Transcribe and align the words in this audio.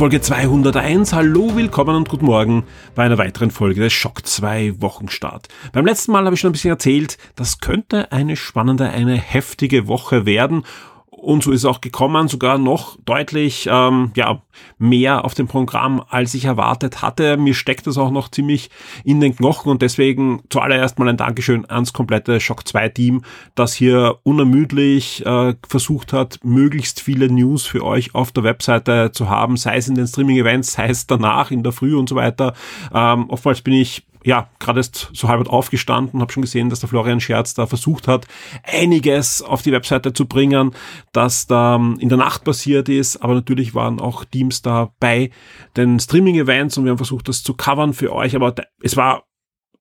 Folge 0.00 0.22
201. 0.22 1.12
Hallo, 1.12 1.54
willkommen 1.56 1.94
und 1.94 2.08
guten 2.08 2.24
Morgen 2.24 2.64
bei 2.94 3.02
einer 3.02 3.18
weiteren 3.18 3.50
Folge 3.50 3.82
des 3.82 3.92
Schock 3.92 4.26
2 4.26 4.80
Wochenstart. 4.80 5.48
Beim 5.74 5.84
letzten 5.84 6.12
Mal 6.12 6.24
habe 6.24 6.32
ich 6.32 6.40
schon 6.40 6.48
ein 6.48 6.52
bisschen 6.52 6.70
erzählt, 6.70 7.18
das 7.36 7.58
könnte 7.58 8.10
eine 8.10 8.36
spannende, 8.36 8.88
eine 8.88 9.16
heftige 9.16 9.88
Woche 9.88 10.24
werden 10.24 10.64
und 11.20 11.42
so 11.42 11.52
ist 11.52 11.60
es 11.60 11.64
auch 11.66 11.80
gekommen, 11.80 12.28
sogar 12.28 12.58
noch 12.58 12.96
deutlich 13.04 13.68
ähm, 13.70 14.12
ja, 14.16 14.42
mehr 14.78 15.24
auf 15.24 15.34
dem 15.34 15.48
Programm, 15.48 16.02
als 16.08 16.34
ich 16.34 16.46
erwartet 16.46 17.02
hatte. 17.02 17.36
Mir 17.36 17.54
steckt 17.54 17.86
das 17.86 17.98
auch 17.98 18.10
noch 18.10 18.30
ziemlich 18.30 18.70
in 19.04 19.20
den 19.20 19.36
Knochen 19.36 19.70
und 19.70 19.82
deswegen 19.82 20.42
zuallererst 20.48 20.98
mal 20.98 21.08
ein 21.08 21.16
Dankeschön 21.16 21.68
ans 21.68 21.92
komplette 21.92 22.40
Shock 22.40 22.66
2 22.66 22.88
Team, 22.90 23.22
das 23.54 23.74
hier 23.74 24.18
unermüdlich 24.22 25.24
äh, 25.26 25.54
versucht 25.68 26.12
hat, 26.12 26.38
möglichst 26.42 27.00
viele 27.00 27.30
News 27.30 27.66
für 27.66 27.84
euch 27.84 28.14
auf 28.14 28.32
der 28.32 28.44
Webseite 28.44 29.10
zu 29.12 29.28
haben, 29.28 29.56
sei 29.56 29.76
es 29.76 29.88
in 29.88 29.94
den 29.94 30.06
Streaming-Events, 30.06 30.72
sei 30.72 30.88
es 30.88 31.06
danach 31.06 31.50
in 31.50 31.62
der 31.62 31.72
Früh 31.72 31.96
und 31.96 32.08
so 32.08 32.16
weiter. 32.16 32.54
Ähm, 32.94 33.28
oftmals 33.28 33.60
bin 33.60 33.74
ich 33.74 34.04
ja, 34.24 34.48
gerade 34.58 34.80
ist 34.80 35.10
so 35.12 35.28
halb 35.28 35.48
aufgestanden, 35.48 36.20
habe 36.20 36.32
schon 36.32 36.42
gesehen, 36.42 36.68
dass 36.68 36.80
der 36.80 36.88
Florian 36.88 37.20
Scherz 37.20 37.54
da 37.54 37.66
versucht 37.66 38.08
hat, 38.08 38.26
einiges 38.62 39.42
auf 39.42 39.62
die 39.62 39.72
Webseite 39.72 40.12
zu 40.12 40.26
bringen, 40.26 40.72
das 41.12 41.46
da 41.46 41.76
ähm, 41.76 41.96
in 42.00 42.08
der 42.08 42.18
Nacht 42.18 42.44
passiert 42.44 42.88
ist, 42.88 43.18
aber 43.18 43.34
natürlich 43.34 43.74
waren 43.74 44.00
auch 44.00 44.24
Teams 44.24 44.62
da 44.62 44.92
bei 45.00 45.30
den 45.76 45.98
Streaming-Events 45.98 46.76
und 46.76 46.84
wir 46.84 46.90
haben 46.90 46.98
versucht, 46.98 47.28
das 47.28 47.42
zu 47.42 47.54
covern 47.54 47.94
für 47.94 48.12
euch, 48.12 48.36
aber 48.36 48.54
es 48.82 48.96
war 48.96 49.24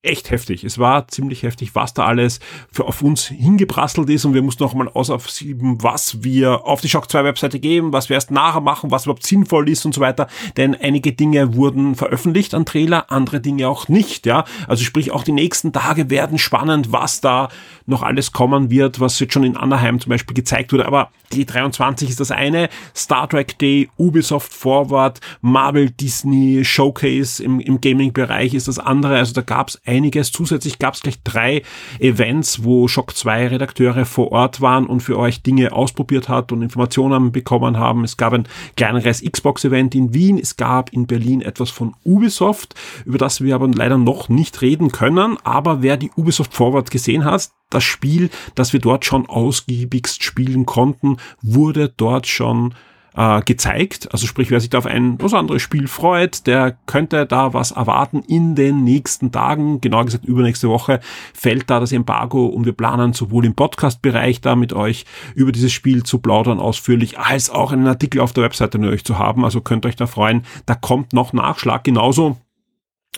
echt 0.02 0.31
heftig. 0.31 0.64
Es 0.64 0.80
war 0.80 1.09
ziemlich 1.09 1.44
heftig, 1.44 1.75
was 1.75 1.94
da 1.94 2.05
alles 2.05 2.39
für 2.72 2.86
auf 2.86 3.02
uns 3.02 3.28
hingeprasselt 3.28 4.09
ist 4.09 4.23
und 4.23 4.33
wir 4.33 4.42
mussten 4.42 4.64
auch 4.64 4.73
mal 4.73 4.88
ausaufsieben, 4.88 5.83
was 5.83 6.23
wir 6.23 6.66
auf 6.66 6.80
die 6.80 6.88
Shock 6.88 7.11
2 7.11 7.25
Webseite 7.25 7.59
geben, 7.59 7.92
was 7.92 8.08
wir 8.08 8.14
erst 8.14 8.31
nachher 8.31 8.61
machen, 8.61 8.92
was 8.92 9.03
überhaupt 9.03 9.25
sinnvoll 9.25 9.67
ist 9.67 9.86
und 9.86 9.94
so 9.94 10.00
weiter. 10.00 10.27
Denn 10.55 10.73
einige 10.73 11.11
Dinge 11.11 11.53
wurden 11.55 11.95
veröffentlicht 11.95 12.53
an 12.53 12.66
Trailer, 12.66 13.11
andere 13.11 13.42
Dinge 13.42 13.67
auch 13.67 13.89
nicht, 13.89 14.25
ja. 14.25 14.45
Also 14.67 14.86
sprich, 14.86 15.11
auch 15.11 15.25
die 15.25 15.33
nächsten 15.33 15.73
Tage 15.73 16.09
werden 16.09 16.38
spannend, 16.38 16.94
was 16.94 17.20
da 17.20 17.50
noch 17.86 18.03
alles 18.03 18.31
kommen 18.31 18.70
wird, 18.70 19.02
was 19.02 19.20
jetzt 19.20 19.33
schon 19.33 19.44
in 19.44 19.58
Anaheim 19.58 20.00
zum 20.00 20.11
Beispiel 20.11 20.36
gezeigt 20.36 20.72
wurde. 20.72 20.86
Aber 20.86 21.11
die 21.33 21.45
23 21.45 22.09
ist 22.09 22.22
das 22.22 22.31
eine, 22.31 22.70
Star 22.95 23.27
Trek 23.27 23.58
Day, 23.59 23.89
Ubisoft 23.97 24.53
Forward, 24.53 25.20
Marvel 25.42 25.89
Disney 25.89 26.64
Showcase 26.64 27.44
im, 27.44 27.59
im 27.59 27.81
Gaming-Bereich 27.81 28.53
ist 28.53 28.70
das 28.70 28.80
andere. 28.80 29.17
Also 29.17 29.33
da 29.33 29.42
gab 29.42 29.70
es 29.70 29.81
einiges. 29.90 30.32
Zusätzlich 30.32 30.80
gab 30.80 30.94
es 30.94 31.02
gleich 31.02 31.22
drei 31.23 31.64
Events, 32.00 32.64
wo 32.64 32.88
Shock 32.88 33.16
2 33.16 33.48
Redakteure 33.48 34.06
vor 34.06 34.32
Ort 34.32 34.62
waren 34.62 34.86
und 34.86 35.02
für 35.02 35.18
euch 35.18 35.42
Dinge 35.42 35.73
ausprobiert 35.73 36.30
hat 36.30 36.52
und 36.52 36.62
Informationen 36.62 37.32
bekommen 37.32 37.78
haben. 37.78 38.04
Es 38.04 38.16
gab 38.16 38.34
ein 38.34 38.48
kleineres 38.78 39.23
Xbox-Event 39.23 39.95
in 39.95 40.14
Wien. 40.14 40.38
Es 40.38 40.56
gab 40.56 40.94
in 40.94 41.08
Berlin 41.08 41.42
etwas 41.42 41.72
von 41.72 41.95
Ubisoft, 42.06 42.76
über 43.06 43.17
das 43.17 43.42
wir 43.42 43.56
aber 43.56 43.67
leider 43.67 43.98
noch 43.98 44.30
nicht 44.30 44.62
reden 44.62 44.92
können. 44.92 45.38
Aber 45.44 45.82
wer 45.82 45.98
die 45.98 46.11
Ubisoft 46.16 46.54
Forward 46.54 46.92
gesehen 46.92 47.26
hat, 47.26 47.49
das 47.70 47.83
Spiel, 47.83 48.30
das 48.55 48.73
wir 48.73 48.80
dort 48.80 49.05
schon 49.05 49.28
ausgiebigst 49.28 50.23
spielen 50.23 50.66
konnten, 50.66 51.17
wurde 51.42 51.92
dort 51.95 52.28
schon 52.28 52.73
äh, 53.19 53.41
gezeigt. 53.41 54.07
Also 54.13 54.27
sprich, 54.27 54.49
wer 54.49 54.61
sich 54.61 54.69
da 54.69 54.77
auf 54.77 54.85
ein 54.85 55.21
was 55.21 55.33
anderes 55.33 55.61
Spiel 55.61 55.89
freut, 55.89 56.47
der 56.47 56.77
könnte 56.85 57.25
da 57.25 57.53
was 57.53 57.71
erwarten 57.71 58.23
in 58.25 58.55
den 58.55 58.85
nächsten 58.85 59.33
Tagen. 59.33 59.81
Genau 59.81 60.05
gesagt, 60.05 60.23
übernächste 60.23 60.69
Woche 60.69 61.02
fällt 61.33 61.69
da 61.69 61.81
das 61.81 61.91
Embargo 61.91 62.45
und 62.45 62.65
wir 62.65 62.71
planen 62.71 63.11
sowohl 63.11 63.45
im 63.45 63.55
Podcast-Bereich 63.55 64.39
da 64.39 64.55
mit 64.55 64.71
euch 64.71 65.03
über 65.35 65.52
dieses 65.52 65.73
Spiel 65.73 66.03
zu 66.03 66.19
plaudern 66.19 66.59
ausführlich, 66.59 67.19
als 67.19 67.49
auch 67.49 67.73
einen 67.73 67.87
Artikel 67.87 68.21
auf 68.21 68.31
der 68.31 68.45
Webseite 68.45 68.77
mit 68.77 68.89
euch 68.89 69.03
zu 69.03 69.19
haben. 69.19 69.43
Also 69.43 69.59
könnt 69.59 69.86
euch 69.86 69.97
da 69.97 70.07
freuen. 70.07 70.43
Da 70.65 70.75
kommt 70.75 71.11
noch 71.11 71.33
Nachschlag. 71.33 71.83
Genauso 71.83 72.37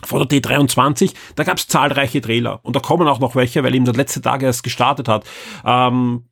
vor 0.03 0.25
der 0.25 0.41
D23, 0.41 1.13
da 1.35 1.43
gab 1.43 1.57
es 1.57 1.67
zahlreiche 1.67 2.21
Trailer 2.21 2.59
und 2.63 2.75
da 2.75 2.79
kommen 2.79 3.07
auch 3.07 3.19
noch 3.19 3.35
welche, 3.35 3.63
weil 3.63 3.75
eben 3.75 3.85
der 3.85 3.93
letzte 3.93 4.21
Tag 4.21 4.41
erst 4.41 4.63
gestartet 4.63 5.07
hat. 5.07 5.25
Ähm, 5.63 6.23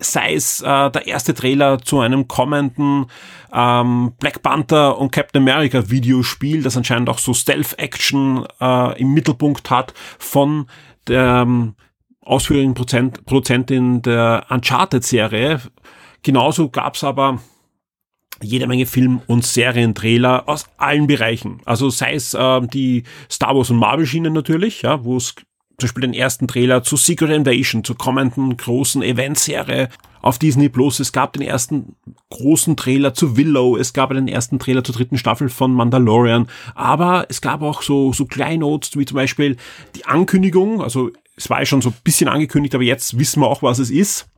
sei 0.00 0.34
es 0.34 0.60
äh, 0.62 0.90
der 0.90 1.06
erste 1.06 1.34
Trailer 1.34 1.78
zu 1.80 2.00
einem 2.00 2.26
kommenden 2.26 3.06
ähm, 3.52 4.12
Black 4.18 4.42
Panther 4.42 4.98
und 4.98 5.12
Captain 5.12 5.42
America 5.42 5.90
Videospiel, 5.90 6.62
das 6.62 6.76
anscheinend 6.76 7.08
auch 7.08 7.18
so 7.18 7.34
Stealth-Action 7.34 8.46
äh, 8.60 9.00
im 9.00 9.12
Mittelpunkt 9.12 9.70
hat 9.70 9.94
von 10.18 10.66
der 11.06 11.42
ähm, 11.42 11.74
ausführenden 12.22 12.74
Prozent, 12.74 13.24
Produzentin 13.26 14.02
der 14.02 14.46
Uncharted-Serie. 14.48 15.60
Genauso 16.22 16.68
gab's 16.68 17.04
aber 17.04 17.40
jede 18.42 18.66
Menge 18.66 18.86
Film- 18.86 19.20
und 19.26 19.44
Serientrailer 19.44 20.48
aus 20.48 20.64
allen 20.78 21.06
Bereichen. 21.06 21.60
Also 21.64 21.90
sei 21.90 22.14
es 22.14 22.34
äh, 22.34 22.60
die 22.68 23.04
Star 23.30 23.54
Wars 23.54 23.70
und 23.70 23.78
Marvel-Schienen 23.78 24.32
natürlich, 24.32 24.82
ja, 24.82 25.04
wo 25.04 25.16
es 25.16 25.34
zum 25.80 25.88
Beispiel 25.88 26.02
den 26.02 26.14
ersten 26.14 26.46
Trailer 26.46 26.82
zu 26.82 26.96
Secret 26.96 27.30
Invasion, 27.30 27.84
zur 27.84 27.96
kommenden 27.96 28.56
großen 28.56 29.02
Eventserie 29.02 29.88
auf 30.22 30.38
Disney 30.38 30.68
Plus. 30.68 31.00
Es 31.00 31.12
gab 31.12 31.32
den 31.32 31.42
ersten 31.42 31.96
großen 32.30 32.76
Trailer 32.76 33.14
zu 33.14 33.36
Willow. 33.36 33.76
Es 33.76 33.92
gab 33.92 34.10
den 34.10 34.28
ersten 34.28 34.58
Trailer 34.58 34.84
zur 34.84 34.94
dritten 34.94 35.18
Staffel 35.18 35.48
von 35.48 35.72
Mandalorian. 35.72 36.48
Aber 36.74 37.26
es 37.28 37.40
gab 37.40 37.62
auch 37.62 37.82
so, 37.82 38.12
so 38.12 38.26
Kleinnotes 38.26 38.96
wie 38.96 39.06
zum 39.06 39.16
Beispiel 39.16 39.56
die 39.96 40.04
Ankündigung. 40.04 40.82
Also 40.82 41.10
es 41.36 41.48
war 41.48 41.60
ja 41.60 41.66
schon 41.66 41.82
so 41.82 41.90
ein 41.90 41.96
bisschen 42.04 42.28
angekündigt, 42.28 42.74
aber 42.74 42.84
jetzt 42.84 43.18
wissen 43.18 43.40
wir 43.40 43.48
auch, 43.48 43.62
was 43.62 43.78
es 43.78 43.90
ist 43.90 44.28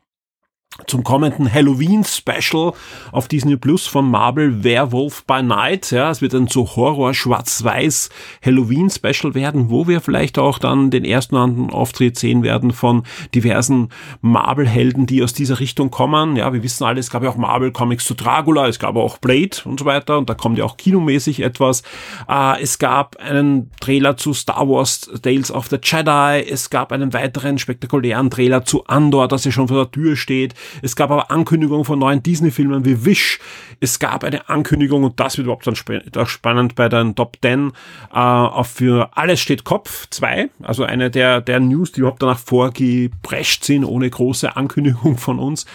zum 0.87 1.05
kommenden 1.05 1.53
Halloween-Special 1.53 2.73
auf 3.13 3.29
Disney 3.29 3.57
Plus 3.57 3.87
von 3.87 4.11
Marvel 4.11 4.65
Werewolf 4.65 5.25
by 5.25 5.43
Night. 5.43 5.91
Ja, 5.91 6.11
es 6.11 6.23
wird 6.23 6.35
ein 6.35 6.47
so 6.47 6.67
Horror-Schwarz-Weiß 6.77 8.09
Halloween-Special 8.45 9.35
werden, 9.35 9.71
wo 9.71 9.87
wir 9.87 10.01
vielleicht 10.01 10.39
auch 10.39 10.59
dann 10.59 10.91
den 10.91 11.05
ersten 11.05 11.37
Auftritt 11.71 12.19
sehen 12.19 12.43
werden 12.43 12.73
von 12.73 13.05
diversen 13.35 13.91
Marvel-Helden, 14.23 15.07
die 15.07 15.23
aus 15.23 15.35
dieser 15.35 15.61
Richtung 15.61 15.91
kommen. 15.91 16.37
Ja, 16.37 16.53
wir 16.53 16.63
wissen 16.63 16.85
alle, 16.85 17.01
es 17.01 17.11
gab 17.11 17.23
ja 17.23 17.31
auch 17.31 17.37
Marvel-Comics 17.37 18.05
zu 18.05 18.15
Dracula, 18.15 18.67
es 18.67 18.79
gab 18.79 18.97
auch 18.97 19.19
Blade 19.19 19.57
und 19.65 19.79
so 19.79 19.85
weiter 19.85 20.19
und 20.19 20.31
da 20.31 20.35
kommt 20.35 20.59
ja 20.59 20.65
auch 20.65 20.77
kinomäßig 20.77 21.43
etwas. 21.43 21.83
Äh, 22.29 22.63
es 22.63 22.79
gab 22.79 23.17
einen 23.17 23.71
Trailer 23.81 24.17
zu 24.17 24.33
Star 24.33 24.69
Wars 24.69 25.11
Tales 25.23 25.51
of 25.51 25.69
the 25.69 25.79
Jedi, 25.83 26.45
es 26.49 26.71
gab 26.71 26.93
einen 26.93 27.13
weiteren 27.13 27.59
spektakulären 27.59 28.31
Trailer 28.31 28.65
zu 28.65 28.87
Andor, 28.87 29.29
das 29.29 29.45
ja 29.45 29.53
schon 29.53 29.69
vor 29.69 29.85
der 29.85 29.91
Tür 29.91 30.17
steht. 30.17 30.55
Es 30.81 30.97
gab 30.97 31.11
aber 31.11 31.31
Ankündigungen 31.31 31.85
von 31.85 31.99
neuen 31.99 32.23
Disney-Filmen 32.23 32.85
wie 32.85 33.05
Wish. 33.05 33.39
Es 33.81 33.99
gab 33.99 34.25
eine 34.25 34.49
Ankündigung, 34.49 35.05
und 35.05 35.21
das 35.21 35.37
wird 35.37 35.47
überhaupt 35.47 35.67
dann 35.67 36.27
spannend 36.27 36.75
bei 36.75 36.89
den 36.89 37.15
Top 37.15 37.37
10, 37.43 37.73
äh, 38.15 38.65
für 38.65 39.11
Alles 39.17 39.41
steht 39.41 39.65
Kopf 39.65 40.07
2, 40.11 40.49
also 40.63 40.85
eine 40.85 41.11
der, 41.11 41.41
der 41.41 41.61
News, 41.61 41.93
die 41.93 42.01
überhaupt 42.01 42.23
danach 42.23 42.39
vorgeprescht 42.39 43.65
sind, 43.65 43.85
ohne 43.85 44.09
große 44.09 44.57
Ankündigung 44.57 45.19
von 45.19 45.39
uns. 45.39 45.67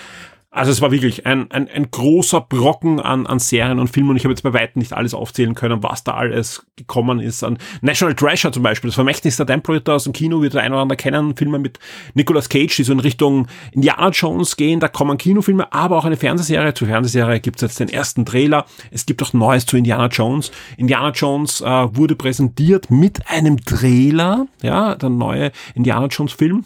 Also 0.58 0.72
es 0.72 0.82
war 0.82 0.92
wirklich 0.92 1.28
ein, 1.28 1.52
ein, 1.52 1.70
ein 1.70 1.92
großer 1.92 2.42
Brocken 2.42 3.00
an, 3.00 3.28
an 3.28 3.38
Serien 3.38 3.78
und 3.78 3.90
Filmen 3.90 4.10
und 4.10 4.16
ich 4.18 4.24
habe 4.24 4.32
jetzt 4.32 4.42
bei 4.42 4.54
weitem 4.54 4.80
nicht 4.80 4.92
alles 4.92 5.14
aufzählen 5.14 5.54
können, 5.54 5.84
was 5.84 6.04
da 6.04 6.16
alles 6.16 6.66
gekommen 6.76 7.20
ist. 7.20 7.44
An 7.44 7.60
National 7.82 8.16
Treasure 8.16 8.52
zum 8.52 8.64
Beispiel, 8.64 8.88
das 8.88 8.96
Vermächtnis 8.96 9.38
der 9.38 9.46
Tempelritter 9.46 9.94
aus 9.94 10.06
dem 10.06 10.14
Kino, 10.14 10.42
wird 10.42 10.56
der 10.56 10.64
ein 10.64 10.74
oder 10.74 10.82
andere 10.82 10.98
kennen, 10.98 11.36
Filme 11.36 11.60
mit 11.60 11.78
Nicolas 12.16 12.50
Cage, 12.50 12.76
die 12.76 12.84
so 12.84 12.92
in 12.92 13.00
Richtung 13.00 13.46
Indiana 13.72 14.10
Jones 14.10 14.58
gehen, 14.58 14.80
da 14.80 14.88
kommen 14.88 15.20
Kinofilme, 15.20 15.72
aber 15.72 15.96
auch 15.96 16.06
eine 16.06 16.18
Fernsehserie. 16.18 16.74
Zur 16.74 16.88
Fernsehserie 16.88 17.40
gibt 17.40 17.58
es 17.58 17.62
jetzt 17.62 17.80
den 17.80 17.90
ersten 17.90 18.26
Trailer. 18.26 18.66
Es 18.90 19.06
gibt 19.06 19.22
auch 19.22 19.34
Neues 19.34 19.68
zu 19.68 19.78
Indiana 19.78 20.08
Jones. 20.08 20.50
Indiana 20.76 21.12
Jones 21.12 21.62
äh, 21.62 21.66
wurde 21.66 22.16
präsentiert 22.16 22.90
mit 22.90 23.30
einem 23.30 23.64
Trailer, 23.64 24.48
ja, 24.64 24.96
der 24.96 25.10
neue 25.10 25.52
Indiana 25.76 26.08
Jones 26.08 26.34
Film 26.34 26.66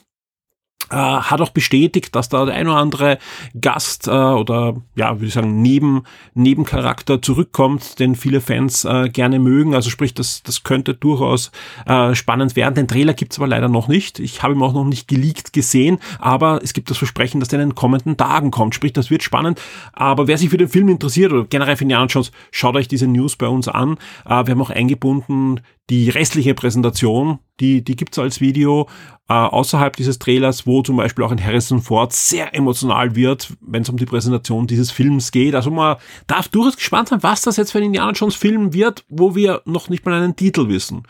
äh, 0.92 0.96
hat 0.96 1.42
auch 1.42 1.50
bestätigt, 1.50 2.16
dass 2.16 2.30
da 2.30 2.46
der 2.46 2.56
ein 2.56 2.68
oder 2.68 2.78
andere 2.78 3.18
Gast 3.60 4.08
äh, 4.08 4.12
oder 4.12 4.76
ja, 4.96 5.16
würde 5.16 5.28
ich 5.28 5.34
sagen, 5.34 5.62
neben 5.62 6.04
Nebencharakter 6.34 7.22
zurückkommt, 7.22 8.00
den 8.00 8.16
viele 8.16 8.42
Fans 8.42 8.86
äh, 8.86 9.10
gerne 9.10 9.40
mögen. 9.40 9.74
Also 9.74 9.90
sprich, 9.90 10.14
das, 10.14 10.44
das 10.44 10.64
könnte 10.64 10.94
durchaus 10.94 11.52
äh, 11.86 12.14
spannend 12.16 12.56
werden. 12.56 12.76
Den 12.76 12.88
Trailer 12.88 13.14
gibt's 13.14 13.38
aber 13.38 13.48
leider 13.48 13.70
noch 13.70 13.88
nicht. 13.88 14.20
Ich 14.20 14.44
habe 14.44 14.54
ihn 14.54 14.62
auch 14.62 14.74
noch 14.74 14.86
nicht 14.86 15.08
geleakt 15.08 15.54
gesehen, 15.54 16.00
aber 16.20 16.60
es 16.64 16.74
gibt 16.74 16.90
das 16.90 16.98
Versprechen, 16.98 17.40
dass 17.40 17.50
der 17.50 17.62
in 17.62 17.70
den 17.70 17.76
kommenden 17.76 18.18
Tagen 18.18 18.52
kommt. 18.52 18.76
Sprich, 18.76 18.94
das 18.94 19.10
wird 19.10 19.24
spannend. 19.24 19.62
Aber 19.94 20.28
wer 20.28 20.38
sich 20.38 20.50
für 20.50 20.58
den 20.58 20.70
Film 20.70 20.90
interessiert 20.90 21.32
oder 21.32 21.46
generell 21.46 21.78
für 21.78 21.84
Indiana 21.84 22.06
Jones, 22.06 22.32
schaut 22.52 22.76
euch 22.76 22.88
diese 22.88 23.08
News 23.08 23.36
bei 23.36 23.48
uns 23.48 23.68
an. 23.68 23.98
Äh, 24.26 24.46
wir 24.46 24.52
haben 24.52 24.62
auch 24.62 24.70
eingebunden 24.70 25.62
die 25.92 26.10
restliche 26.10 26.54
Präsentation, 26.54 27.40
die, 27.60 27.84
die 27.84 27.98
gibt's 27.98 28.18
als 28.18 28.40
Video 28.40 28.88
äh, 29.28 29.34
außerhalb 29.34 29.94
dieses 29.94 30.20
Trailers, 30.20 30.66
wo 30.66 30.82
zum 30.82 30.96
Beispiel 30.96 31.26
auch 31.26 31.34
ein 31.34 31.44
Harrison 31.44 31.82
Ford 31.82 32.14
sehr 32.14 32.56
emotional 32.56 33.14
wird, 33.14 33.52
wenn 33.60 33.82
es 33.82 33.90
um 33.90 33.98
die 33.98 34.06
Präsentation 34.06 34.68
dieses 34.68 34.90
Films 34.90 35.34
geht. 35.34 35.54
Also 35.54 35.70
man 35.70 35.98
darf 36.28 36.48
durchaus 36.48 36.78
gespannt 36.78 37.10
sein, 37.10 37.22
was 37.24 37.42
das 37.42 37.58
jetzt 37.58 37.74
für 37.74 37.80
ein 37.80 37.84
Indiana 37.84 38.14
Jones 38.14 38.36
Film 38.36 38.74
wird, 38.74 39.04
wo 39.10 39.36
wir 39.36 39.64
noch 39.66 39.90
nicht 39.90 40.06
mal 40.06 40.14
einen 40.14 40.38
Titel 40.38 40.70
wissen. 40.70 41.04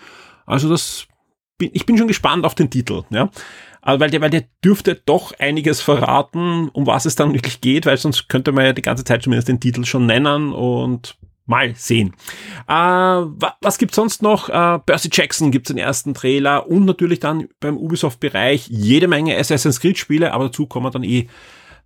Also 0.48 0.68
das, 0.68 1.06
ich 1.60 1.86
bin 1.86 2.00
schon 2.00 2.08
gespannt 2.08 2.44
auf 2.44 2.56
den 2.56 2.72
Titel, 2.72 3.04
ja. 3.12 3.30
Weil 3.84 4.10
der, 4.10 4.22
weil 4.22 4.32
der 4.32 4.46
dürfte 4.66 5.00
doch 5.06 5.34
einiges 5.38 5.82
verraten, 5.82 6.70
um 6.70 6.88
was 6.88 7.06
es 7.06 7.16
dann 7.16 7.34
wirklich 7.34 7.62
geht, 7.62 7.86
weil 7.86 7.98
sonst 7.98 8.30
könnte 8.30 8.52
man 8.52 8.66
ja 8.66 8.74
die 8.74 8.82
ganze 8.82 9.04
Zeit 9.04 9.22
zumindest 9.22 9.48
den 9.48 9.60
Titel 9.60 9.86
schon 9.86 10.08
nennen 10.08 10.54
und 10.54 11.18
Mal 11.46 11.76
sehen. 11.76 12.14
Äh, 12.68 12.74
was 12.74 13.78
gibt's 13.78 13.96
sonst 13.96 14.22
noch? 14.22 14.50
Äh, 14.50 14.80
Percy 14.80 15.10
Jackson 15.12 15.52
gibt's 15.52 15.70
den 15.70 15.78
ersten 15.78 16.14
Trailer 16.14 16.68
und 16.68 16.86
natürlich 16.86 17.20
dann 17.20 17.48
beim 17.60 17.78
Ubisoft-Bereich 17.78 18.68
jede 18.68 19.08
Menge 19.08 19.38
Assassin's 19.38 19.80
Creed-Spiele, 19.80 20.34
aber 20.34 20.46
dazu 20.46 20.66
kommen 20.68 20.86
wir 20.86 20.92
dann 20.92 21.04
eh 21.04 21.28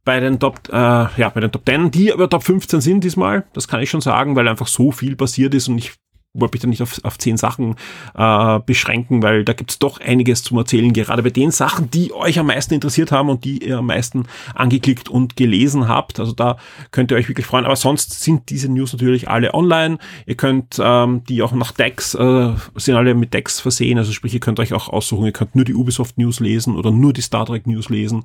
bei 0.04 0.19
den 0.19 0.40
Top, 0.40 0.69
äh, 0.69 0.75
ja, 0.75 1.30
bei 1.34 1.42
den 1.42 1.52
Top 1.52 1.66
10, 1.66 1.90
die 1.92 2.13
aber 2.13 2.30
Top 2.30 2.44
15 2.44 2.80
sind 2.80 3.04
diesmal. 3.04 3.46
Das 3.54 3.68
kann 3.68 3.81
ich 3.81 3.90
schon 3.90 4.02
sagen, 4.02 4.36
weil 4.36 4.48
einfach 4.48 4.68
so 4.68 4.92
viel 4.92 5.16
passiert 5.16 5.54
ist 5.56 5.68
und 5.68 5.80
ich 5.80 5.94
wollte 6.35 6.55
mich 6.55 6.61
da 6.61 6.67
nicht 6.67 6.81
auf, 6.81 6.99
auf 7.03 7.17
zehn 7.17 7.37
Sachen 7.37 7.75
äh, 8.15 8.59
beschränken, 8.65 9.23
weil 9.23 9.43
da 9.43 9.53
gibt's 9.53 9.79
doch 9.79 9.99
einiges 9.99 10.43
zum 10.43 10.57
Erzählen, 10.57 10.93
gerade 10.93 11.23
bei 11.23 11.29
den 11.29 11.51
Sachen, 11.51 11.89
die 11.89 12.13
euch 12.13 12.37
am 12.39 12.47
meisten 12.47 12.73
interessiert 12.73 13.11
haben 13.11 13.29
und 13.29 13.43
die 13.43 13.65
ihr 13.65 13.79
am 13.79 13.87
meisten 13.87 14.25
angeklickt 14.53 15.09
und 15.09 15.35
gelesen 15.35 15.87
habt. 15.87 16.19
Also 16.19 16.33
da 16.33 16.57
könnt 16.91 17.11
ihr 17.11 17.17
euch 17.17 17.29
wirklich 17.29 17.45
freuen. 17.45 17.65
Aber 17.65 17.75
sonst 17.75 18.21
sind 18.23 18.49
diese 18.49 18.69
News 18.71 18.93
natürlich 18.93 19.29
alle 19.29 19.53
online. 19.53 19.97
Ihr 20.25 20.35
könnt 20.35 20.79
ähm, 20.81 21.23
die 21.27 21.41
auch 21.41 21.53
nach 21.53 21.71
Decks, 21.71 22.13
äh, 22.15 22.53
sind 22.75 22.95
alle 22.95 23.15
mit 23.15 23.33
Decks 23.33 23.59
versehen. 23.59 23.97
Also 23.97 24.11
sprich, 24.11 24.33
ihr 24.33 24.39
könnt 24.39 24.59
euch 24.59 24.73
auch 24.73 24.89
aussuchen, 24.89 25.25
ihr 25.25 25.31
könnt 25.31 25.55
nur 25.55 25.65
die 25.65 25.73
Ubisoft 25.73 26.17
News 26.17 26.39
lesen 26.39 26.75
oder 26.75 26.91
nur 26.91 27.13
die 27.13 27.21
Star 27.21 27.45
Trek 27.45 27.67
News 27.67 27.89
lesen, 27.89 28.23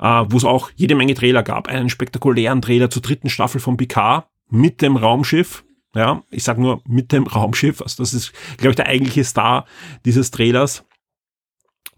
äh, 0.00 0.24
wo 0.28 0.36
es 0.36 0.44
auch 0.44 0.70
jede 0.76 0.94
Menge 0.94 1.14
Trailer 1.14 1.42
gab. 1.42 1.68
Einen 1.68 1.88
spektakulären 1.88 2.62
Trailer 2.62 2.90
zur 2.90 3.02
dritten 3.02 3.30
Staffel 3.30 3.60
von 3.60 3.76
Picard 3.76 4.26
mit 4.50 4.82
dem 4.82 4.96
Raumschiff 4.96 5.64
ja, 5.94 6.22
ich 6.30 6.44
sage 6.44 6.60
nur 6.60 6.82
mit 6.86 7.12
dem 7.12 7.26
Raumschiff. 7.26 7.82
Also 7.82 8.02
das 8.02 8.14
ist, 8.14 8.32
glaube 8.56 8.70
ich, 8.70 8.76
der 8.76 8.86
eigentliche 8.86 9.24
Star 9.24 9.66
dieses 10.04 10.30
Trailers 10.30 10.84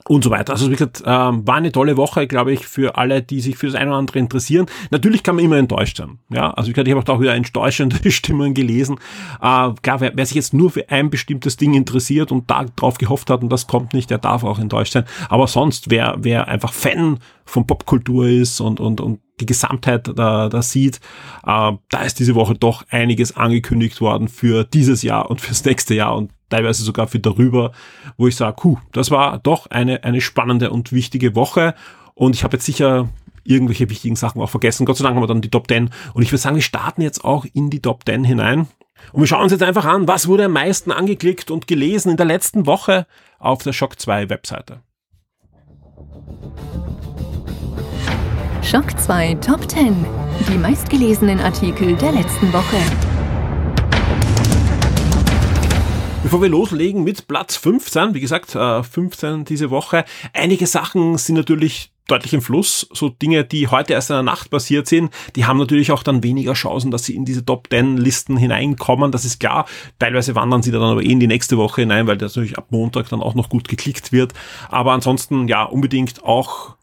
und 0.06 0.22
so 0.22 0.30
weiter. 0.30 0.52
Also 0.52 0.66
wie 0.66 0.72
gesagt, 0.72 1.02
ähm, 1.06 1.46
war 1.46 1.56
eine 1.56 1.72
tolle 1.72 1.96
Woche, 1.96 2.26
glaube 2.26 2.52
ich, 2.52 2.66
für 2.66 2.96
alle, 2.96 3.22
die 3.22 3.40
sich 3.40 3.56
für 3.56 3.66
das 3.66 3.74
eine 3.74 3.90
oder 3.90 3.98
andere 3.98 4.18
interessieren. 4.18 4.66
Natürlich 4.90 5.22
kann 5.22 5.36
man 5.36 5.44
immer 5.44 5.56
enttäuscht 5.56 5.96
sein. 5.96 6.18
Ja, 6.28 6.50
also 6.50 6.68
wie 6.68 6.72
gesagt, 6.72 6.88
ich 6.88 6.94
habe 6.94 7.12
auch 7.12 7.20
wieder 7.20 7.34
enttäuschende 7.34 8.10
Stimmen 8.10 8.52
gelesen. 8.52 8.96
Äh, 9.40 9.70
klar, 9.82 10.00
wer, 10.00 10.12
wer, 10.14 10.26
sich 10.26 10.34
jetzt 10.34 10.52
nur 10.52 10.70
für 10.70 10.90
ein 10.90 11.08
bestimmtes 11.08 11.56
Ding 11.56 11.74
interessiert 11.74 12.32
und 12.32 12.50
da 12.50 12.64
drauf 12.64 12.98
gehofft 12.98 13.30
hat 13.30 13.42
und 13.42 13.48
das 13.50 13.66
kommt 13.66 13.94
nicht, 13.94 14.10
der 14.10 14.18
darf 14.18 14.44
auch 14.44 14.58
enttäuscht 14.58 14.92
sein. 14.92 15.04
Aber 15.28 15.46
sonst, 15.46 15.90
wer, 15.90 16.16
wer 16.18 16.48
einfach 16.48 16.72
Fan 16.72 17.18
von 17.46 17.66
Popkultur 17.66 18.26
ist 18.26 18.60
und, 18.60 18.80
und, 18.80 19.00
und 19.00 19.20
die 19.40 19.46
Gesamtheit 19.46 20.10
da, 20.16 20.48
da 20.48 20.62
sieht, 20.62 20.96
äh, 21.46 21.72
da 21.90 22.02
ist 22.04 22.18
diese 22.18 22.34
Woche 22.34 22.54
doch 22.54 22.84
einiges 22.90 23.36
angekündigt 23.36 24.00
worden 24.00 24.28
für 24.28 24.64
dieses 24.64 25.02
Jahr 25.02 25.30
und 25.30 25.40
fürs 25.40 25.64
nächste 25.64 25.94
Jahr 25.94 26.16
und 26.16 26.30
teilweise 26.50 26.84
sogar 26.84 27.08
für 27.08 27.18
darüber, 27.18 27.72
wo 28.16 28.28
ich 28.28 28.36
sage, 28.36 28.56
huh, 28.62 28.78
das 28.92 29.10
war 29.10 29.38
doch 29.38 29.66
eine, 29.66 30.04
eine 30.04 30.20
spannende 30.20 30.70
und 30.70 30.92
wichtige 30.92 31.34
Woche 31.34 31.74
und 32.14 32.36
ich 32.36 32.44
habe 32.44 32.56
jetzt 32.56 32.66
sicher 32.66 33.08
irgendwelche 33.44 33.90
wichtigen 33.90 34.16
Sachen 34.16 34.40
auch 34.40 34.48
vergessen. 34.48 34.86
Gott 34.86 34.96
sei 34.96 35.04
Dank 35.04 35.16
haben 35.16 35.22
wir 35.22 35.26
dann 35.26 35.42
die 35.42 35.50
Top 35.50 35.68
10 35.68 35.90
und 36.14 36.22
ich 36.22 36.30
würde 36.30 36.40
sagen, 36.40 36.56
wir 36.56 36.62
starten 36.62 37.02
jetzt 37.02 37.24
auch 37.24 37.44
in 37.52 37.70
die 37.70 37.80
Top 37.80 38.04
10 38.06 38.24
hinein. 38.24 38.68
Und 39.12 39.20
wir 39.20 39.26
schauen 39.26 39.42
uns 39.42 39.52
jetzt 39.52 39.62
einfach 39.62 39.84
an, 39.84 40.08
was 40.08 40.28
wurde 40.28 40.46
am 40.46 40.52
meisten 40.52 40.90
angeklickt 40.90 41.50
und 41.50 41.66
gelesen 41.66 42.10
in 42.10 42.16
der 42.16 42.26
letzten 42.26 42.66
Woche 42.66 43.06
auf 43.38 43.62
der 43.62 43.72
Shock 43.72 44.00
2 44.00 44.30
Webseite. 44.30 44.80
Schock 48.64 48.98
2 48.98 49.34
Top 49.34 49.70
10. 49.70 49.94
Die 50.48 50.56
meistgelesenen 50.56 51.38
Artikel 51.38 51.94
der 51.96 52.12
letzten 52.12 52.50
Woche. 52.50 52.78
Bevor 56.22 56.40
wir 56.40 56.48
loslegen 56.48 57.04
mit 57.04 57.28
Platz 57.28 57.56
15, 57.56 58.14
wie 58.14 58.20
gesagt, 58.20 58.52
15 58.52 59.40
äh, 59.42 59.44
diese 59.44 59.68
Woche, 59.68 60.06
einige 60.32 60.66
Sachen 60.66 61.18
sind 61.18 61.34
natürlich 61.34 61.92
deutlich 62.06 62.32
im 62.32 62.40
Fluss. 62.40 62.88
So 62.90 63.10
Dinge, 63.10 63.44
die 63.44 63.68
heute 63.68 63.92
erst 63.92 64.08
in 64.08 64.14
der 64.14 64.22
Nacht 64.22 64.48
passiert 64.50 64.86
sind, 64.86 65.12
die 65.36 65.44
haben 65.44 65.58
natürlich 65.58 65.92
auch 65.92 66.02
dann 66.02 66.22
weniger 66.22 66.54
Chancen, 66.54 66.90
dass 66.90 67.04
sie 67.04 67.14
in 67.14 67.26
diese 67.26 67.44
Top 67.44 67.68
10 67.70 67.98
Listen 67.98 68.38
hineinkommen. 68.38 69.12
Das 69.12 69.26
ist 69.26 69.40
klar. 69.40 69.66
Teilweise 69.98 70.34
wandern 70.34 70.62
sie 70.62 70.70
dann 70.70 70.82
aber 70.82 71.02
eh 71.02 71.12
in 71.12 71.20
die 71.20 71.26
nächste 71.26 71.58
Woche 71.58 71.82
hinein, 71.82 72.06
weil 72.06 72.16
das 72.16 72.34
natürlich 72.34 72.56
ab 72.56 72.68
Montag 72.70 73.10
dann 73.10 73.20
auch 73.20 73.34
noch 73.34 73.50
gut 73.50 73.68
geklickt 73.68 74.10
wird. 74.10 74.32
Aber 74.70 74.92
ansonsten, 74.92 75.48
ja, 75.48 75.64
unbedingt 75.64 76.24
auch 76.24 76.76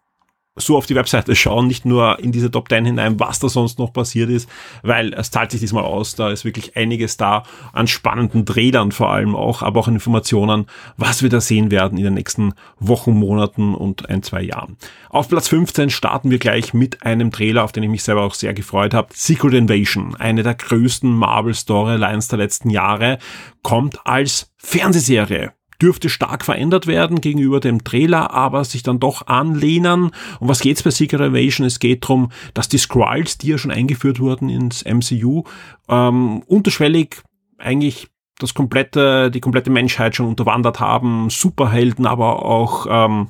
so 0.62 0.78
auf 0.78 0.86
die 0.86 0.96
Webseite 0.96 1.36
schauen, 1.36 1.68
nicht 1.68 1.86
nur 1.86 2.20
in 2.20 2.32
diese 2.32 2.52
Top 2.52 2.70
10 2.70 2.86
hinein, 2.86 3.20
was 3.20 3.40
da 3.40 3.50
sonst 3.50 3.80
noch 3.80 3.94
passiert 3.94 4.30
ist, 4.30 4.50
weil 4.84 5.14
es 5.14 5.32
zahlt 5.32 5.52
sich 5.52 5.60
diesmal 5.60 5.84
aus, 5.84 6.16
da 6.16 6.30
ist 6.30 6.46
wirklich 6.46 6.76
einiges 6.76 7.18
da 7.18 7.44
an 7.74 7.88
spannenden 7.88 8.46
Trailern 8.46 8.92
vor 8.92 9.12
allem 9.12 9.36
auch, 9.36 9.62
aber 9.62 9.80
auch 9.80 9.88
an 9.88 9.96
Informationen, 9.96 10.66
was 10.98 11.24
wir 11.24 11.30
da 11.30 11.42
sehen 11.42 11.72
werden 11.72 11.98
in 11.98 12.04
den 12.04 12.14
nächsten 12.14 12.54
Wochen, 12.80 13.12
Monaten 13.12 13.76
und 13.76 14.10
ein, 14.10 14.24
zwei 14.24 14.42
Jahren. 14.42 14.78
Auf 15.10 15.30
Platz 15.30 15.48
15 15.48 15.90
starten 15.90 16.32
wir 16.32 16.40
gleich 16.40 16.74
mit 16.74 17.04
einem 17.04 17.32
Trailer, 17.32 17.64
auf 17.64 17.72
den 17.72 17.84
ich 17.84 17.90
mich 17.90 18.04
selber 18.04 18.24
auch 18.24 18.34
sehr 18.34 18.54
gefreut 18.54 18.94
habe. 18.94 19.10
Secret 19.14 19.54
Invasion, 19.54 20.16
eine 20.16 20.44
der 20.44 20.56
größten 20.56 21.12
Marvel 21.12 21.54
Storylines 21.54 22.28
der 22.28 22.40
letzten 22.40 22.70
Jahre, 22.70 23.20
kommt 23.62 24.06
als 24.06 24.52
Fernsehserie 24.58 25.54
dürfte 25.82 26.10
stark 26.10 26.46
verändert 26.46 26.88
werden 26.88 27.22
gegenüber 27.22 27.60
dem 27.60 27.84
Trailer, 27.84 28.32
aber 28.32 28.64
sich 28.64 28.84
dann 28.84 29.00
doch 29.00 29.28
anlehnen. 29.28 30.12
Und 30.40 30.48
was 30.48 30.60
geht's 30.60 30.84
bei 30.84 30.92
Secret 30.92 31.22
Invasion? 31.22 31.66
Es 31.66 31.80
geht 31.80 32.04
darum, 32.04 32.32
dass 32.54 32.70
die 32.70 32.78
Skrulls, 32.78 33.38
die 33.38 33.48
ja 33.48 33.58
schon 33.58 33.72
eingeführt 33.72 34.20
wurden 34.20 34.50
ins 34.50 34.84
MCU, 34.86 35.44
ähm, 35.90 36.44
unterschwellig 36.46 37.22
eigentlich 37.58 38.08
das 38.40 38.54
komplette, 38.54 39.30
die 39.32 39.40
komplette 39.40 39.70
Menschheit 39.70 40.16
schon 40.16 40.28
unterwandert 40.28 40.80
haben, 40.80 41.30
Superhelden, 41.30 42.06
aber 42.06 42.44
auch 42.44 42.88
ähm, 42.90 43.28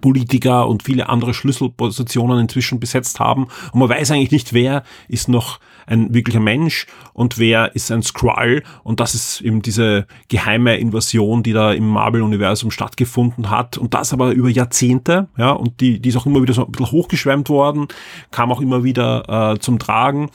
Politiker 0.00 0.68
und 0.68 0.82
viele 0.82 1.08
andere 1.08 1.34
Schlüsselpositionen 1.34 2.38
inzwischen 2.38 2.80
besetzt 2.80 3.20
haben. 3.20 3.48
Und 3.72 3.80
man 3.80 3.88
weiß 3.88 4.10
eigentlich 4.10 4.30
nicht, 4.30 4.52
wer 4.52 4.84
ist 5.08 5.28
noch 5.28 5.60
ein 5.92 6.14
wirklicher 6.14 6.40
Mensch 6.40 6.86
und 7.12 7.38
wer 7.38 7.74
ist 7.76 7.90
ein 7.92 8.02
Skrull. 8.02 8.62
Und 8.82 9.00
das 9.00 9.14
ist 9.14 9.40
eben 9.42 9.62
diese 9.62 10.06
geheime 10.28 10.76
Invasion, 10.78 11.42
die 11.42 11.52
da 11.52 11.72
im 11.72 11.86
Marvel-Universum 11.88 12.70
stattgefunden 12.70 13.50
hat. 13.50 13.78
Und 13.78 13.94
das 13.94 14.12
aber 14.12 14.32
über 14.32 14.48
Jahrzehnte. 14.48 15.28
Ja, 15.36 15.52
und 15.52 15.80
die, 15.80 16.00
die 16.00 16.08
ist 16.08 16.16
auch 16.16 16.26
immer 16.26 16.42
wieder 16.42 16.54
so 16.54 16.64
ein 16.64 16.72
bisschen 16.72 16.90
hochgeschwemmt 16.90 17.48
worden, 17.48 17.88
kam 18.30 18.50
auch 18.50 18.60
immer 18.60 18.82
wieder 18.84 19.52
äh, 19.52 19.58
zum 19.58 19.78
Tragen. 19.78 20.30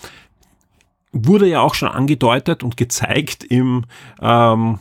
Wurde 1.11 1.47
ja 1.47 1.61
auch 1.61 1.73
schon 1.73 1.89
angedeutet 1.89 2.63
und 2.63 2.77
gezeigt 2.77 3.43
im 3.43 3.85
ähm, 4.21 4.79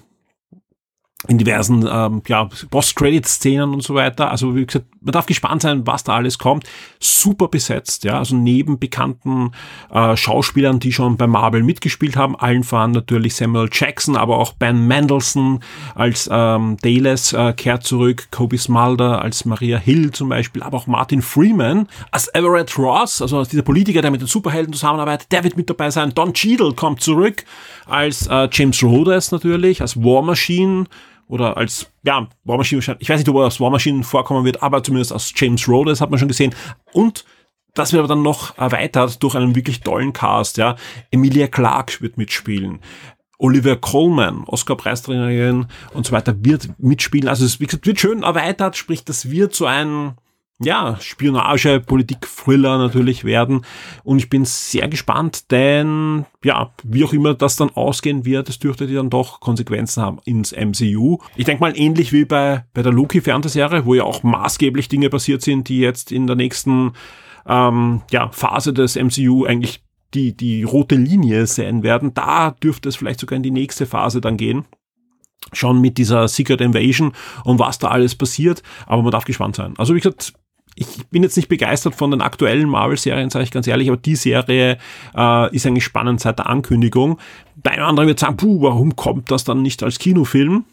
in 1.28 1.38
diversen 1.38 1.86
ähm, 1.90 2.22
ja, 2.28 2.48
Post-Credit-Szenen 2.70 3.72
und 3.72 3.82
so 3.82 3.94
weiter. 3.94 4.30
Also 4.30 4.54
wie 4.54 4.66
gesagt, 4.66 4.86
man 5.06 5.12
darf 5.12 5.26
gespannt 5.26 5.62
sein, 5.62 5.86
was 5.86 6.04
da 6.04 6.14
alles 6.14 6.38
kommt. 6.38 6.64
Super 7.00 7.48
besetzt, 7.48 8.04
ja, 8.04 8.18
also 8.18 8.36
neben 8.36 8.78
bekannten 8.78 9.52
äh, 9.90 10.16
Schauspielern, 10.16 10.80
die 10.80 10.92
schon 10.92 11.16
bei 11.16 11.26
Marvel 11.26 11.62
mitgespielt 11.62 12.16
haben, 12.16 12.36
allen 12.36 12.64
voran 12.64 12.90
natürlich 12.90 13.34
Samuel 13.36 13.70
Jackson, 13.72 14.16
aber 14.16 14.38
auch 14.38 14.52
Ben 14.52 14.86
Mendelssohn 14.86 15.60
als 15.94 16.28
ähm, 16.30 16.76
Dales 16.82 17.32
äh, 17.32 17.52
kehrt 17.52 17.84
zurück, 17.84 18.28
Kobe 18.30 18.58
Smulder 18.58 19.22
als 19.22 19.44
Maria 19.44 19.78
Hill 19.78 20.10
zum 20.10 20.28
Beispiel, 20.28 20.62
aber 20.62 20.76
auch 20.76 20.86
Martin 20.86 21.22
Freeman 21.22 21.88
als 22.10 22.28
Everett 22.34 22.76
Ross, 22.76 23.22
also 23.22 23.44
dieser 23.44 23.62
Politiker, 23.62 24.02
der 24.02 24.10
mit 24.10 24.20
den 24.20 24.28
Superhelden 24.28 24.72
zusammenarbeitet, 24.72 25.30
der 25.30 25.44
wird 25.44 25.56
mit 25.56 25.70
dabei 25.70 25.90
sein. 25.90 26.12
Don 26.14 26.34
Cheadle 26.34 26.74
kommt 26.74 27.00
zurück 27.00 27.44
als 27.86 28.26
äh, 28.26 28.48
James 28.52 28.82
Rhodes 28.82 29.30
natürlich, 29.30 29.80
als 29.80 29.96
War 29.96 30.22
Machine 30.22 30.86
oder 31.28 31.56
als, 31.56 31.90
ja, 32.04 32.28
War 32.44 32.56
Machine, 32.56 32.80
ich 32.98 33.08
weiß 33.08 33.18
nicht, 33.18 33.28
ob 33.28 33.36
er 33.36 33.44
als 33.44 33.60
War 33.60 33.70
Machine 33.70 34.02
vorkommen 34.04 34.44
wird, 34.44 34.62
aber 34.62 34.82
zumindest 34.82 35.12
als 35.12 35.32
James 35.34 35.68
Rhodes 35.68 36.00
hat 36.00 36.10
man 36.10 36.18
schon 36.18 36.28
gesehen. 36.28 36.54
Und 36.92 37.24
das 37.74 37.92
wird 37.92 38.00
aber 38.00 38.08
dann 38.08 38.22
noch 38.22 38.56
erweitert 38.58 39.22
durch 39.22 39.34
einen 39.34 39.54
wirklich 39.54 39.80
tollen 39.80 40.12
Cast, 40.12 40.56
ja. 40.56 40.76
Emilia 41.10 41.46
Clarke 41.46 42.00
wird 42.00 42.16
mitspielen. 42.16 42.80
Oliver 43.38 43.76
Coleman, 43.76 44.44
Oscar-Preisträgerin 44.46 45.66
und 45.92 46.06
so 46.06 46.12
weiter, 46.12 46.34
wird 46.42 46.70
mitspielen. 46.78 47.28
Also 47.28 47.44
es 47.44 47.60
wie 47.60 47.66
gesagt, 47.66 47.86
wird 47.86 48.00
schön 48.00 48.22
erweitert, 48.22 48.76
sprich, 48.76 49.04
das 49.04 49.30
wird 49.30 49.54
so 49.54 49.66
ein 49.66 50.16
ja, 50.58 50.96
Spionage, 51.00 51.80
Politik, 51.80 52.20
Thriller 52.22 52.78
natürlich 52.78 53.24
werden. 53.24 53.62
Und 54.04 54.18
ich 54.18 54.30
bin 54.30 54.44
sehr 54.46 54.88
gespannt, 54.88 55.50
denn 55.50 56.24
ja, 56.42 56.72
wie 56.82 57.04
auch 57.04 57.12
immer 57.12 57.34
das 57.34 57.56
dann 57.56 57.70
ausgehen 57.70 58.24
wird, 58.24 58.48
es 58.48 58.58
dürfte 58.58 58.86
die 58.86 58.94
dann 58.94 59.10
doch 59.10 59.40
Konsequenzen 59.40 60.02
haben 60.02 60.18
ins 60.24 60.52
MCU. 60.52 61.18
Ich 61.36 61.44
denke 61.44 61.60
mal 61.60 61.78
ähnlich 61.78 62.12
wie 62.12 62.24
bei, 62.24 62.64
bei 62.72 62.82
der 62.82 62.92
Loki-Fernsehserie, 62.92 63.84
wo 63.84 63.94
ja 63.94 64.04
auch 64.04 64.22
maßgeblich 64.22 64.88
Dinge 64.88 65.10
passiert 65.10 65.42
sind, 65.42 65.68
die 65.68 65.80
jetzt 65.80 66.10
in 66.10 66.26
der 66.26 66.36
nächsten 66.36 66.92
ähm, 67.46 68.00
ja, 68.10 68.30
Phase 68.30 68.72
des 68.72 68.96
MCU 68.96 69.44
eigentlich 69.44 69.84
die, 70.14 70.34
die 70.34 70.62
rote 70.62 70.94
Linie 70.94 71.46
sein 71.46 71.82
werden. 71.82 72.14
Da 72.14 72.52
dürfte 72.52 72.88
es 72.88 72.96
vielleicht 72.96 73.20
sogar 73.20 73.36
in 73.36 73.42
die 73.42 73.50
nächste 73.50 73.84
Phase 73.84 74.22
dann 74.22 74.38
gehen 74.38 74.64
schon 75.52 75.80
mit 75.80 75.96
dieser 75.96 76.26
Secret 76.26 76.60
Invasion 76.60 77.12
und 77.44 77.60
was 77.60 77.78
da 77.78 77.88
alles 77.88 78.16
passiert, 78.16 78.64
aber 78.86 79.02
man 79.02 79.12
darf 79.12 79.24
gespannt 79.24 79.54
sein. 79.54 79.74
Also 79.78 79.94
wie 79.94 80.00
gesagt, 80.00 80.32
ich 80.76 81.08
bin 81.08 81.22
jetzt 81.22 81.36
nicht 81.36 81.48
begeistert 81.48 81.94
von 81.94 82.10
den 82.10 82.20
aktuellen 82.20 82.68
Marvel-Serien, 82.68 83.30
sage 83.30 83.44
ich 83.44 83.50
ganz 83.50 83.66
ehrlich, 83.66 83.88
aber 83.88 83.96
die 83.96 84.14
Serie 84.14 84.76
äh, 85.16 85.54
ist 85.54 85.66
eigentlich 85.66 85.84
spannend 85.84 86.20
seit 86.20 86.38
der 86.38 86.48
Ankündigung. 86.48 87.18
Der 87.56 87.72
eine 87.72 87.82
oder 87.82 87.88
andere 87.88 88.06
wird 88.08 88.18
sagen, 88.18 88.36
puh, 88.36 88.60
warum 88.60 88.94
kommt 88.94 89.30
das 89.30 89.44
dann 89.44 89.62
nicht 89.62 89.82
als 89.82 89.98
Kinofilm? 89.98 90.66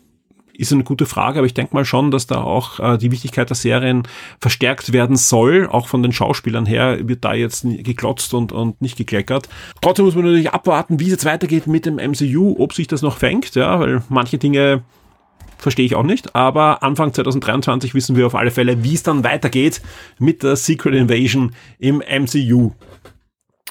Ist 0.55 0.73
eine 0.73 0.83
gute 0.83 1.05
Frage, 1.05 1.39
aber 1.39 1.47
ich 1.47 1.55
denke 1.55 1.73
mal 1.73 1.85
schon, 1.85 2.11
dass 2.11 2.27
da 2.27 2.41
auch 2.41 2.79
äh, 2.79 2.97
die 2.97 3.11
Wichtigkeit 3.11 3.49
der 3.49 3.55
Serien 3.55 4.03
verstärkt 4.39 4.91
werden 4.91 5.15
soll. 5.15 5.67
Auch 5.71 5.87
von 5.87 6.03
den 6.03 6.11
Schauspielern 6.11 6.65
her 6.65 7.07
wird 7.07 7.23
da 7.23 7.33
jetzt 7.33 7.65
geklotzt 7.65 8.33
und, 8.33 8.51
und 8.51 8.79
nicht 8.81 8.97
gekleckert. 8.97 9.47
Trotzdem 9.81 10.05
muss 10.05 10.15
man 10.15 10.25
natürlich 10.25 10.51
abwarten, 10.51 10.99
wie 10.99 11.05
es 11.05 11.11
jetzt 11.11 11.25
weitergeht 11.25 11.65
mit 11.65 11.85
dem 11.85 11.95
MCU, 11.95 12.57
ob 12.59 12.73
sich 12.73 12.87
das 12.87 13.01
noch 13.01 13.17
fängt, 13.17 13.55
ja, 13.55 13.79
weil 13.79 14.03
manche 14.09 14.37
Dinge 14.37 14.83
verstehe 15.63 15.85
ich 15.85 15.95
auch 15.95 16.03
nicht. 16.03 16.35
Aber 16.35 16.83
Anfang 16.83 17.13
2023 17.13 17.93
wissen 17.95 18.15
wir 18.15 18.27
auf 18.27 18.35
alle 18.35 18.51
Fälle, 18.51 18.83
wie 18.83 18.93
es 18.93 19.03
dann 19.03 19.23
weitergeht 19.23 19.81
mit 20.19 20.43
der 20.43 20.55
Secret 20.55 20.93
Invasion 20.93 21.53
im 21.79 21.97
MCU. 21.97 22.71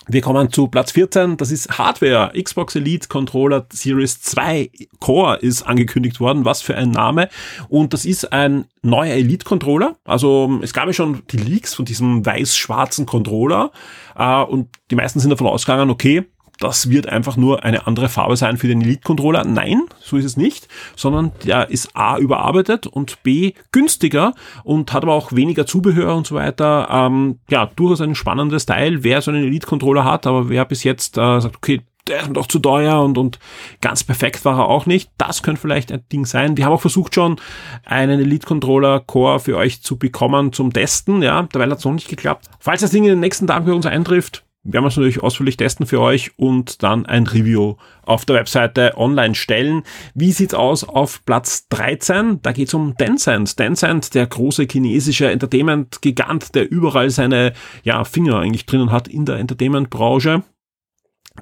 Wir 0.09 0.21
kommen 0.21 0.51
zu 0.51 0.67
Platz 0.67 0.91
14, 0.91 1.37
das 1.37 1.53
ist 1.53 1.79
Hardware. 1.79 2.33
Xbox 2.35 2.75
Elite 2.75 3.07
Controller 3.07 3.67
Series 3.73 4.21
2 4.21 4.71
Core 4.99 5.37
ist 5.37 5.63
angekündigt 5.63 6.19
worden. 6.19 6.45
Was 6.45 6.61
für 6.61 6.75
ein 6.75 6.91
Name. 6.91 7.29
Und 7.69 7.93
das 7.93 8.05
ist 8.05 8.33
ein 8.33 8.65
neuer 8.83 9.15
Elite 9.15 9.45
Controller. 9.45 9.97
Also 10.05 10.59
es 10.61 10.73
gab 10.73 10.87
ja 10.87 10.93
schon 10.93 11.23
die 11.31 11.37
Leaks 11.37 11.75
von 11.75 11.85
diesem 11.85 12.27
weiß-schwarzen 12.27 13.07
Controller. 13.07 13.71
Äh, 14.17 14.43
und 14.43 14.71
die 14.91 14.97
meisten 14.97 15.21
sind 15.21 15.31
davon 15.31 15.47
ausgegangen, 15.47 15.89
okay, 15.89 16.25
das 16.63 16.91
wird 16.91 17.09
einfach 17.09 17.37
nur 17.37 17.65
eine 17.65 17.87
andere 17.87 18.09
Farbe 18.09 18.37
sein 18.37 18.57
für 18.57 18.69
den 18.69 18.81
Elite-Controller. 18.81 19.45
Nein, 19.45 19.83
so 20.01 20.17
ist 20.17 20.25
es 20.25 20.37
nicht, 20.37 20.69
sondern 20.95 21.33
der 21.45 21.71
ist 21.71 21.97
A 21.97 22.19
überarbeitet 22.19 22.87
und 22.87 23.23
B 23.23 23.55
günstiger 23.73 24.35
und 24.63 24.93
hat 24.93 25.03
aber 25.03 25.15
auch 25.15 25.33
weniger 25.33 25.67
Zubehör 25.67 26.15
und 26.15 26.27
so 26.27 26.37
weiter. 26.37 26.89
Ähm, 26.91 27.41
ja, 27.51 27.67
durchaus 27.67 28.01
ein 28.01 28.15
spannendes 28.15 28.67
Teil, 28.67 29.03
wer 29.03 29.23
so 29.23 29.33
einen 29.33 29.45
Elite-Controller 29.45 30.05
hat, 30.05 30.27
aber 30.27 30.49
wer 30.49 30.65
bis 30.65 30.85
jetzt 30.85 31.19
äh, 31.19 31.41
sagt, 31.41 31.57
okay, 31.57 31.81
der 32.09 32.23
ist 32.23 32.33
doch 32.33 32.47
zu 32.47 32.59
teuer 32.59 33.01
und, 33.01 33.17
und 33.19 33.39
ganz 33.81 34.05
perfekt 34.05 34.45
war 34.45 34.59
er 34.59 34.69
auch 34.69 34.87
nicht. 34.87 35.11
Das 35.19 35.43
könnte 35.43 35.61
vielleicht 35.61 35.93
ein 35.93 36.03
Ding 36.13 36.27
sein. 36.27 36.57
Wir 36.57 36.67
haben 36.67 36.73
auch 36.73 36.81
versucht 36.81 37.15
schon, 37.15 37.37
einen 37.85 38.21
Elite 38.21 38.47
Controller 38.47 39.01
Core 39.01 39.41
für 39.41 39.57
euch 39.57 39.83
zu 39.83 39.99
bekommen 39.99 40.53
zum 40.53 40.73
Testen. 40.73 41.23
Ja, 41.23 41.47
dabei 41.51 41.71
hat 41.71 41.79
es 41.79 41.85
noch 41.85 41.93
nicht 41.93 42.09
geklappt. 42.09 42.47
Falls 42.59 42.81
das 42.81 42.91
Ding 42.91 43.05
in 43.05 43.11
den 43.11 43.21
nächsten 43.21 43.47
Tagen 43.47 43.67
für 43.67 43.75
uns 43.75 43.87
eintrifft, 43.87 44.45
wir 44.65 44.75
werden 44.75 44.87
es 44.87 44.97
natürlich 44.97 45.23
ausführlich 45.23 45.57
testen 45.57 45.87
für 45.87 46.01
euch 46.01 46.39
und 46.39 46.85
dann 46.85 47.05
ein 47.05 47.27
Review 47.27 47.77
auf 48.03 48.25
der 48.25 48.37
Webseite 48.37 48.97
online 48.97 49.35
stellen. 49.35 49.83
Wie 50.15 50.31
sieht's 50.31 50.55
aus 50.55 50.85
auf 50.85 51.25
Platz 51.25 51.67
13? 51.69 52.41
Da 52.43 52.53
geht's 52.53 52.73
um 52.73 52.97
Tencent. 52.97 53.57
Tencent, 53.57 54.15
der 54.15 54.27
große 54.27 54.67
chinesische 54.71 55.31
Entertainment-Gigant, 55.31 56.55
der 56.55 56.71
überall 56.71 57.11
seine 57.11 57.55
ja, 57.83 58.05
Finger 58.05 58.39
eigentlich 58.39 58.67
drinnen 58.67 58.93
hat 58.93 59.09
in 59.09 59.25
der 59.25 59.39
Entertainment-Branche 59.39 60.45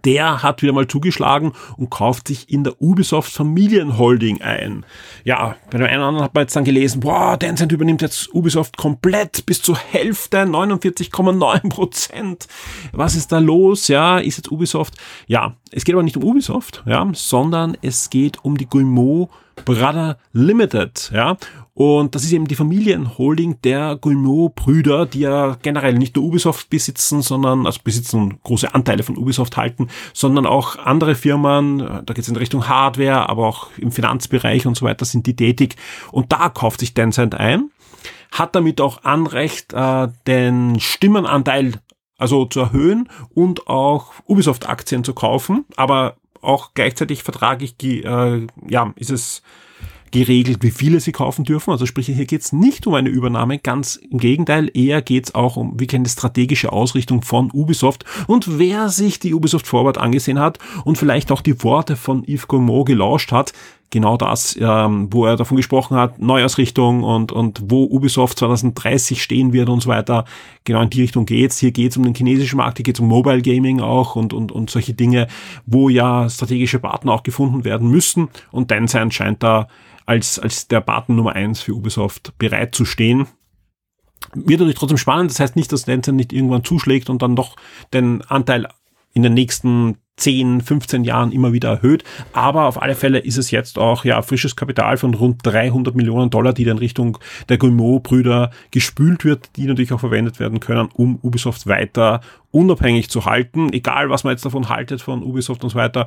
der 0.04 0.42
hat 0.42 0.62
wieder 0.62 0.72
mal 0.72 0.86
zugeschlagen 0.86 1.52
und 1.76 1.90
kauft 1.90 2.28
sich 2.28 2.50
in 2.50 2.64
der 2.64 2.80
Ubisoft 2.80 3.32
Familienholding 3.32 4.40
ein. 4.40 4.84
Ja, 5.24 5.56
bei 5.70 5.78
dem 5.78 5.86
einen 5.86 5.98
oder 5.98 6.08
anderen 6.08 6.24
hat 6.24 6.34
man 6.34 6.42
jetzt 6.42 6.56
dann 6.56 6.64
gelesen, 6.64 7.00
boah, 7.00 7.38
Tencent 7.38 7.72
übernimmt 7.72 8.02
jetzt 8.02 8.32
Ubisoft 8.34 8.76
komplett 8.76 9.44
bis 9.46 9.62
zur 9.62 9.76
Hälfte, 9.76 10.38
49,9 10.38 11.68
Prozent. 11.68 12.48
Was 12.92 13.14
ist 13.14 13.32
da 13.32 13.38
los? 13.38 13.88
Ja, 13.88 14.18
ist 14.18 14.36
jetzt 14.36 14.50
Ubisoft? 14.50 14.94
Ja, 15.26 15.54
es 15.70 15.84
geht 15.84 15.94
aber 15.94 16.02
nicht 16.02 16.16
um 16.16 16.24
Ubisoft, 16.24 16.82
ja, 16.86 17.06
sondern 17.12 17.76
es 17.82 18.10
geht 18.10 18.44
um 18.44 18.56
die 18.56 18.66
Guillemot 18.66 19.30
Brother 19.64 20.16
Limited, 20.32 21.10
ja. 21.14 21.36
Und 21.74 22.14
das 22.14 22.24
ist 22.24 22.32
eben 22.32 22.48
die 22.48 22.56
Familienholding 22.56 23.62
der 23.62 23.96
Guillemot-Brüder, 23.96 25.06
die 25.06 25.20
ja 25.20 25.56
generell 25.62 25.94
nicht 25.94 26.16
nur 26.16 26.24
Ubisoft 26.24 26.68
besitzen, 26.68 27.22
sondern, 27.22 27.66
also 27.66 27.80
besitzen 27.82 28.38
große 28.42 28.74
Anteile 28.74 29.02
von 29.02 29.16
Ubisoft 29.16 29.56
halten, 29.56 29.88
sondern 30.12 30.46
auch 30.46 30.76
andere 30.78 31.14
Firmen, 31.14 31.78
da 31.78 32.14
geht 32.14 32.18
es 32.18 32.28
in 32.28 32.36
Richtung 32.36 32.68
Hardware, 32.68 33.28
aber 33.28 33.46
auch 33.46 33.68
im 33.78 33.92
Finanzbereich 33.92 34.66
und 34.66 34.76
so 34.76 34.84
weiter 34.84 35.04
sind 35.04 35.26
die 35.26 35.36
tätig. 35.36 35.76
Und 36.10 36.32
da 36.32 36.48
kauft 36.48 36.80
sich 36.80 36.92
Tencent 36.92 37.34
ein, 37.34 37.70
hat 38.32 38.54
damit 38.54 38.80
auch 38.80 39.04
Anrecht, 39.04 39.72
äh, 39.72 40.08
den 40.26 40.80
Stimmenanteil 40.80 41.74
also 42.18 42.44
zu 42.44 42.60
erhöhen 42.60 43.08
und 43.34 43.68
auch 43.68 44.12
Ubisoft-Aktien 44.26 45.04
zu 45.04 45.14
kaufen, 45.14 45.64
aber 45.76 46.16
auch 46.42 46.74
gleichzeitig 46.74 47.22
vertraglich, 47.22 47.74
äh, 47.82 48.46
ja, 48.68 48.92
ist 48.96 49.10
es 49.10 49.42
geregelt, 50.10 50.62
wie 50.62 50.70
viele 50.70 51.00
sie 51.00 51.12
kaufen 51.12 51.44
dürfen. 51.44 51.70
Also 51.70 51.86
sprich, 51.86 52.06
hier 52.06 52.26
geht 52.26 52.42
es 52.42 52.52
nicht 52.52 52.86
um 52.86 52.94
eine 52.94 53.08
Übernahme, 53.08 53.58
ganz 53.58 53.96
im 53.96 54.18
Gegenteil, 54.18 54.70
eher 54.74 55.02
geht 55.02 55.26
es 55.26 55.34
auch 55.34 55.56
um 55.56 55.78
wie 55.78 55.88
eine 55.90 56.08
strategische 56.08 56.72
Ausrichtung 56.72 57.22
von 57.22 57.50
Ubisoft. 57.52 58.04
Und 58.26 58.58
wer 58.58 58.88
sich 58.88 59.18
die 59.18 59.34
Ubisoft 59.34 59.66
Forward 59.66 59.98
angesehen 59.98 60.38
hat 60.38 60.58
und 60.84 60.98
vielleicht 60.98 61.30
auch 61.32 61.40
die 61.40 61.62
Worte 61.62 61.96
von 61.96 62.24
Yves 62.24 62.48
Gourmaud 62.48 62.86
gelauscht 62.86 63.32
hat, 63.32 63.52
genau 63.90 64.16
das, 64.16 64.56
ähm, 64.60 65.08
wo 65.10 65.26
er 65.26 65.36
davon 65.36 65.56
gesprochen 65.56 65.96
hat, 65.96 66.20
Neuausrichtung 66.20 67.02
und, 67.02 67.32
und 67.32 67.60
wo 67.66 67.84
Ubisoft 67.84 68.38
2030 68.38 69.22
stehen 69.22 69.52
wird 69.52 69.68
und 69.68 69.82
so 69.82 69.88
weiter. 69.88 70.24
Genau 70.64 70.80
in 70.82 70.90
die 70.90 71.02
Richtung 71.02 71.26
geht's. 71.26 71.58
Hier 71.58 71.72
geht's 71.72 71.96
um 71.96 72.04
den 72.04 72.14
chinesischen 72.14 72.56
Markt, 72.56 72.78
hier 72.78 72.84
geht's 72.84 73.00
um 73.00 73.08
Mobile 73.08 73.42
Gaming 73.42 73.80
auch 73.80 74.16
und, 74.16 74.32
und, 74.32 74.52
und 74.52 74.70
solche 74.70 74.94
Dinge, 74.94 75.26
wo 75.66 75.88
ja 75.88 76.28
strategische 76.28 76.78
Partner 76.78 77.12
auch 77.12 77.22
gefunden 77.22 77.64
werden 77.64 77.90
müssen. 77.90 78.28
Und 78.52 78.68
Tencent 78.68 79.12
scheint 79.12 79.42
da 79.42 79.66
als, 80.10 80.40
als 80.40 80.66
der 80.66 80.80
Partner 80.80 81.14
Nummer 81.14 81.36
eins 81.36 81.62
für 81.62 81.72
Ubisoft 81.72 82.36
bereit 82.36 82.74
zu 82.74 82.84
stehen. 82.84 83.28
Wird 84.34 84.58
natürlich 84.58 84.74
trotzdem 84.74 84.98
spannend. 84.98 85.30
Das 85.30 85.38
heißt 85.38 85.54
nicht, 85.54 85.70
dass 85.70 85.84
Tencent 85.84 86.16
nicht 86.16 86.32
irgendwann 86.32 86.64
zuschlägt 86.64 87.08
und 87.10 87.22
dann 87.22 87.36
doch 87.36 87.54
den 87.94 88.20
Anteil 88.22 88.66
in 89.12 89.22
den 89.22 89.34
nächsten 89.34 89.98
10, 90.16 90.62
15 90.62 91.04
Jahren 91.04 91.30
immer 91.30 91.52
wieder 91.52 91.68
erhöht. 91.68 92.02
Aber 92.32 92.66
auf 92.66 92.82
alle 92.82 92.96
Fälle 92.96 93.20
ist 93.20 93.38
es 93.38 93.52
jetzt 93.52 93.78
auch 93.78 94.04
ja 94.04 94.20
frisches 94.22 94.56
Kapital 94.56 94.96
von 94.96 95.14
rund 95.14 95.46
300 95.46 95.94
Millionen 95.94 96.28
Dollar, 96.28 96.52
die 96.52 96.64
dann 96.64 96.78
Richtung 96.78 97.18
der 97.48 97.58
Guillemot-Brüder 97.58 98.50
gespült 98.72 99.24
wird, 99.24 99.50
die 99.54 99.66
natürlich 99.66 99.92
auch 99.92 100.00
verwendet 100.00 100.40
werden 100.40 100.58
können, 100.58 100.88
um 100.92 101.20
Ubisoft 101.22 101.68
weiter 101.68 102.20
unabhängig 102.50 103.10
zu 103.10 103.26
halten. 103.26 103.72
Egal, 103.72 104.10
was 104.10 104.24
man 104.24 104.32
jetzt 104.32 104.44
davon 104.44 104.68
haltet 104.68 105.02
von 105.02 105.22
Ubisoft 105.22 105.62
und 105.62 105.70
so 105.70 105.76
weiter 105.76 106.06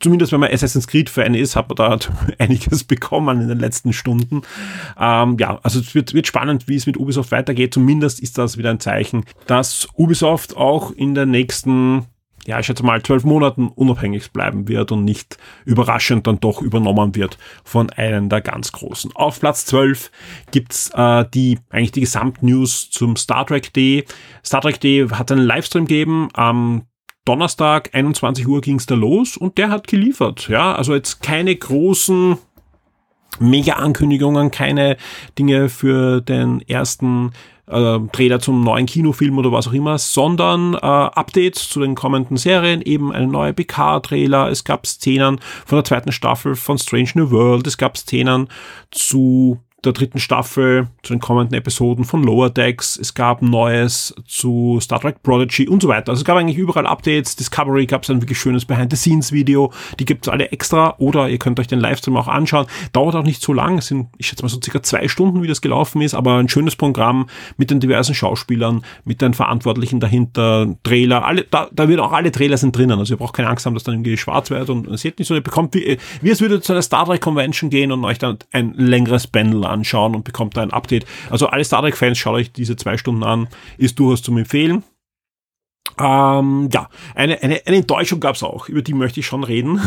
zumindest 0.00 0.32
wenn 0.32 0.40
man 0.40 0.50
Assassin's 0.50 0.86
Creed-Fan 0.86 1.34
ist, 1.34 1.56
hat 1.56 1.68
man 1.68 1.76
da 1.76 1.98
einiges 2.38 2.84
bekommen 2.84 3.42
in 3.42 3.48
den 3.48 3.60
letzten 3.60 3.92
Stunden. 3.92 4.42
Ähm, 4.98 5.36
ja, 5.38 5.60
also 5.62 5.80
es 5.80 5.94
wird, 5.94 6.14
wird 6.14 6.26
spannend, 6.26 6.66
wie 6.68 6.76
es 6.76 6.86
mit 6.86 6.96
Ubisoft 6.96 7.30
weitergeht. 7.30 7.74
Zumindest 7.74 8.20
ist 8.20 8.38
das 8.38 8.56
wieder 8.56 8.70
ein 8.70 8.80
Zeichen, 8.80 9.24
dass 9.46 9.88
Ubisoft 9.94 10.56
auch 10.56 10.90
in 10.90 11.14
den 11.14 11.30
nächsten 11.30 12.06
ja, 12.46 12.58
ich 12.58 12.66
schätze 12.66 12.82
mal, 12.82 13.02
zwölf 13.02 13.24
Monaten 13.24 13.68
unabhängig 13.68 14.32
bleiben 14.32 14.66
wird 14.66 14.92
und 14.92 15.04
nicht 15.04 15.36
überraschend 15.66 16.26
dann 16.26 16.40
doch 16.40 16.62
übernommen 16.62 17.14
wird 17.14 17.38
von 17.64 17.90
einem 17.90 18.30
der 18.30 18.40
ganz 18.40 18.72
Großen. 18.72 19.12
Auf 19.14 19.40
Platz 19.40 19.66
12 19.66 20.10
gibt's 20.50 20.90
äh, 20.94 21.26
die, 21.34 21.58
eigentlich 21.68 21.92
die 21.92 22.00
Gesamtnews 22.00 22.90
zum 22.90 23.16
Star 23.16 23.46
Trek 23.46 23.72
Day. 23.74 24.06
Star 24.44 24.62
Trek 24.62 24.80
Day 24.80 25.06
hat 25.10 25.30
einen 25.30 25.42
Livestream 25.42 25.84
gegeben 25.84 26.28
am 26.32 26.86
Donnerstag, 27.30 27.90
21 27.92 28.48
Uhr 28.48 28.60
ging's 28.60 28.86
da 28.86 28.96
los 28.96 29.36
und 29.36 29.56
der 29.56 29.70
hat 29.70 29.86
geliefert. 29.86 30.48
Ja, 30.48 30.74
also 30.74 30.96
jetzt 30.96 31.22
keine 31.22 31.54
großen 31.54 32.36
Mega-Ankündigungen, 33.38 34.50
keine 34.50 34.96
Dinge 35.38 35.68
für 35.68 36.22
den 36.22 36.60
ersten 36.68 37.30
äh, 37.68 38.00
Trailer 38.10 38.40
zum 38.40 38.64
neuen 38.64 38.86
Kinofilm 38.86 39.38
oder 39.38 39.52
was 39.52 39.68
auch 39.68 39.72
immer, 39.72 39.96
sondern 39.98 40.74
äh, 40.74 40.78
Updates 40.78 41.68
zu 41.68 41.78
den 41.78 41.94
kommenden 41.94 42.36
Serien, 42.36 42.82
eben 42.82 43.12
eine 43.12 43.28
neue 43.28 43.52
PK-Trailer, 43.52 44.50
es 44.50 44.64
gab 44.64 44.84
Szenen 44.84 45.38
von 45.64 45.76
der 45.76 45.84
zweiten 45.84 46.10
Staffel 46.10 46.56
von 46.56 46.78
Strange 46.78 47.10
New 47.14 47.30
World, 47.30 47.68
es 47.68 47.78
gab 47.78 47.96
Szenen 47.96 48.48
zu 48.90 49.60
der 49.84 49.92
dritten 49.92 50.18
Staffel, 50.18 50.88
zu 51.02 51.12
den 51.14 51.20
kommenden 51.20 51.56
Episoden 51.56 52.04
von 52.04 52.22
Lower 52.22 52.50
Decks. 52.50 52.96
Es 52.96 53.14
gab 53.14 53.42
Neues 53.42 54.14
zu 54.26 54.78
Star 54.80 55.00
Trek 55.00 55.22
Prodigy 55.22 55.68
und 55.68 55.82
so 55.82 55.88
weiter. 55.88 56.10
Also 56.10 56.20
es 56.20 56.24
gab 56.24 56.36
eigentlich 56.36 56.58
überall 56.58 56.86
Updates. 56.86 57.36
Discovery 57.36 57.86
gab 57.86 58.02
es 58.02 58.10
ein 58.10 58.20
wirklich 58.20 58.38
schönes 58.38 58.64
Behind-the-Scenes-Video. 58.64 59.72
Die 59.98 60.04
gibt 60.04 60.26
es 60.26 60.32
alle 60.32 60.50
extra 60.52 60.94
oder 60.98 61.28
ihr 61.28 61.38
könnt 61.38 61.58
euch 61.60 61.66
den 61.66 61.80
Livestream 61.80 62.16
auch 62.16 62.28
anschauen. 62.28 62.66
Dauert 62.92 63.14
auch 63.14 63.22
nicht 63.22 63.42
so 63.42 63.52
lang. 63.52 63.78
Es 63.78 63.86
sind, 63.86 64.08
ich 64.18 64.26
schätze 64.26 64.42
mal 64.42 64.48
so 64.48 64.60
circa 64.62 64.82
zwei 64.82 65.08
Stunden, 65.08 65.42
wie 65.42 65.48
das 65.48 65.60
gelaufen 65.60 66.02
ist, 66.02 66.14
aber 66.14 66.36
ein 66.36 66.48
schönes 66.48 66.76
Programm 66.76 67.28
mit 67.56 67.70
den 67.70 67.80
diversen 67.80 68.14
Schauspielern, 68.14 68.84
mit 69.04 69.22
den 69.22 69.34
Verantwortlichen 69.34 70.00
dahinter, 70.00 70.74
Trailer. 70.82 71.24
Alle, 71.24 71.44
da, 71.50 71.68
da 71.72 71.88
wird 71.88 72.00
auch 72.00 72.12
alle 72.12 72.32
Trailer 72.32 72.58
sind 72.58 72.76
drinnen. 72.76 72.98
Also 72.98 73.14
ihr 73.14 73.18
braucht 73.18 73.34
keine 73.34 73.48
Angst 73.48 73.64
haben, 73.64 73.74
dass 73.74 73.84
dann 73.84 73.94
irgendwie 73.94 74.16
schwarz 74.16 74.50
wird 74.50 74.68
und 74.68 74.86
ihr 74.86 74.98
seht 74.98 75.18
nicht 75.18 75.28
so, 75.28 75.34
ihr 75.34 75.40
bekommt 75.40 75.74
wie, 75.74 75.98
wie 76.20 76.30
es 76.30 76.40
würde 76.40 76.60
zu 76.60 76.72
einer 76.72 76.82
Star 76.82 77.06
Trek 77.06 77.20
Convention 77.20 77.70
gehen 77.70 77.92
und 77.92 78.04
euch 78.04 78.18
dann 78.18 78.38
ein 78.52 78.74
längeres 78.74 79.26
Panel 79.26 79.64
anschauen 79.70 80.14
und 80.14 80.24
bekommt 80.24 80.56
da 80.56 80.62
ein 80.62 80.72
Update. 80.72 81.06
Also 81.30 81.46
alle 81.46 81.64
Star 81.64 81.82
Trek-Fans, 81.82 82.18
schaut 82.18 82.34
euch 82.34 82.52
diese 82.52 82.76
zwei 82.76 82.96
Stunden 82.96 83.22
an, 83.22 83.48
ist 83.78 83.98
durchaus 83.98 84.22
zum 84.22 84.38
Empfehlen. 84.38 84.82
Ähm, 85.98 86.68
ja, 86.72 86.88
eine, 87.14 87.42
eine, 87.42 87.60
eine 87.64 87.76
Enttäuschung 87.76 88.20
gab 88.20 88.36
es 88.36 88.42
auch, 88.42 88.68
über 88.68 88.82
die 88.82 88.94
möchte 88.94 89.20
ich 89.20 89.26
schon 89.26 89.44
reden. 89.44 89.80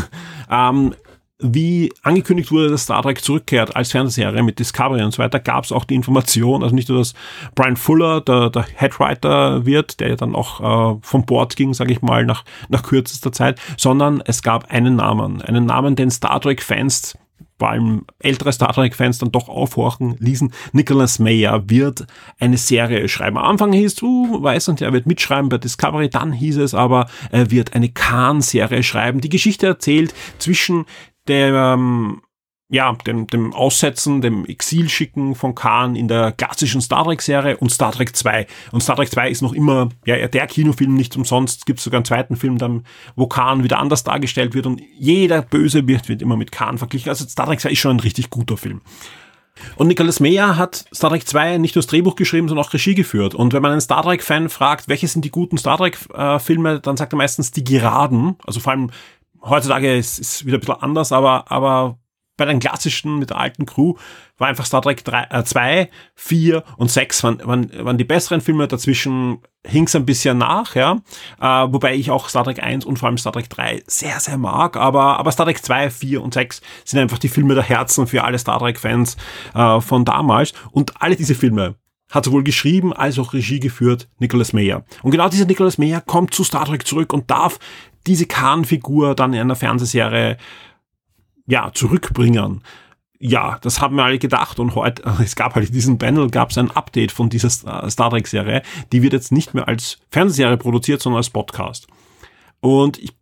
Ähm, 0.50 0.94
wie 1.40 1.92
angekündigt 2.02 2.52
wurde, 2.52 2.70
dass 2.70 2.84
Star 2.84 3.02
Trek 3.02 3.22
zurückkehrt 3.22 3.74
als 3.74 3.90
Fernsehserie 3.90 4.42
mit 4.42 4.58
Discovery 4.60 5.02
und 5.02 5.12
so 5.12 5.18
weiter, 5.22 5.40
gab 5.40 5.64
es 5.64 5.72
auch 5.72 5.84
die 5.84 5.96
Information, 5.96 6.62
also 6.62 6.74
nicht 6.74 6.88
nur, 6.88 6.98
dass 6.98 7.14
Brian 7.54 7.76
Fuller 7.76 8.20
der, 8.20 8.50
der 8.50 8.62
Headwriter 8.62 9.66
wird, 9.66 9.98
der 10.00 10.10
ja 10.10 10.16
dann 10.16 10.34
auch 10.34 10.94
äh, 10.94 10.98
vom 11.02 11.26
Board 11.26 11.56
ging, 11.56 11.74
sage 11.74 11.92
ich 11.92 12.02
mal, 12.02 12.24
nach, 12.24 12.44
nach 12.68 12.84
kürzester 12.84 13.32
Zeit, 13.32 13.60
sondern 13.76 14.22
es 14.24 14.42
gab 14.42 14.70
einen 14.70 14.96
Namen, 14.96 15.42
einen 15.42 15.66
Namen, 15.66 15.96
den 15.96 16.10
Star 16.10 16.40
Trek-Fans 16.40 17.18
vor 17.58 17.70
allem 17.70 18.04
ältere 18.18 18.52
Star 18.52 18.72
Trek-Fans 18.72 19.18
dann 19.18 19.32
doch 19.32 19.48
aufhorchen 19.48 20.16
ließen. 20.18 20.52
Nicholas 20.72 21.18
Mayer 21.18 21.68
wird 21.68 22.06
eine 22.38 22.56
Serie 22.56 23.08
schreiben. 23.08 23.38
Am 23.38 23.44
Anfang 23.44 23.72
hieß 23.72 23.94
es, 23.94 24.02
uh, 24.02 24.42
weiß 24.42 24.68
und 24.68 24.80
er 24.80 24.92
wird 24.92 25.06
mitschreiben 25.06 25.48
bei 25.48 25.58
Discovery. 25.58 26.08
Dann 26.08 26.32
hieß 26.32 26.58
es 26.58 26.74
aber, 26.74 27.06
er 27.30 27.50
wird 27.50 27.74
eine 27.74 27.90
Khan-Serie 27.90 28.82
schreiben. 28.82 29.20
Die 29.20 29.28
Geschichte 29.28 29.66
erzählt 29.66 30.14
zwischen 30.38 30.84
der 31.28 31.74
ähm, 31.74 32.22
ja, 32.68 32.92
dem, 33.06 33.26
dem 33.26 33.52
Aussetzen, 33.52 34.20
dem 34.20 34.46
Exilschicken 34.46 35.34
von 35.34 35.54
Khan 35.54 35.96
in 35.96 36.08
der 36.08 36.32
klassischen 36.32 36.80
Star 36.80 37.04
Trek-Serie 37.04 37.58
und 37.58 37.70
Star 37.70 37.92
Trek 37.92 38.16
2. 38.16 38.46
Und 38.72 38.82
Star 38.82 38.96
Trek 38.96 39.10
2 39.10 39.30
ist 39.30 39.42
noch 39.42 39.52
immer, 39.52 39.90
ja, 40.06 40.26
der 40.26 40.46
Kinofilm 40.46 40.94
nicht 40.94 41.14
umsonst. 41.16 41.66
Gibt 41.66 41.80
sogar 41.80 41.98
einen 41.98 42.06
zweiten 42.06 42.36
Film, 42.36 42.58
dann, 42.58 42.84
wo 43.16 43.26
Khan 43.26 43.64
wieder 43.64 43.78
anders 43.78 44.02
dargestellt 44.02 44.54
wird 44.54 44.66
und 44.66 44.80
jeder 44.98 45.42
Böse 45.42 45.86
wird, 45.86 46.08
wird 46.08 46.22
immer 46.22 46.36
mit 46.36 46.52
Khan 46.52 46.78
verglichen. 46.78 47.10
Also 47.10 47.26
Star 47.28 47.46
Trek 47.46 47.60
2 47.60 47.70
ist 47.70 47.78
schon 47.78 47.96
ein 47.96 48.00
richtig 48.00 48.30
guter 48.30 48.56
Film. 48.56 48.80
Und 49.76 49.86
Nicholas 49.86 50.18
Meyer 50.18 50.56
hat 50.56 50.86
Star 50.92 51.10
Trek 51.10 51.28
2 51.28 51.58
nicht 51.58 51.74
nur 51.74 51.82
das 51.82 51.86
Drehbuch 51.86 52.16
geschrieben, 52.16 52.48
sondern 52.48 52.64
auch 52.64 52.72
Regie 52.72 52.94
geführt. 52.94 53.34
Und 53.34 53.52
wenn 53.52 53.62
man 53.62 53.72
einen 53.72 53.80
Star 53.80 54.02
Trek-Fan 54.02 54.48
fragt, 54.48 54.88
welche 54.88 55.06
sind 55.06 55.24
die 55.24 55.30
guten 55.30 55.58
Star 55.58 55.76
Trek-Filme, 55.78 56.80
dann 56.80 56.96
sagt 56.96 57.12
er 57.12 57.16
meistens 57.16 57.50
die 57.50 57.62
geraden. 57.62 58.36
Also 58.46 58.60
vor 58.60 58.72
allem 58.72 58.90
heutzutage 59.42 59.96
ist 59.96 60.18
es 60.18 60.46
wieder 60.46 60.56
ein 60.56 60.60
bisschen 60.60 60.82
anders, 60.82 61.12
aber, 61.12 61.50
aber 61.52 61.98
bei 62.36 62.44
den 62.44 62.58
klassischen 62.58 63.18
mit 63.18 63.30
der 63.30 63.38
alten 63.38 63.66
Crew 63.66 63.94
war 64.38 64.48
einfach 64.48 64.66
Star 64.66 64.82
Trek 64.82 65.04
3, 65.04 65.28
äh, 65.30 65.44
2, 65.44 65.90
4 66.16 66.64
und 66.76 66.90
6 66.90 67.22
waren, 67.22 67.40
waren, 67.44 67.70
waren 67.84 67.98
die 67.98 68.04
besseren 68.04 68.40
Filme. 68.40 68.66
Dazwischen 68.66 69.38
hing's 69.64 69.94
ein 69.94 70.04
bisschen 70.04 70.38
nach, 70.38 70.74
ja. 70.74 70.98
Äh, 71.40 71.72
wobei 71.72 71.94
ich 71.94 72.10
auch 72.10 72.28
Star 72.28 72.44
Trek 72.44 72.62
1 72.62 72.84
und 72.84 72.98
vor 72.98 73.08
allem 73.08 73.18
Star 73.18 73.32
Trek 73.32 73.48
3 73.48 73.82
sehr, 73.86 74.18
sehr 74.18 74.36
mag. 74.36 74.76
Aber, 74.76 75.18
aber 75.18 75.30
Star 75.30 75.46
Trek 75.46 75.64
2, 75.64 75.90
4 75.90 76.22
und 76.22 76.34
6 76.34 76.60
sind 76.84 77.00
einfach 77.00 77.18
die 77.18 77.28
Filme 77.28 77.54
der 77.54 77.64
Herzen 77.64 78.06
für 78.06 78.24
alle 78.24 78.38
Star 78.38 78.58
Trek-Fans 78.58 79.16
äh, 79.54 79.80
von 79.80 80.04
damals. 80.04 80.52
Und 80.72 81.00
alle 81.00 81.16
diese 81.16 81.34
Filme 81.34 81.76
hat 82.10 82.24
sowohl 82.24 82.44
geschrieben 82.44 82.92
als 82.92 83.18
auch 83.18 83.32
Regie 83.32 83.60
geführt 83.60 84.08
Nicholas 84.18 84.52
Meyer. 84.52 84.84
Und 85.02 85.10
genau 85.10 85.28
dieser 85.28 85.46
Nicholas 85.46 85.78
Meyer 85.78 86.00
kommt 86.00 86.34
zu 86.34 86.44
Star 86.44 86.64
Trek 86.64 86.86
zurück 86.86 87.12
und 87.12 87.30
darf 87.30 87.58
diese 88.06 88.26
Khan-Figur 88.26 89.14
dann 89.14 89.32
in 89.32 89.40
einer 89.40 89.56
Fernsehserie 89.56 90.36
ja, 91.46 91.70
zurückbringen. 91.72 92.62
Ja, 93.18 93.58
das 93.62 93.80
haben 93.80 93.96
wir 93.96 94.04
alle 94.04 94.18
gedacht 94.18 94.58
und 94.58 94.74
heute, 94.74 95.02
es 95.22 95.36
gab 95.36 95.54
halt 95.54 95.68
in 95.68 95.74
diesem 95.74 95.98
Panel, 95.98 96.28
gab 96.30 96.50
es 96.50 96.58
ein 96.58 96.70
Update 96.70 97.12
von 97.12 97.30
dieser 97.30 97.50
Star 97.50 98.10
Trek-Serie. 98.10 98.62
Die 98.92 99.02
wird 99.02 99.12
jetzt 99.12 99.32
nicht 99.32 99.54
mehr 99.54 99.68
als 99.68 99.98
Fernsehserie 100.10 100.56
produziert, 100.56 101.00
sondern 101.02 101.18
als 101.18 101.30
Podcast. 101.30 101.86
Und 102.60 102.98
ich 102.98 103.12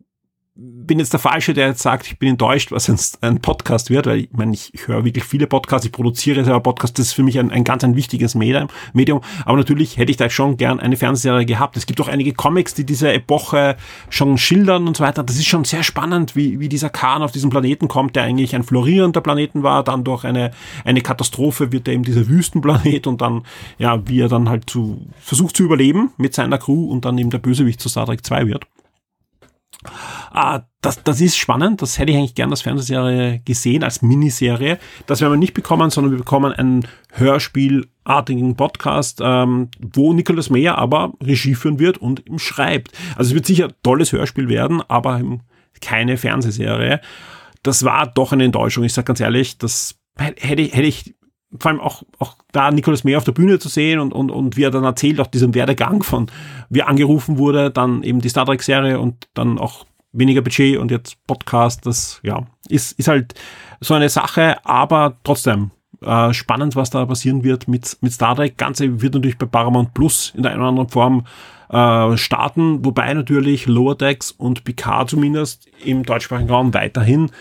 bin 0.55 0.99
jetzt 0.99 1.13
der 1.13 1.19
Falsche, 1.19 1.55
der 1.55 1.69
jetzt 1.69 1.81
sagt, 1.81 2.05
ich 2.05 2.19
bin 2.19 2.29
enttäuscht, 2.29 2.71
was 2.71 2.85
jetzt 2.85 3.23
ein 3.23 3.39
Podcast 3.39 3.89
wird, 3.89 4.05
weil 4.05 4.19
ich 4.19 4.29
meine, 4.33 4.53
ich, 4.53 4.71
höre 4.85 5.03
wirklich 5.03 5.23
viele 5.23 5.47
Podcasts, 5.47 5.85
ich 5.85 5.91
produziere 5.91 6.43
selber 6.43 6.59
Podcasts, 6.59 6.93
das 6.93 7.07
ist 7.07 7.13
für 7.13 7.23
mich 7.23 7.39
ein, 7.39 7.49
ein 7.49 7.63
ganz 7.63 7.83
ein 7.83 7.95
wichtiges 7.95 8.35
Medium, 8.35 8.67
Medium. 8.93 9.21
Aber 9.45 9.57
natürlich 9.57 9.97
hätte 9.97 10.11
ich 10.11 10.17
da 10.17 10.29
schon 10.29 10.57
gern 10.57 10.79
eine 10.79 10.95
Fernsehserie 10.95 11.47
gehabt. 11.47 11.75
Es 11.75 11.87
gibt 11.87 11.99
auch 12.01 12.07
einige 12.07 12.33
Comics, 12.33 12.75
die 12.75 12.85
diese 12.85 13.11
Epoche 13.11 13.77
schon 14.09 14.37
schildern 14.37 14.87
und 14.87 14.97
so 14.97 15.03
weiter. 15.03 15.23
Das 15.23 15.37
ist 15.37 15.47
schon 15.47 15.63
sehr 15.63 15.81
spannend, 15.81 16.35
wie, 16.35 16.59
wie 16.59 16.69
dieser 16.69 16.91
Khan 16.91 17.23
auf 17.23 17.31
diesen 17.31 17.49
Planeten 17.49 17.87
kommt, 17.87 18.15
der 18.15 18.23
eigentlich 18.23 18.55
ein 18.55 18.63
florierender 18.63 19.21
Planeten 19.21 19.63
war, 19.63 19.83
dann 19.83 20.03
durch 20.03 20.23
eine, 20.23 20.51
eine 20.85 21.01
Katastrophe 21.01 21.71
wird 21.71 21.87
er 21.87 21.95
eben 21.95 22.03
dieser 22.03 22.27
Wüstenplanet 22.27 23.07
und 23.07 23.21
dann, 23.21 23.41
ja, 23.79 24.07
wie 24.07 24.21
er 24.21 24.27
dann 24.27 24.49
halt 24.49 24.69
zu, 24.69 25.07
versucht 25.19 25.57
zu 25.57 25.63
überleben 25.63 26.11
mit 26.17 26.35
seiner 26.35 26.59
Crew 26.59 26.91
und 26.91 27.05
dann 27.05 27.17
eben 27.17 27.31
der 27.31 27.39
Bösewicht 27.39 27.79
zu 27.79 27.89
Star 27.89 28.05
Trek 28.05 28.23
2 28.23 28.45
wird. 28.45 28.67
Ah, 30.31 30.61
das, 30.81 31.03
das 31.03 31.21
ist 31.21 31.37
spannend. 31.37 31.81
Das 31.81 31.97
hätte 31.97 32.11
ich 32.11 32.17
eigentlich 32.17 32.35
gern 32.35 32.51
als 32.51 32.61
Fernsehserie 32.61 33.41
gesehen, 33.45 33.83
als 33.83 34.01
Miniserie. 34.01 34.79
Das 35.07 35.21
werden 35.21 35.33
wir 35.33 35.37
nicht 35.37 35.53
bekommen, 35.53 35.89
sondern 35.89 36.11
wir 36.11 36.19
bekommen 36.19 36.51
einen 36.53 36.87
Hörspielartigen 37.11 38.55
Podcast, 38.55 39.19
ähm, 39.23 39.69
wo 39.79 40.13
Nicholas 40.13 40.49
Meyer 40.49 40.77
aber 40.77 41.13
Regie 41.21 41.55
führen 41.55 41.79
wird 41.79 41.97
und 41.97 42.27
ihm 42.27 42.39
schreibt. 42.39 42.91
Also 43.15 43.29
es 43.29 43.35
wird 43.35 43.45
sicher 43.45 43.65
ein 43.65 43.73
tolles 43.83 44.11
Hörspiel 44.11 44.49
werden, 44.49 44.81
aber 44.87 45.21
keine 45.81 46.17
Fernsehserie. 46.17 47.01
Das 47.61 47.83
war 47.83 48.07
doch 48.07 48.33
eine 48.33 48.43
Enttäuschung. 48.43 48.83
Ich 48.83 48.93
sage 48.93 49.05
ganz 49.05 49.19
ehrlich, 49.19 49.57
das 49.57 49.95
hätte, 50.17 50.63
hätte 50.63 50.81
ich 50.81 51.15
vor 51.59 51.71
allem 51.71 51.79
auch, 51.79 52.03
auch 52.19 52.35
da 52.51 52.71
Nicolas 52.71 53.03
May 53.03 53.15
auf 53.15 53.23
der 53.23 53.31
Bühne 53.31 53.59
zu 53.59 53.69
sehen 53.69 53.99
und, 53.99 54.13
und, 54.13 54.31
und 54.31 54.57
wie 54.57 54.63
er 54.63 54.71
dann 54.71 54.83
erzählt, 54.83 55.19
auch 55.19 55.27
diesen 55.27 55.53
Werdegang 55.53 56.03
von, 56.03 56.27
wie 56.69 56.79
er 56.79 56.87
angerufen 56.87 57.37
wurde, 57.37 57.71
dann 57.71 58.03
eben 58.03 58.21
die 58.21 58.29
Star 58.29 58.45
Trek 58.45 58.63
Serie 58.63 58.99
und 58.99 59.27
dann 59.33 59.59
auch 59.59 59.85
weniger 60.11 60.41
Budget 60.41 60.77
und 60.77 60.91
jetzt 60.91 61.17
Podcast, 61.27 61.85
das, 61.85 62.19
ja, 62.23 62.45
ist, 62.69 62.97
ist 62.99 63.07
halt 63.07 63.33
so 63.81 63.93
eine 63.93 64.09
Sache, 64.09 64.57
aber 64.65 65.17
trotzdem, 65.23 65.71
äh, 66.01 66.33
spannend, 66.33 66.75
was 66.75 66.89
da 66.89 67.05
passieren 67.05 67.43
wird 67.43 67.67
mit, 67.67 67.97
mit 68.01 68.11
Star 68.13 68.35
Trek. 68.35 68.57
Ganze 68.57 69.01
wird 69.01 69.13
natürlich 69.13 69.37
bei 69.37 69.45
Paramount 69.45 69.93
Plus 69.93 70.33
in 70.35 70.43
der 70.43 70.51
einen 70.51 70.61
oder 70.61 70.69
anderen 70.69 70.89
Form 70.89 71.25
äh, 71.69 72.17
starten, 72.17 72.83
wobei 72.83 73.13
natürlich 73.13 73.67
Lower 73.67 73.95
Decks 73.95 74.31
und 74.31 74.63
Picard 74.63 75.09
zumindest 75.09 75.67
im 75.83 76.03
deutschsprachigen 76.03 76.49
Raum 76.49 76.73
weiterhin 76.73 77.31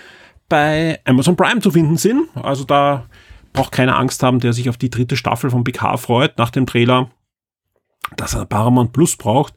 bei 0.48 1.01
Amazon 1.05 1.37
Prime 1.37 1.61
zu 1.61 1.70
finden 1.70 1.96
sind. 1.96 2.29
Also 2.35 2.64
da 2.64 3.07
braucht 3.52 3.72
keine 3.72 3.96
Angst 3.96 4.22
haben, 4.22 4.40
der 4.40 4.52
sich 4.52 4.68
auf 4.68 4.76
die 4.76 4.90
dritte 4.90 5.16
Staffel 5.16 5.50
von 5.50 5.64
PK 5.64 5.96
freut 5.96 6.38
nach 6.38 6.50
dem 6.50 6.66
Trailer, 6.66 7.10
dass 8.16 8.34
er 8.34 8.46
Paramount 8.46 8.92
Plus 8.92 9.16
braucht. 9.16 9.54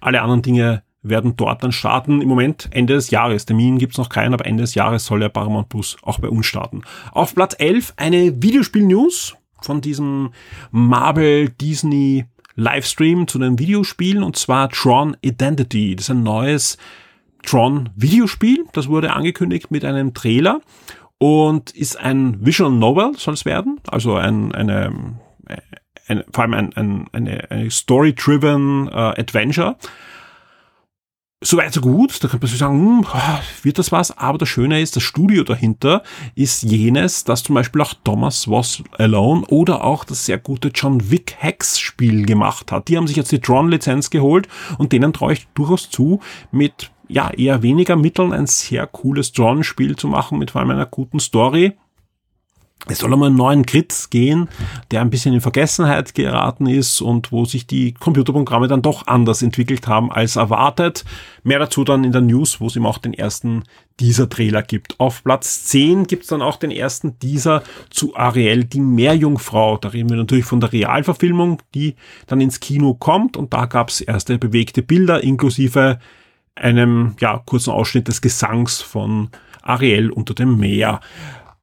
Alle 0.00 0.22
anderen 0.22 0.42
Dinge 0.42 0.82
werden 1.02 1.36
dort 1.36 1.62
dann 1.62 1.72
starten. 1.72 2.22
Im 2.22 2.28
Moment 2.28 2.68
Ende 2.70 2.94
des 2.94 3.10
Jahres. 3.10 3.44
Termin 3.44 3.78
gibt's 3.78 3.98
noch 3.98 4.08
keinen, 4.08 4.34
aber 4.34 4.46
Ende 4.46 4.62
des 4.62 4.74
Jahres 4.74 5.04
soll 5.04 5.20
der 5.20 5.28
Paramount 5.28 5.68
Plus 5.68 5.96
auch 6.02 6.20
bei 6.20 6.28
uns 6.28 6.46
starten. 6.46 6.82
Auf 7.10 7.34
Platz 7.34 7.56
11 7.58 7.94
eine 7.96 8.42
Videospiel-News 8.42 9.36
von 9.60 9.80
diesem 9.80 10.30
Marvel 10.70 11.48
Disney 11.48 12.26
Livestream 12.54 13.26
zu 13.26 13.38
den 13.38 13.58
Videospielen 13.58 14.22
und 14.22 14.36
zwar 14.36 14.68
Tron 14.68 15.16
Identity. 15.22 15.96
Das 15.96 16.06
ist 16.06 16.10
ein 16.10 16.22
neues 16.22 16.76
Tron 17.42 17.90
Videospiel. 17.96 18.64
Das 18.72 18.88
wurde 18.88 19.12
angekündigt 19.12 19.70
mit 19.70 19.84
einem 19.84 20.14
Trailer 20.14 20.60
und 21.22 21.70
ist 21.70 22.00
ein 22.00 22.44
Visual 22.44 22.72
Novel, 22.72 23.12
soll 23.16 23.34
es 23.34 23.44
werden, 23.44 23.78
also 23.86 24.16
ein, 24.16 24.52
eine, 24.52 25.20
ein, 26.08 26.24
vor 26.32 26.42
allem 26.42 26.54
ein, 26.54 26.72
ein, 26.72 27.06
eine, 27.12 27.48
eine 27.48 27.70
Story-driven 27.70 28.88
uh, 28.88 29.14
Adventure. 29.16 29.76
Soweit 31.40 31.72
so 31.72 31.80
gut, 31.80 32.24
da 32.24 32.26
kann 32.26 32.40
man 32.40 32.48
sich 32.48 32.58
sagen, 32.58 32.74
hm, 32.74 33.06
wird 33.62 33.78
das 33.78 33.92
was? 33.92 34.18
Aber 34.18 34.36
das 34.36 34.48
Schöne 34.48 34.80
ist, 34.80 34.96
das 34.96 35.04
Studio 35.04 35.44
dahinter 35.44 36.02
ist 36.34 36.64
jenes, 36.64 37.22
das 37.22 37.44
zum 37.44 37.54
Beispiel 37.54 37.82
auch 37.82 37.94
Thomas 38.02 38.50
Was 38.50 38.82
Alone 38.98 39.46
oder 39.46 39.84
auch 39.84 40.02
das 40.02 40.26
sehr 40.26 40.38
gute 40.38 40.72
John 40.74 41.08
Wick 41.12 41.36
Hex 41.38 41.78
Spiel 41.78 42.26
gemacht 42.26 42.72
hat. 42.72 42.88
Die 42.88 42.96
haben 42.96 43.06
sich 43.06 43.16
jetzt 43.16 43.30
die 43.30 43.38
Tron-Lizenz 43.38 44.10
geholt 44.10 44.48
und 44.76 44.90
denen 44.90 45.12
traue 45.12 45.34
ich 45.34 45.46
durchaus 45.54 45.88
zu, 45.88 46.18
mit 46.50 46.90
ja, 47.12 47.30
eher 47.30 47.62
weniger 47.62 47.96
Mitteln 47.96 48.32
ein 48.32 48.46
sehr 48.46 48.86
cooles 48.86 49.32
Drawn-Spiel 49.32 49.96
zu 49.96 50.08
machen 50.08 50.38
mit 50.38 50.50
vor 50.50 50.60
allem 50.60 50.70
einer 50.70 50.86
guten 50.86 51.20
Story. 51.20 51.74
es 52.88 53.00
soll 53.00 53.12
um 53.12 53.22
einen 53.22 53.36
neuen 53.36 53.64
Grid 53.64 53.94
gehen, 54.08 54.48
der 54.90 55.02
ein 55.02 55.10
bisschen 55.10 55.34
in 55.34 55.42
Vergessenheit 55.42 56.14
geraten 56.14 56.66
ist 56.66 57.02
und 57.02 57.30
wo 57.30 57.44
sich 57.44 57.66
die 57.66 57.92
Computerprogramme 57.92 58.66
dann 58.66 58.80
doch 58.80 59.06
anders 59.06 59.42
entwickelt 59.42 59.86
haben 59.86 60.10
als 60.10 60.36
erwartet. 60.36 61.04
Mehr 61.42 61.58
dazu 61.58 61.84
dann 61.84 62.02
in 62.02 62.12
der 62.12 62.22
News, 62.22 62.60
wo 62.60 62.66
es 62.66 62.76
eben 62.76 62.86
auch 62.86 62.98
den 62.98 63.12
ersten 63.12 63.64
Teaser-Trailer 63.98 64.62
gibt. 64.62 64.98
Auf 64.98 65.22
Platz 65.22 65.64
10 65.66 66.06
gibt 66.06 66.22
es 66.22 66.28
dann 66.30 66.40
auch 66.40 66.56
den 66.56 66.70
ersten 66.70 67.18
Teaser 67.18 67.62
zu 67.90 68.16
Ariel, 68.16 68.64
die 68.64 68.80
Meerjungfrau. 68.80 69.76
Da 69.76 69.88
reden 69.88 70.08
wir 70.08 70.16
natürlich 70.16 70.46
von 70.46 70.60
der 70.60 70.72
Realverfilmung, 70.72 71.60
die 71.74 71.94
dann 72.26 72.40
ins 72.40 72.58
Kino 72.58 72.94
kommt 72.94 73.36
und 73.36 73.52
da 73.52 73.66
gab 73.66 73.90
es 73.90 74.00
erste 74.00 74.38
bewegte 74.38 74.82
Bilder 74.82 75.22
inklusive 75.22 75.98
einem 76.54 77.16
ja, 77.20 77.42
kurzen 77.44 77.70
Ausschnitt 77.70 78.08
des 78.08 78.20
Gesangs 78.20 78.80
von 78.80 79.30
Ariel 79.62 80.10
unter 80.10 80.34
dem 80.34 80.58
Meer. 80.58 81.00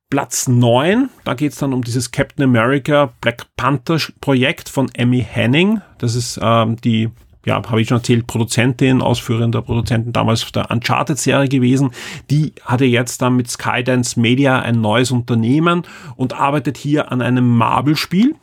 Platz 0.09 0.47
9, 0.47 1.09
da 1.23 1.35
geht 1.35 1.51
es 1.51 1.59
dann 1.59 1.71
um 1.71 1.83
dieses 1.83 2.11
Captain 2.11 2.43
America 2.43 3.13
Black 3.21 3.45
Panther 3.55 3.99
Projekt 4.21 4.67
von 4.67 4.89
Emmy 4.95 5.23
Henning. 5.27 5.81
Das 5.99 6.15
ist 6.15 6.39
ähm, 6.41 6.77
die, 6.77 7.09
ja, 7.45 7.61
habe 7.69 7.79
ich 7.79 7.89
schon 7.89 7.97
erzählt, 7.97 8.25
Produzentin, 8.25 9.03
ausführender 9.03 9.61
Produzentin 9.61 10.11
damals 10.11 10.51
der 10.51 10.71
Uncharted-Serie 10.71 11.47
gewesen. 11.47 11.91
Die 12.31 12.53
hatte 12.65 12.85
jetzt 12.85 13.21
dann 13.21 13.35
mit 13.35 13.51
Skydance 13.51 14.19
Media 14.19 14.59
ein 14.59 14.81
neues 14.81 15.11
Unternehmen 15.11 15.83
und 16.15 16.33
arbeitet 16.33 16.77
hier 16.77 17.11
an 17.11 17.21
einem 17.21 17.47
Marvel-Spiel 17.47 18.33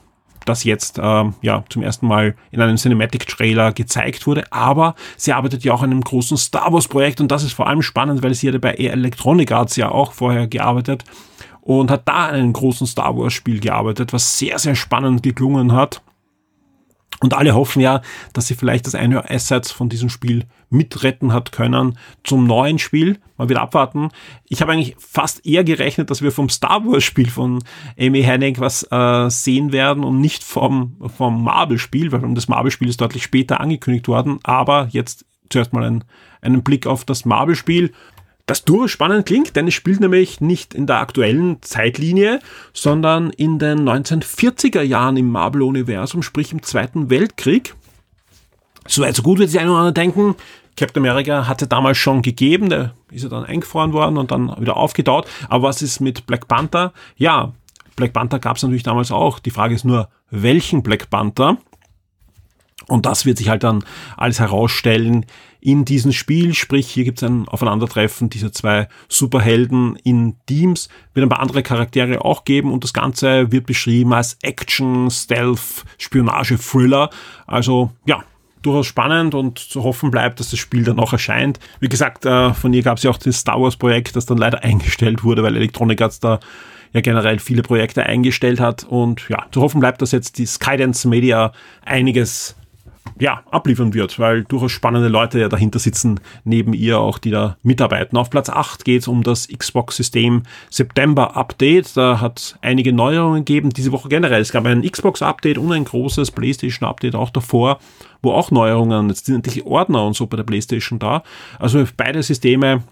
das 0.48 0.64
jetzt 0.64 0.98
äh, 0.98 1.24
ja 1.42 1.64
zum 1.68 1.82
ersten 1.82 2.06
Mal 2.06 2.34
in 2.50 2.60
einem 2.60 2.76
Cinematic 2.76 3.26
Trailer 3.26 3.72
gezeigt 3.72 4.26
wurde. 4.26 4.44
Aber 4.52 4.94
sie 5.16 5.32
arbeitet 5.32 5.64
ja 5.64 5.72
auch 5.72 5.82
an 5.82 5.90
einem 5.90 6.00
großen 6.00 6.36
Star 6.36 6.72
Wars 6.72 6.88
Projekt 6.88 7.20
und 7.20 7.30
das 7.30 7.44
ist 7.44 7.52
vor 7.52 7.66
allem 7.66 7.82
spannend, 7.82 8.22
weil 8.22 8.34
sie 8.34 8.48
hatte 8.48 8.58
bei 8.58 8.72
Electronic 8.72 9.52
Arts 9.52 9.76
ja 9.76 9.90
auch 9.90 10.12
vorher 10.12 10.46
gearbeitet 10.46 11.04
und 11.60 11.90
hat 11.90 12.02
da 12.06 12.26
an 12.26 12.34
einem 12.36 12.52
großen 12.52 12.86
Star 12.86 13.16
Wars 13.16 13.32
Spiel 13.32 13.60
gearbeitet, 13.60 14.12
was 14.12 14.38
sehr, 14.38 14.58
sehr 14.58 14.76
spannend 14.76 15.22
geklungen 15.22 15.72
hat. 15.72 16.00
Und 17.20 17.34
alle 17.34 17.54
hoffen 17.54 17.80
ja, 17.80 18.02
dass 18.32 18.46
sie 18.46 18.54
vielleicht 18.54 18.86
das 18.86 18.94
eine 18.94 19.30
Assets 19.30 19.70
von 19.70 19.88
diesem 19.88 20.08
Spiel 20.08 20.44
mitretten 20.68 21.32
hat 21.32 21.52
können 21.52 21.98
zum 22.24 22.46
neuen 22.46 22.78
Spiel. 22.78 23.18
Mal 23.36 23.48
wieder 23.48 23.62
abwarten. 23.62 24.10
Ich 24.48 24.60
habe 24.60 24.72
eigentlich 24.72 24.96
fast 24.98 25.46
eher 25.46 25.64
gerechnet, 25.64 26.10
dass 26.10 26.22
wir 26.22 26.32
vom 26.32 26.48
Star 26.48 26.84
Wars 26.84 27.04
Spiel 27.04 27.30
von 27.30 27.62
Amy 27.98 28.22
Hennig 28.22 28.60
was 28.60 28.86
äh, 28.90 29.30
sehen 29.30 29.72
werden 29.72 30.04
und 30.04 30.20
nicht 30.20 30.42
vom, 30.42 30.96
vom 31.16 31.44
Marvel 31.44 31.78
Spiel, 31.78 32.12
weil 32.12 32.34
das 32.34 32.48
Marvel 32.48 32.70
Spiel 32.70 32.88
ist 32.88 33.00
deutlich 33.00 33.22
später 33.22 33.60
angekündigt 33.60 34.08
worden. 34.08 34.38
Aber 34.42 34.88
jetzt 34.90 35.24
zuerst 35.48 35.72
mal 35.72 35.84
ein, 35.84 36.04
einen 36.40 36.62
Blick 36.62 36.86
auf 36.86 37.04
das 37.04 37.24
Marvel 37.24 37.54
Spiel 37.54 37.92
das 38.46 38.64
durchaus 38.64 38.92
spannend 38.92 39.26
klingt, 39.26 39.56
denn 39.56 39.66
es 39.66 39.74
spielt 39.74 40.00
nämlich 40.00 40.40
nicht 40.40 40.72
in 40.72 40.86
der 40.86 41.00
aktuellen 41.00 41.60
Zeitlinie, 41.62 42.38
sondern 42.72 43.30
in 43.30 43.58
den 43.58 43.80
1940er 43.88 44.82
Jahren 44.82 45.16
im 45.16 45.30
Marvel-Universum, 45.30 46.22
sprich 46.22 46.52
im 46.52 46.62
Zweiten 46.62 47.10
Weltkrieg. 47.10 47.74
Soweit 48.86 49.16
so 49.16 49.22
gut 49.22 49.40
wird 49.40 49.50
sich 49.50 49.58
ein 49.58 49.68
oder 49.68 49.78
andere 49.78 49.92
denken. 49.92 50.36
Captain 50.76 51.02
America 51.02 51.48
hatte 51.48 51.66
damals 51.66 51.98
schon 51.98 52.22
gegeben, 52.22 52.70
der 52.70 52.94
ist 53.10 53.24
ja 53.24 53.28
dann 53.28 53.44
eingefroren 53.44 53.92
worden 53.92 54.16
und 54.16 54.30
dann 54.30 54.54
wieder 54.60 54.76
aufgetaut. 54.76 55.26
Aber 55.48 55.68
was 55.68 55.82
ist 55.82 56.00
mit 56.00 56.26
Black 56.26 56.46
Panther? 56.46 56.92
Ja, 57.16 57.52
Black 57.96 58.12
Panther 58.12 58.38
gab 58.38 58.58
es 58.58 58.62
natürlich 58.62 58.82
damals 58.82 59.10
auch. 59.10 59.38
Die 59.40 59.50
Frage 59.50 59.74
ist 59.74 59.84
nur, 59.84 60.08
welchen 60.30 60.82
Black 60.82 61.10
Panther? 61.10 61.56
Und 62.88 63.06
das 63.06 63.26
wird 63.26 63.38
sich 63.38 63.48
halt 63.48 63.64
dann 63.64 63.84
alles 64.16 64.38
herausstellen 64.38 65.26
in 65.66 65.84
diesem 65.84 66.12
Spiel. 66.12 66.54
Sprich, 66.54 66.86
hier 66.86 67.02
gibt 67.02 67.18
es 67.20 67.28
ein 67.28 67.48
Aufeinandertreffen 67.48 68.30
dieser 68.30 68.52
zwei 68.52 68.86
Superhelden 69.08 69.96
in 70.04 70.36
Teams. 70.46 70.88
Wird 71.12 71.26
ein 71.26 71.28
paar 71.28 71.40
andere 71.40 71.64
Charaktere 71.64 72.24
auch 72.24 72.44
geben 72.44 72.72
und 72.72 72.84
das 72.84 72.92
Ganze 72.92 73.50
wird 73.50 73.66
beschrieben 73.66 74.12
als 74.12 74.38
Action, 74.42 75.10
Stealth, 75.10 75.84
Spionage, 75.98 76.56
Thriller. 76.56 77.10
Also 77.48 77.90
ja, 78.04 78.22
durchaus 78.62 78.86
spannend 78.86 79.34
und 79.34 79.58
zu 79.58 79.82
hoffen 79.82 80.12
bleibt, 80.12 80.38
dass 80.38 80.50
das 80.50 80.60
Spiel 80.60 80.84
dann 80.84 81.00
auch 81.00 81.12
erscheint. 81.12 81.58
Wie 81.80 81.88
gesagt, 81.88 82.24
äh, 82.24 82.54
von 82.54 82.72
ihr 82.72 82.84
gab 82.84 82.98
es 82.98 83.02
ja 83.02 83.10
auch 83.10 83.18
das 83.18 83.40
Star 83.40 83.60
Wars 83.60 83.74
Projekt, 83.74 84.14
das 84.14 84.24
dann 84.24 84.38
leider 84.38 84.62
eingestellt 84.62 85.24
wurde, 85.24 85.42
weil 85.42 85.56
Electronic 85.56 86.00
Arts 86.00 86.20
da 86.20 86.38
ja 86.92 87.00
generell 87.00 87.40
viele 87.40 87.62
Projekte 87.62 88.04
eingestellt 88.04 88.60
hat. 88.60 88.84
Und 88.84 89.28
ja, 89.28 89.46
zu 89.50 89.62
hoffen 89.62 89.80
bleibt, 89.80 90.00
dass 90.00 90.12
jetzt 90.12 90.38
die 90.38 90.46
Skydance 90.46 91.08
Media 91.08 91.50
einiges 91.84 92.54
ja, 93.18 93.42
abliefern 93.50 93.94
wird, 93.94 94.18
weil 94.18 94.44
durchaus 94.44 94.72
spannende 94.72 95.08
Leute 95.08 95.40
ja 95.40 95.48
dahinter 95.48 95.78
sitzen, 95.78 96.20
neben 96.44 96.72
ihr 96.72 96.98
auch, 96.98 97.18
die 97.18 97.30
da 97.30 97.56
mitarbeiten. 97.62 98.16
Auf 98.18 98.30
Platz 98.30 98.48
8 98.48 98.84
geht 98.84 99.02
es 99.02 99.08
um 99.08 99.22
das 99.22 99.48
Xbox-System 99.48 100.42
September-Update. 100.70 101.96
Da 101.96 102.20
hat 102.20 102.58
einige 102.62 102.92
Neuerungen 102.92 103.44
gegeben, 103.44 103.70
diese 103.70 103.92
Woche 103.92 104.08
generell. 104.08 104.42
Es 104.42 104.52
gab 104.52 104.66
ein 104.66 104.82
Xbox-Update 104.82 105.58
und 105.58 105.72
ein 105.72 105.84
großes 105.84 106.30
PlayStation-Update 106.30 107.14
auch 107.14 107.30
davor, 107.30 107.78
wo 108.22 108.32
auch 108.32 108.50
Neuerungen, 108.50 109.08
jetzt 109.08 109.26
sind 109.26 109.36
natürlich 109.36 109.64
Ordner 109.64 110.04
und 110.04 110.14
so 110.14 110.26
bei 110.26 110.36
der 110.36 110.44
PlayStation 110.44 110.98
da. 110.98 111.22
Also 111.58 111.84
beide 111.96 112.22
Systeme 112.22 112.82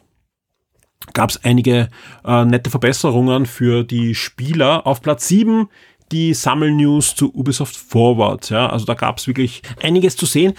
gab 1.12 1.30
es 1.30 1.44
einige 1.44 1.88
äh, 2.24 2.44
nette 2.44 2.70
Verbesserungen 2.70 3.46
für 3.46 3.84
die 3.84 4.14
Spieler. 4.14 4.86
Auf 4.86 5.02
Platz 5.02 5.28
7 5.28 5.68
die 6.12 6.34
Sammelnews 6.34 7.14
zu 7.14 7.34
Ubisoft 7.34 7.76
Forward. 7.76 8.50
Ja, 8.50 8.68
also 8.68 8.84
da 8.84 8.94
gab 8.94 9.18
es 9.18 9.26
wirklich 9.26 9.62
einiges 9.82 10.16
zu 10.16 10.26
sehen. 10.26 10.54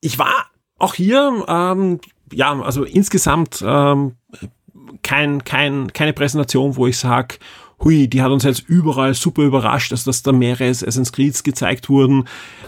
Ich 0.00 0.18
war 0.18 0.46
auch 0.78 0.94
hier, 0.94 1.44
ähm, 1.48 2.00
ja, 2.32 2.60
also 2.60 2.84
insgesamt 2.84 3.62
ähm, 3.66 4.16
kein, 5.02 5.44
kein, 5.44 5.92
keine 5.92 6.12
Präsentation, 6.12 6.76
wo 6.76 6.86
ich 6.86 6.98
sage, 6.98 7.36
hui, 7.82 8.08
die 8.08 8.22
hat 8.22 8.30
uns 8.30 8.44
jetzt 8.44 8.68
überall 8.68 9.14
super 9.14 9.42
überrascht, 9.42 9.92
also 9.92 10.10
dass 10.10 10.22
da 10.22 10.32
mehrere 10.32 10.68
Assassin's 10.68 11.12
Creeds 11.12 11.42
gezeigt 11.42 11.88
wurden. 11.88 12.24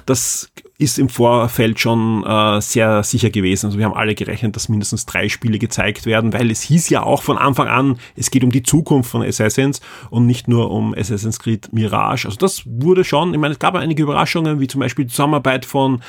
Das 0.07 0.51
ist 0.77 0.99
im 0.99 1.09
Vorfeld 1.09 1.79
schon 1.79 2.25
äh, 2.25 2.61
sehr 2.61 3.03
sicher 3.05 3.31
gewesen. 3.31 3.67
Also 3.67 3.79
wir 3.79 3.85
haben 3.85 3.95
alle 3.95 4.15
gerechnet, 4.15 4.57
dass 4.57 4.69
mindestens 4.69 5.07
drei 5.07 5.29
Spiele 5.29 5.59
gezeigt 5.59 6.05
werden, 6.05 6.33
weil 6.33 6.51
es 6.51 6.63
hieß 6.63 6.89
ja 6.91 7.05
auch 7.05 7.23
von 7.23 7.39
Anfang 7.39 7.69
an, 7.69 7.99
es 8.17 8.31
geht 8.31 8.43
um 8.43 8.51
die 8.51 8.63
Zukunft 8.63 9.11
von 9.11 9.23
Assassins 9.23 9.81
und 10.11 10.27
nicht 10.27 10.49
nur 10.49 10.71
um 10.71 10.93
Assassin's 10.95 11.39
Creed 11.39 11.73
Mirage. 11.73 12.27
Also 12.27 12.39
das 12.39 12.63
wurde 12.67 13.05
schon, 13.05 13.33
ich 13.33 13.41
meine, 13.41 13.53
es 13.53 13.61
gab 13.61 13.77
einige 13.77 14.03
Überraschungen, 14.03 14.59
wie 14.59 14.67
zum 14.67 14.81
Beispiel 14.81 15.05
die 15.05 15.11
Zusammenarbeit 15.11 15.65
von 15.65 16.01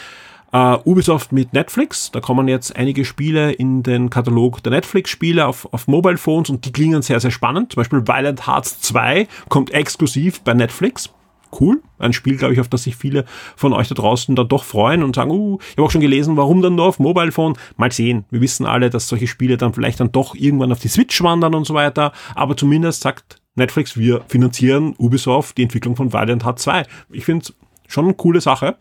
Uh, 0.53 0.77
Ubisoft 0.85 1.33
mit 1.33 1.51
Netflix, 1.51 2.11
da 2.11 2.21
kommen 2.21 2.47
jetzt 2.47 2.77
einige 2.77 3.03
Spiele 3.03 3.51
in 3.51 3.83
den 3.83 4.09
Katalog 4.09 4.63
der 4.63 4.71
Netflix-Spiele 4.71 5.45
auf, 5.45 5.67
auf 5.73 5.87
Mobile 5.87 6.17
Phones 6.17 6.49
und 6.49 6.63
die 6.63 6.71
klingen 6.71 7.01
sehr, 7.01 7.19
sehr 7.19 7.31
spannend. 7.31 7.73
Zum 7.73 7.81
Beispiel 7.81 8.07
Violent 8.07 8.47
Hearts 8.47 8.79
2 8.79 9.27
kommt 9.49 9.71
exklusiv 9.71 10.39
bei 10.41 10.53
Netflix. 10.53 11.09
Cool. 11.57 11.81
Ein 11.97 12.13
Spiel, 12.13 12.37
glaube 12.37 12.53
ich, 12.53 12.59
auf 12.59 12.67
das 12.67 12.83
sich 12.83 12.95
viele 12.95 13.25
von 13.55 13.73
euch 13.73 13.87
da 13.87 13.95
draußen 13.95 14.35
dann 14.35 14.47
doch 14.47 14.63
freuen 14.63 15.03
und 15.03 15.15
sagen, 15.15 15.31
uh, 15.31 15.57
ich 15.61 15.77
habe 15.77 15.83
auch 15.83 15.91
schon 15.91 16.01
gelesen, 16.01 16.37
warum 16.37 16.61
dann 16.61 16.75
nur 16.75 16.85
auf 16.85 16.99
Mobile 16.99 17.31
Phone. 17.31 17.57
Mal 17.77 17.91
sehen. 17.91 18.25
Wir 18.29 18.41
wissen 18.41 18.65
alle, 18.65 18.89
dass 18.89 19.07
solche 19.07 19.27
Spiele 19.27 19.57
dann 19.57 19.73
vielleicht 19.73 19.99
dann 19.99 20.11
doch 20.11 20.35
irgendwann 20.35 20.71
auf 20.71 20.79
die 20.79 20.87
Switch 20.87 21.21
wandern 21.23 21.55
und 21.55 21.65
so 21.65 21.73
weiter. 21.73 22.11
Aber 22.35 22.57
zumindest 22.57 23.01
sagt 23.01 23.41
Netflix, 23.55 23.97
wir 23.97 24.21
finanzieren 24.27 24.95
Ubisoft 24.97 25.57
die 25.57 25.63
Entwicklung 25.63 25.95
von 25.95 26.11
Violent 26.11 26.45
Hearts 26.45 26.63
2. 26.63 26.83
Ich 27.11 27.25
finde 27.25 27.45
es 27.45 27.53
schon 27.87 28.05
eine 28.05 28.13
coole 28.13 28.41
Sache. 28.41 28.77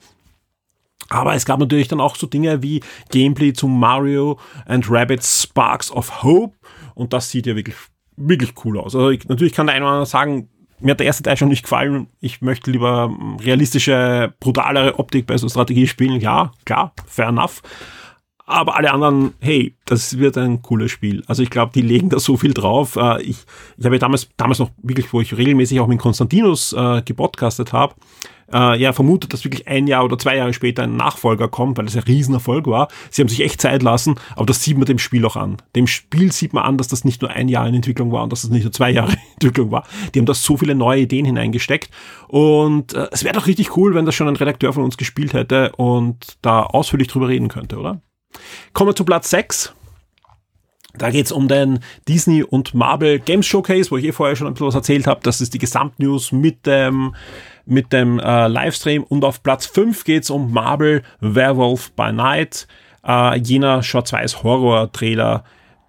Aber 1.10 1.34
es 1.34 1.44
gab 1.44 1.60
natürlich 1.60 1.88
dann 1.88 2.00
auch 2.00 2.16
so 2.16 2.26
Dinge 2.26 2.62
wie 2.62 2.80
Gameplay 3.10 3.52
zu 3.52 3.68
Mario 3.68 4.38
and 4.66 4.90
Rabbit 4.90 5.22
Sparks 5.22 5.90
of 5.90 6.22
Hope. 6.22 6.56
Und 6.94 7.12
das 7.12 7.30
sieht 7.30 7.46
ja 7.46 7.56
wirklich, 7.56 7.76
wirklich 8.16 8.52
cool 8.64 8.78
aus. 8.78 8.94
Also 8.94 9.10
ich, 9.10 9.28
natürlich 9.28 9.52
kann 9.52 9.66
der 9.66 9.76
eine 9.76 9.84
oder 9.84 9.92
andere 9.92 10.06
sagen, 10.06 10.48
mir 10.80 10.92
hat 10.92 11.00
der 11.00 11.06
erste 11.06 11.22
Teil 11.22 11.36
schon 11.36 11.48
nicht 11.48 11.62
gefallen. 11.62 12.08
Ich 12.20 12.42
möchte 12.42 12.70
lieber 12.70 13.14
realistische, 13.40 14.34
brutalere 14.40 14.98
Optik 14.98 15.26
bei 15.26 15.36
so 15.36 15.48
Strategiespielen. 15.48 16.20
Ja, 16.20 16.52
klar, 16.64 16.92
fair 17.06 17.28
enough. 17.28 17.62
Aber 18.46 18.76
alle 18.76 18.92
anderen, 18.92 19.32
hey, 19.40 19.74
das 19.86 20.18
wird 20.18 20.36
ein 20.36 20.60
cooles 20.60 20.90
Spiel. 20.90 21.22
Also 21.26 21.42
ich 21.42 21.48
glaube, 21.48 21.72
die 21.74 21.80
legen 21.80 22.10
da 22.10 22.18
so 22.18 22.36
viel 22.36 22.52
drauf. 22.52 22.96
Äh, 22.96 23.22
ich, 23.22 23.38
ich 23.78 23.84
habe 23.84 23.94
ja 23.94 24.00
damals, 24.00 24.28
damals 24.36 24.58
noch 24.58 24.70
wirklich, 24.82 25.10
wo 25.12 25.20
ich 25.20 25.34
regelmäßig 25.34 25.80
auch 25.80 25.86
mit 25.86 25.98
Konstantinus 25.98 26.74
äh, 26.74 27.00
gepodcastet 27.02 27.72
habe, 27.72 27.94
äh, 28.52 28.80
ja 28.80 28.92
vermutet, 28.92 29.32
dass 29.32 29.44
wirklich 29.44 29.68
ein 29.68 29.86
Jahr 29.86 30.04
oder 30.04 30.18
zwei 30.18 30.36
Jahre 30.36 30.52
später 30.52 30.82
ein 30.82 30.96
Nachfolger 30.96 31.48
kommt, 31.48 31.78
weil 31.78 31.86
es 31.86 31.96
ein 31.96 32.02
Riesenerfolg 32.02 32.66
war. 32.66 32.88
Sie 33.10 33.22
haben 33.22 33.28
sich 33.28 33.40
echt 33.40 33.60
Zeit 33.60 33.82
lassen, 33.82 34.16
aber 34.36 34.46
das 34.46 34.62
sieht 34.62 34.76
man 34.76 34.86
dem 34.86 34.98
Spiel 34.98 35.24
auch 35.24 35.36
an. 35.36 35.56
Dem 35.76 35.86
Spiel 35.86 36.32
sieht 36.32 36.52
man 36.52 36.64
an, 36.64 36.78
dass 36.78 36.88
das 36.88 37.04
nicht 37.04 37.22
nur 37.22 37.30
ein 37.30 37.48
Jahr 37.48 37.66
in 37.66 37.74
Entwicklung 37.74 38.12
war 38.12 38.22
und 38.22 38.32
dass 38.32 38.42
das 38.42 38.50
nicht 38.50 38.64
nur 38.64 38.72
zwei 38.72 38.90
Jahre 38.90 39.12
in 39.12 39.18
Entwicklung 39.34 39.70
war. 39.70 39.84
Die 40.14 40.18
haben 40.18 40.26
da 40.26 40.34
so 40.34 40.56
viele 40.56 40.74
neue 40.74 41.02
Ideen 41.02 41.24
hineingesteckt 41.24 41.90
und 42.28 42.94
äh, 42.94 43.08
es 43.12 43.24
wäre 43.24 43.34
doch 43.34 43.46
richtig 43.46 43.76
cool, 43.76 43.94
wenn 43.94 44.06
das 44.06 44.14
schon 44.14 44.28
ein 44.28 44.36
Redakteur 44.36 44.72
von 44.72 44.84
uns 44.84 44.96
gespielt 44.96 45.32
hätte 45.32 45.72
und 45.76 46.36
da 46.42 46.62
ausführlich 46.62 47.08
drüber 47.08 47.28
reden 47.28 47.48
könnte, 47.48 47.78
oder? 47.78 48.00
Kommen 48.72 48.90
wir 48.90 48.96
zu 48.96 49.04
Platz 49.04 49.30
6. 49.30 49.74
Da 50.96 51.10
geht's 51.10 51.32
um 51.32 51.48
den 51.48 51.80
Disney 52.08 52.44
und 52.44 52.72
Marvel 52.72 53.18
Games 53.18 53.46
Showcase, 53.46 53.90
wo 53.90 53.96
ich 53.96 54.04
eh 54.04 54.12
vorher 54.12 54.36
schon 54.36 54.46
ein 54.46 54.54
bisschen 54.54 54.68
was 54.68 54.76
erzählt 54.76 55.06
habe. 55.08 55.20
Das 55.24 55.40
ist 55.40 55.52
die 55.52 55.58
Gesamtnews 55.58 56.30
mit 56.30 56.66
dem 56.66 57.14
mit 57.66 57.92
dem 57.92 58.18
äh, 58.18 58.48
Livestream. 58.48 59.02
Und 59.04 59.24
auf 59.24 59.42
Platz 59.42 59.66
5 59.66 60.04
geht's 60.04 60.30
um 60.30 60.52
Marvel 60.52 61.02
Werewolf 61.20 61.92
by 61.92 62.12
Night, 62.12 62.66
äh, 63.06 63.38
jener 63.38 63.82
Schwarz-Weiß-Horror-Trailer, 63.82 65.44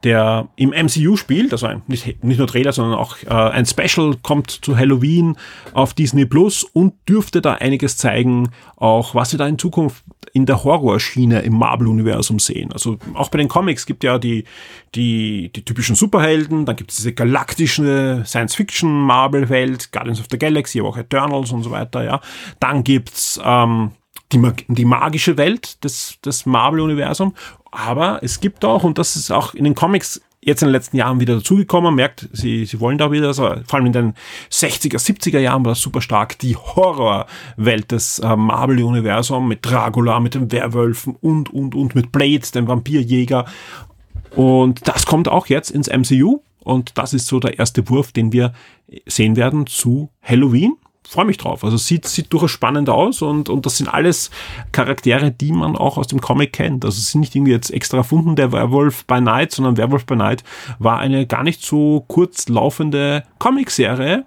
der 0.05 0.47
im 0.55 0.69
MCU 0.69 1.17
spielt, 1.17 1.51
also 1.51 1.65
ein, 1.65 1.81
nicht, 1.87 2.23
nicht 2.23 2.37
nur 2.37 2.47
Trailer, 2.47 2.71
sondern 2.71 2.97
auch 2.97 3.17
äh, 3.23 3.29
ein 3.29 3.65
Special 3.65 4.15
kommt 4.21 4.51
zu 4.51 4.77
Halloween 4.77 5.35
auf 5.73 5.93
Disney 5.93 6.25
Plus 6.25 6.63
und 6.63 6.93
dürfte 7.09 7.41
da 7.41 7.55
einiges 7.55 7.97
zeigen, 7.97 8.49
auch 8.77 9.15
was 9.15 9.33
wir 9.33 9.39
da 9.39 9.47
in 9.47 9.57
Zukunft 9.57 10.03
in 10.31 10.45
der 10.45 10.63
Horrorschiene 10.63 11.41
im 11.41 11.53
Marvel-Universum 11.57 12.39
sehen. 12.39 12.71
Also 12.71 12.97
auch 13.15 13.29
bei 13.29 13.39
den 13.39 13.47
Comics 13.47 13.85
gibt 13.85 14.03
ja 14.03 14.19
die, 14.19 14.43
die, 14.93 15.49
die 15.55 15.65
typischen 15.65 15.95
Superhelden, 15.95 16.65
dann 16.65 16.75
gibt 16.75 16.91
es 16.91 16.97
diese 16.97 17.13
galaktische 17.13 18.21
Science-Fiction-Marvel-Welt, 18.25 19.91
Guardians 19.91 20.19
of 20.19 20.27
the 20.29 20.37
Galaxy, 20.37 20.79
aber 20.79 20.89
auch 20.89 20.97
Eternals 20.97 21.51
und 21.51 21.63
so 21.63 21.71
weiter, 21.71 22.03
ja. 22.03 22.21
Dann 22.59 22.83
gibt's 22.83 23.39
ähm, 23.43 23.91
die, 24.31 24.41
die 24.67 24.85
magische 24.85 25.37
Welt 25.37 25.83
des, 25.83 26.19
des 26.21 26.45
Marvel-Universum. 26.45 27.33
Aber 27.71 28.23
es 28.23 28.39
gibt 28.39 28.63
auch, 28.63 28.83
und 28.83 28.97
das 28.97 29.15
ist 29.15 29.31
auch 29.31 29.53
in 29.53 29.63
den 29.65 29.75
Comics 29.75 30.21
jetzt 30.45 30.61
in 30.61 30.67
den 30.67 30.73
letzten 30.73 30.97
Jahren 30.97 31.19
wieder 31.19 31.35
dazugekommen, 31.35 31.95
merkt, 31.95 32.29
sie, 32.31 32.65
sie 32.65 32.79
wollen 32.79 32.99
da 32.99 33.11
wieder, 33.11 33.27
also 33.27 33.55
vor 33.65 33.79
allem 33.79 33.87
in 33.87 33.93
den 33.93 34.13
60er, 34.51 34.97
70er 34.97 35.39
Jahren 35.39 35.65
war 35.65 35.71
das 35.71 35.81
super 35.81 36.01
stark, 36.01 36.37
die 36.39 36.55
Horrorwelt 36.55 37.91
des 37.91 38.19
äh, 38.19 38.35
Marvel-Universums 38.35 39.47
mit 39.47 39.65
Dracula, 39.65 40.19
mit 40.19 40.35
den 40.35 40.51
Werwölfen 40.51 41.15
und, 41.19 41.51
und, 41.51 41.73
und 41.73 41.95
mit 41.95 42.11
Blade, 42.11 42.45
dem 42.53 42.67
Vampirjäger. 42.67 43.45
Und 44.35 44.87
das 44.87 45.07
kommt 45.07 45.27
auch 45.27 45.47
jetzt 45.47 45.71
ins 45.71 45.89
MCU. 45.89 46.41
Und 46.59 46.97
das 46.97 47.13
ist 47.13 47.27
so 47.27 47.39
der 47.39 47.59
erste 47.59 47.89
Wurf, 47.89 48.11
den 48.11 48.31
wir 48.31 48.53
sehen 49.05 49.35
werden 49.35 49.67
zu 49.67 50.09
Halloween 50.21 50.77
freue 51.07 51.25
mich 51.25 51.37
drauf. 51.37 51.63
Also 51.63 51.77
sieht, 51.77 52.05
sieht 52.07 52.31
durchaus 52.33 52.51
spannend 52.51 52.89
aus 52.89 53.21
und, 53.21 53.49
und 53.49 53.65
das 53.65 53.77
sind 53.77 53.87
alles 53.87 54.31
Charaktere, 54.71 55.31
die 55.31 55.51
man 55.51 55.75
auch 55.75 55.97
aus 55.97 56.07
dem 56.07 56.21
Comic 56.21 56.53
kennt. 56.53 56.85
Also 56.85 56.97
es 56.97 57.11
sind 57.11 57.21
nicht 57.21 57.35
irgendwie 57.35 57.51
jetzt 57.51 57.71
extra 57.71 57.97
erfunden, 57.97 58.35
der 58.35 58.51
Werewolf 58.51 59.05
by 59.05 59.21
Night, 59.21 59.51
sondern 59.51 59.77
Werewolf 59.77 60.05
by 60.05 60.15
Night 60.15 60.43
war 60.79 60.99
eine 60.99 61.27
gar 61.27 61.43
nicht 61.43 61.63
so 61.63 62.03
kurz 62.07 62.49
laufende 62.49 63.23
Comicserie 63.39 64.25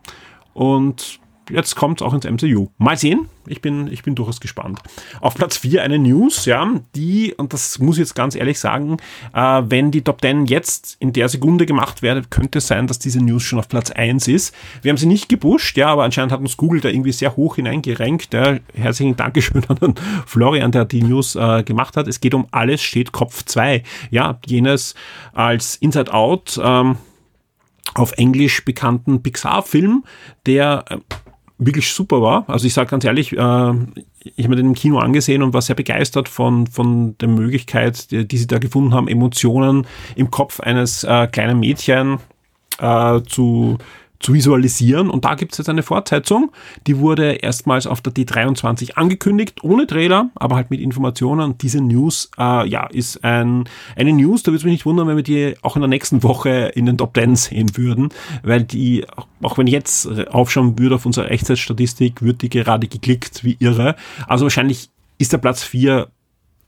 und 0.54 1.20
jetzt 1.50 1.76
kommt 1.76 2.00
es 2.00 2.06
auch 2.06 2.14
ins 2.14 2.24
MCU. 2.24 2.68
Mal 2.78 2.96
sehen. 2.96 3.28
Ich 3.46 3.62
bin, 3.62 3.90
ich 3.90 4.02
bin 4.02 4.14
durchaus 4.14 4.40
gespannt. 4.40 4.80
Auf 5.20 5.34
Platz 5.34 5.56
4 5.56 5.82
eine 5.82 5.98
News, 5.98 6.44
ja, 6.44 6.70
die, 6.94 7.34
und 7.34 7.52
das 7.52 7.78
muss 7.78 7.96
ich 7.96 8.00
jetzt 8.00 8.14
ganz 8.14 8.34
ehrlich 8.34 8.58
sagen, 8.58 8.98
äh, 9.32 9.62
wenn 9.64 9.90
die 9.90 10.02
Top 10.02 10.20
10 10.20 10.46
jetzt 10.46 10.96
in 11.00 11.12
der 11.12 11.28
Sekunde 11.28 11.64
gemacht 11.64 12.02
werde, 12.02 12.22
könnte 12.28 12.58
es 12.58 12.66
sein, 12.66 12.86
dass 12.86 12.98
diese 12.98 13.22
News 13.22 13.42
schon 13.42 13.58
auf 13.58 13.68
Platz 13.68 13.90
1 13.90 14.28
ist. 14.28 14.54
Wir 14.82 14.90
haben 14.90 14.98
sie 14.98 15.06
nicht 15.06 15.28
gepusht, 15.28 15.76
ja, 15.76 15.88
aber 15.88 16.04
anscheinend 16.04 16.32
hat 16.32 16.40
uns 16.40 16.56
Google 16.56 16.80
da 16.80 16.88
irgendwie 16.88 17.12
sehr 17.12 17.36
hoch 17.36 17.56
hineingerenkt. 17.56 18.34
Ja. 18.34 18.58
Herzlichen 18.74 19.16
Dankeschön 19.16 19.64
an 19.68 19.94
Florian, 20.26 20.72
der 20.72 20.84
die 20.84 21.02
News 21.02 21.34
äh, 21.34 21.62
gemacht 21.62 21.96
hat. 21.96 22.06
Es 22.06 22.20
geht 22.20 22.34
um 22.34 22.46
Alles 22.50 22.82
steht 22.82 23.12
Kopf 23.12 23.44
2. 23.44 23.82
Ja, 24.10 24.38
jenes 24.46 24.94
als 25.32 25.76
Inside 25.76 26.12
Out, 26.12 26.60
ähm, 26.62 26.96
auf 27.94 28.12
Englisch 28.12 28.64
bekannten 28.64 29.22
Pixar-Film, 29.22 30.04
der 30.46 30.84
äh, 30.88 30.98
wirklich 31.58 31.92
super 31.92 32.22
war. 32.22 32.44
Also 32.48 32.66
ich 32.66 32.74
sage 32.74 32.90
ganz 32.90 33.04
ehrlich, 33.04 33.32
äh, 33.32 33.36
ich 33.36 34.44
habe 34.44 34.48
mir 34.48 34.56
den 34.56 34.66
im 34.66 34.74
Kino 34.74 34.98
angesehen 34.98 35.42
und 35.42 35.52
war 35.52 35.62
sehr 35.62 35.76
begeistert 35.76 36.28
von, 36.28 36.66
von 36.66 37.18
der 37.18 37.28
Möglichkeit, 37.28 38.10
die, 38.10 38.26
die 38.26 38.38
sie 38.38 38.46
da 38.46 38.58
gefunden 38.58 38.94
haben, 38.94 39.08
Emotionen 39.08 39.86
im 40.14 40.30
Kopf 40.30 40.60
eines 40.60 41.04
äh, 41.04 41.26
kleinen 41.26 41.58
Mädchen 41.60 42.18
äh, 42.78 43.20
zu 43.22 43.78
zu 44.20 44.34
visualisieren. 44.34 45.10
Und 45.10 45.24
da 45.24 45.34
gibt 45.34 45.52
es 45.52 45.58
jetzt 45.58 45.68
eine 45.68 45.82
Fortsetzung. 45.82 46.50
Die 46.86 46.98
wurde 46.98 47.34
erstmals 47.34 47.86
auf 47.86 48.00
der 48.00 48.12
D23 48.12 48.94
angekündigt, 48.94 49.62
ohne 49.62 49.86
Trailer, 49.86 50.30
aber 50.34 50.56
halt 50.56 50.70
mit 50.70 50.80
Informationen. 50.80 51.56
Diese 51.58 51.80
News, 51.80 52.30
äh, 52.38 52.68
ja, 52.68 52.86
ist 52.86 53.24
ein, 53.24 53.64
eine 53.96 54.12
News, 54.12 54.42
da 54.42 54.50
würde 54.50 54.58
es 54.58 54.64
mich 54.64 54.72
nicht 54.72 54.86
wundern, 54.86 55.06
wenn 55.08 55.16
wir 55.16 55.22
die 55.22 55.54
auch 55.62 55.76
in 55.76 55.82
der 55.82 55.88
nächsten 55.88 56.22
Woche 56.22 56.72
in 56.74 56.86
den 56.86 56.98
Top 56.98 57.14
10 57.14 57.36
sehen 57.36 57.76
würden, 57.76 58.08
weil 58.42 58.62
die, 58.62 59.04
auch 59.42 59.58
wenn 59.58 59.66
ich 59.66 59.72
jetzt 59.72 60.08
aufschauen 60.28 60.78
würde 60.78 60.96
auf 60.96 61.06
unsere 61.06 61.30
Echtzeitstatistik, 61.30 62.22
wird 62.22 62.42
die 62.42 62.48
gerade 62.48 62.88
geklickt 62.88 63.44
wie 63.44 63.56
irre. 63.60 63.96
Also 64.26 64.46
wahrscheinlich 64.46 64.90
ist 65.18 65.32
der 65.32 65.38
Platz 65.38 65.62
4 65.62 66.08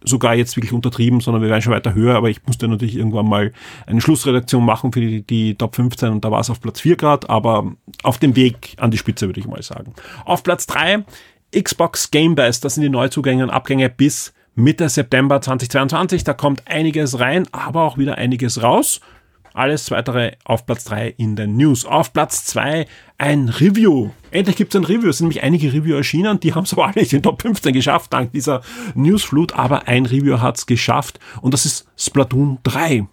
sogar 0.04 0.34
jetzt 0.34 0.56
wirklich 0.56 0.72
untertrieben, 0.72 1.20
sondern 1.20 1.42
wir 1.42 1.50
werden 1.50 1.62
schon 1.62 1.72
weiter 1.72 1.94
höher, 1.94 2.16
aber 2.16 2.30
ich 2.30 2.44
musste 2.46 2.68
natürlich 2.68 2.96
irgendwann 2.96 3.28
mal 3.28 3.52
eine 3.86 4.00
Schlussredaktion 4.00 4.64
machen 4.64 4.92
für 4.92 5.00
die, 5.00 5.22
die 5.22 5.54
Top 5.54 5.76
15 5.76 6.10
und 6.10 6.24
da 6.24 6.30
war 6.30 6.40
es 6.40 6.50
auf 6.50 6.60
Platz 6.60 6.80
4 6.80 6.96
Grad, 6.96 7.28
aber 7.28 7.72
auf 8.02 8.18
dem 8.18 8.36
Weg 8.36 8.74
an 8.78 8.90
die 8.90 8.98
Spitze 8.98 9.26
würde 9.26 9.40
ich 9.40 9.46
mal 9.46 9.62
sagen. 9.62 9.94
Auf 10.24 10.42
Platz 10.42 10.66
3 10.66 11.04
Xbox 11.54 12.10
Game 12.10 12.36
Pass, 12.36 12.60
das 12.60 12.74
sind 12.74 12.82
die 12.82 12.88
Neuzugänge 12.88 13.42
und 13.42 13.50
Abgänge 13.50 13.90
bis 13.90 14.32
Mitte 14.54 14.88
September 14.88 15.40
2022, 15.40 16.24
da 16.24 16.34
kommt 16.34 16.66
einiges 16.66 17.18
rein, 17.20 17.46
aber 17.52 17.82
auch 17.82 17.98
wieder 17.98 18.18
einiges 18.18 18.62
raus. 18.62 19.00
Alles 19.52 19.90
weitere 19.90 20.32
auf 20.44 20.66
Platz 20.66 20.84
3 20.84 21.14
in 21.16 21.36
den 21.36 21.56
News. 21.56 21.84
Auf 21.84 22.12
Platz 22.12 22.44
2 22.44 22.86
ein 23.18 23.48
Review. 23.48 24.10
Endlich 24.30 24.56
gibt 24.56 24.74
es 24.74 24.80
ein 24.80 24.84
Review. 24.84 25.10
Es 25.10 25.18
sind 25.18 25.26
nämlich 25.26 25.42
einige 25.42 25.72
Review 25.72 25.96
erschienen. 25.96 26.40
Die 26.40 26.54
haben 26.54 26.64
es 26.64 26.72
aber 26.72 26.86
alle 26.86 27.00
nicht 27.00 27.12
in 27.12 27.22
Top 27.22 27.42
15 27.42 27.72
geschafft, 27.72 28.12
dank 28.12 28.32
dieser 28.32 28.62
Newsflut. 28.94 29.52
Aber 29.54 29.88
ein 29.88 30.06
Review 30.06 30.40
hat 30.40 30.58
es 30.58 30.66
geschafft. 30.66 31.18
Und 31.40 31.52
das 31.52 31.66
ist 31.66 31.86
Splatoon 31.96 32.58
3. 32.62 33.06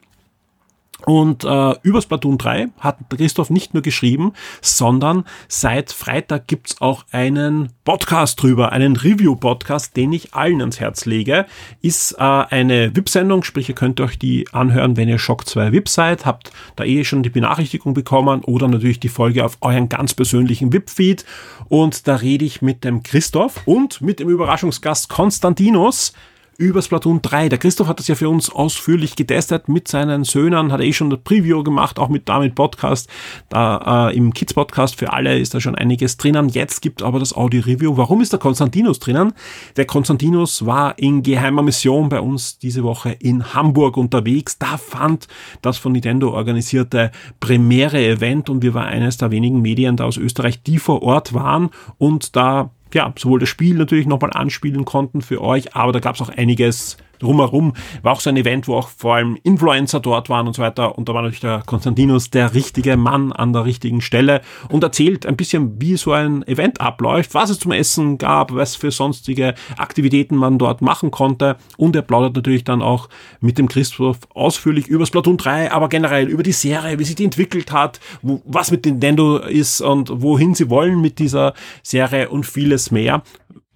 Und 1.05 1.43
äh, 1.43 1.75
über 1.83 2.01
Splatoon 2.01 2.37
3 2.37 2.69
hat 2.79 2.97
Christoph 3.09 3.49
nicht 3.49 3.73
nur 3.73 3.83
geschrieben, 3.83 4.33
sondern 4.61 5.25
seit 5.47 5.91
Freitag 5.91 6.47
gibt's 6.47 6.81
auch 6.81 7.05
einen 7.11 7.69
Podcast 7.83 8.41
drüber, 8.41 8.71
einen 8.71 8.95
Review-Podcast, 8.95 9.95
den 9.95 10.11
ich 10.11 10.33
allen 10.33 10.59
ans 10.59 10.79
Herz 10.79 11.05
lege. 11.05 11.45
Ist 11.81 12.13
äh, 12.13 12.23
eine 12.23 12.95
VIP-Sendung, 12.95 13.43
sprich 13.43 13.69
ihr 13.69 13.75
könnt 13.75 14.01
euch 14.01 14.17
die 14.17 14.47
anhören, 14.51 14.97
wenn 14.97 15.07
ihr 15.07 15.19
Shock 15.19 15.47
2 15.47 15.71
VIP 15.71 15.87
seid, 15.87 16.25
habt 16.25 16.51
da 16.75 16.83
eh 16.83 17.03
schon 17.03 17.23
die 17.23 17.29
Benachrichtigung 17.29 17.93
bekommen 17.93 18.43
oder 18.43 18.67
natürlich 18.67 18.99
die 18.99 19.09
Folge 19.09 19.45
auf 19.45 19.57
euren 19.61 19.89
ganz 19.89 20.13
persönlichen 20.13 20.73
VIP-Feed. 20.73 21.25
Und 21.69 22.07
da 22.07 22.15
rede 22.15 22.43
ich 22.43 22.61
mit 22.61 22.83
dem 22.83 23.03
Christoph 23.03 23.61
und 23.65 24.01
mit 24.01 24.19
dem 24.19 24.29
Überraschungsgast 24.29 25.09
Konstantinos 25.09 26.13
über 26.57 26.81
Splatoon 26.81 27.21
3. 27.21 27.49
Der 27.49 27.59
Christoph 27.59 27.87
hat 27.87 27.99
das 27.99 28.07
ja 28.07 28.15
für 28.15 28.29
uns 28.29 28.49
ausführlich 28.49 29.15
getestet 29.15 29.69
mit 29.69 29.87
seinen 29.87 30.23
Söhnen, 30.23 30.71
hat 30.71 30.79
er 30.79 30.85
eh 30.87 30.93
schon 30.93 31.11
das 31.11 31.19
Preview 31.19 31.63
gemacht, 31.63 31.99
auch 31.99 32.09
mit 32.09 32.27
damit 32.27 32.55
Podcast. 32.55 33.07
Da 33.49 34.09
äh, 34.09 34.17
im 34.17 34.33
Kids 34.33 34.55
Podcast 34.55 34.95
für 34.95 35.13
alle 35.13 35.37
ist 35.37 35.53
da 35.53 35.61
schon 35.61 35.75
einiges 35.75 36.17
drinnen. 36.17 36.49
Jetzt 36.49 36.81
gibt 36.81 37.03
aber 37.03 37.19
das 37.19 37.35
Audio 37.35 37.61
Review. 37.61 37.95
Warum 37.95 38.21
ist 38.21 38.33
der 38.33 38.39
Konstantinus 38.39 38.99
drinnen? 38.99 39.33
Der 39.75 39.85
Konstantinus 39.85 40.65
war 40.65 40.97
in 40.97 41.21
geheimer 41.21 41.61
Mission 41.61 42.09
bei 42.09 42.19
uns 42.19 42.57
diese 42.57 42.83
Woche 42.83 43.11
in 43.11 43.53
Hamburg 43.53 43.95
unterwegs. 43.95 44.57
Da 44.57 44.77
fand 44.77 45.27
das 45.61 45.77
von 45.77 45.91
Nintendo 45.91 46.31
organisierte 46.31 47.11
Premiere-Event 47.39 48.49
und 48.49 48.63
wir 48.63 48.73
waren 48.73 48.87
eines 48.87 49.17
der 49.17 49.29
wenigen 49.29 49.61
Medien 49.61 49.95
da 49.95 50.05
aus 50.05 50.17
Österreich, 50.17 50.63
die 50.63 50.79
vor 50.79 51.03
Ort 51.03 51.35
waren 51.35 51.69
und 51.99 52.35
da 52.35 52.71
ja, 52.93 53.13
sowohl 53.17 53.39
das 53.39 53.49
Spiel 53.49 53.75
natürlich 53.75 54.07
nochmal 54.07 54.31
anspielen 54.33 54.85
konnten 54.85 55.21
für 55.21 55.41
euch, 55.41 55.75
aber 55.75 55.91
da 55.91 55.99
gab 55.99 56.15
es 56.15 56.21
auch 56.21 56.29
einiges 56.29 56.97
drumherum. 57.19 57.73
War 58.01 58.13
auch 58.13 58.19
so 58.19 58.29
ein 58.29 58.37
Event, 58.37 58.67
wo 58.67 58.75
auch 58.75 58.89
vor 58.89 59.15
allem 59.15 59.37
Influencer 59.43 59.99
dort 59.99 60.29
waren 60.29 60.47
und 60.47 60.55
so 60.55 60.61
weiter. 60.61 60.97
Und 60.97 61.09
da 61.09 61.13
war 61.13 61.21
natürlich 61.21 61.41
der 61.41 61.63
Konstantinus 61.65 62.29
der 62.29 62.53
richtige 62.53 62.97
Mann 62.97 63.31
an 63.31 63.53
der 63.53 63.65
richtigen 63.65 64.01
Stelle 64.01 64.41
und 64.69 64.83
erzählt 64.83 65.25
ein 65.25 65.35
bisschen, 65.35 65.81
wie 65.81 65.97
so 65.97 66.11
ein 66.11 66.47
Event 66.47 66.81
abläuft, 66.81 67.33
was 67.33 67.49
es 67.49 67.59
zum 67.59 67.71
Essen 67.71 68.17
gab, 68.17 68.53
was 68.53 68.75
für 68.75 68.91
sonstige 68.91 69.55
Aktivitäten 69.77 70.35
man 70.35 70.57
dort 70.57 70.81
machen 70.81 71.11
konnte. 71.11 71.57
Und 71.77 71.95
er 71.95 72.01
plaudert 72.01 72.35
natürlich 72.35 72.63
dann 72.63 72.81
auch 72.81 73.09
mit 73.39 73.57
dem 73.57 73.67
Christoph 73.67 74.19
ausführlich 74.33 74.87
über 74.87 75.05
Splatoon 75.05 75.37
3, 75.37 75.71
aber 75.71 75.89
generell 75.89 76.27
über 76.27 76.43
die 76.43 76.51
Serie, 76.51 76.99
wie 76.99 77.03
sich 77.03 77.15
die 77.15 77.25
entwickelt 77.25 77.71
hat, 77.71 77.99
wo, 78.21 78.41
was 78.45 78.71
mit 78.71 78.85
Nintendo 78.85 79.37
ist 79.37 79.81
und 79.81 80.21
wohin 80.21 80.55
sie 80.55 80.69
wollen 80.69 81.01
mit 81.01 81.19
dieser 81.19 81.53
Serie 81.83 82.29
und 82.29 82.45
vieles 82.45 82.91
mehr. 82.91 83.23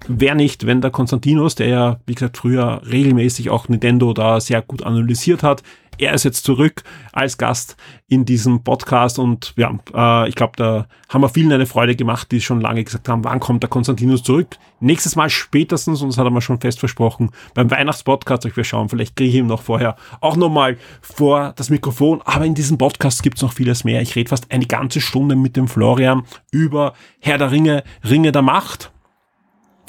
Wer 0.08 0.36
nicht, 0.36 0.66
wenn 0.66 0.82
der 0.82 0.92
Konstantinos, 0.92 1.56
der 1.56 1.68
ja, 1.68 2.00
wie 2.06 2.16
gesagt, 2.16 2.38
früher 2.38 2.82
regelmäßig 2.90 3.50
auch 3.50 3.70
Nintendo 3.70 4.14
da 4.14 4.40
sehr 4.40 4.62
gut 4.62 4.84
analysiert 4.84 5.44
hat, 5.44 5.64
er 6.02 6.14
ist 6.14 6.24
jetzt 6.24 6.44
zurück 6.46 6.84
als 7.14 7.38
Gast 7.38 7.78
in 8.08 8.26
diesem 8.26 8.64
Podcast 8.64 9.20
und 9.20 9.54
ja, 9.56 9.78
äh, 9.94 10.30
ich 10.30 10.36
glaube, 10.36 10.54
da 10.56 10.88
haben 11.10 11.22
wir 11.22 11.30
vielen 11.30 11.52
eine 11.52 11.68
Freude 11.68 11.96
gemacht, 11.96 12.32
die 12.32 12.42
schon 12.42 12.60
lange 12.60 12.84
gesagt 12.84 13.08
haben, 13.08 13.24
wann 13.24 13.40
kommt 13.40 13.62
der 13.62 13.70
Konstantinos 13.70 14.24
zurück? 14.24 14.58
Nächstes 14.80 15.16
Mal 15.16 15.30
spätestens, 15.30 16.02
und 16.02 16.10
das 16.10 16.18
hat 16.18 16.26
er 16.26 16.32
mir 16.32 16.42
schon 16.42 16.60
fest 16.60 16.80
versprochen, 16.80 17.30
beim 17.54 17.70
Weihnachtspodcast, 17.70 18.46
ich 18.46 18.58
wir 18.58 18.64
schauen, 18.64 18.90
vielleicht 18.90 19.16
kriege 19.16 19.30
ich 19.30 19.36
ihm 19.36 19.48
noch 19.48 19.62
vorher 19.62 19.96
auch 20.22 20.36
nochmal 20.36 20.78
vor 21.02 21.54
das 21.56 21.70
Mikrofon, 21.70 22.22
aber 22.26 22.46
in 22.46 22.56
diesem 22.56 22.80
Podcast 22.80 23.22
gibt's 23.22 23.44
noch 23.44 23.54
vieles 23.54 23.84
mehr. 23.84 24.02
Ich 24.02 24.16
rede 24.16 24.30
fast 24.30 24.52
eine 24.52 24.66
ganze 24.66 25.02
Stunde 25.02 25.36
mit 25.36 25.56
dem 25.56 25.68
Florian 25.68 26.24
über 26.52 26.94
Herr 27.20 27.38
der 27.38 27.52
Ringe, 27.52 27.84
Ringe 28.04 28.32
der 28.32 28.42
Macht 28.42 28.92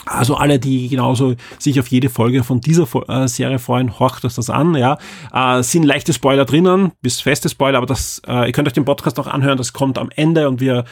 also 0.06 0.34
alle, 0.34 0.58
die 0.58 0.88
genauso 0.88 1.34
sich 1.58 1.78
auf 1.78 1.88
jede 1.88 2.08
Folge 2.08 2.42
von 2.44 2.60
dieser 2.60 2.86
äh, 3.08 3.28
Serie 3.28 3.58
freuen, 3.58 3.98
horcht 3.98 4.24
euch 4.24 4.34
das 4.34 4.50
an. 4.50 4.74
Ja, 4.74 4.98
äh, 5.32 5.62
sind 5.62 5.84
leichte 5.84 6.12
Spoiler 6.12 6.44
drinnen, 6.44 6.92
bis 7.02 7.20
feste 7.20 7.48
Spoiler, 7.48 7.78
aber 7.78 7.86
das, 7.86 8.20
äh, 8.26 8.46
ihr 8.46 8.52
könnt 8.52 8.68
euch 8.68 8.74
den 8.74 8.84
Podcast 8.84 9.18
auch 9.20 9.26
anhören. 9.26 9.58
Das 9.58 9.72
kommt 9.72 9.98
am 9.98 10.10
Ende 10.14 10.48
und 10.48 10.60
wir 10.60 10.84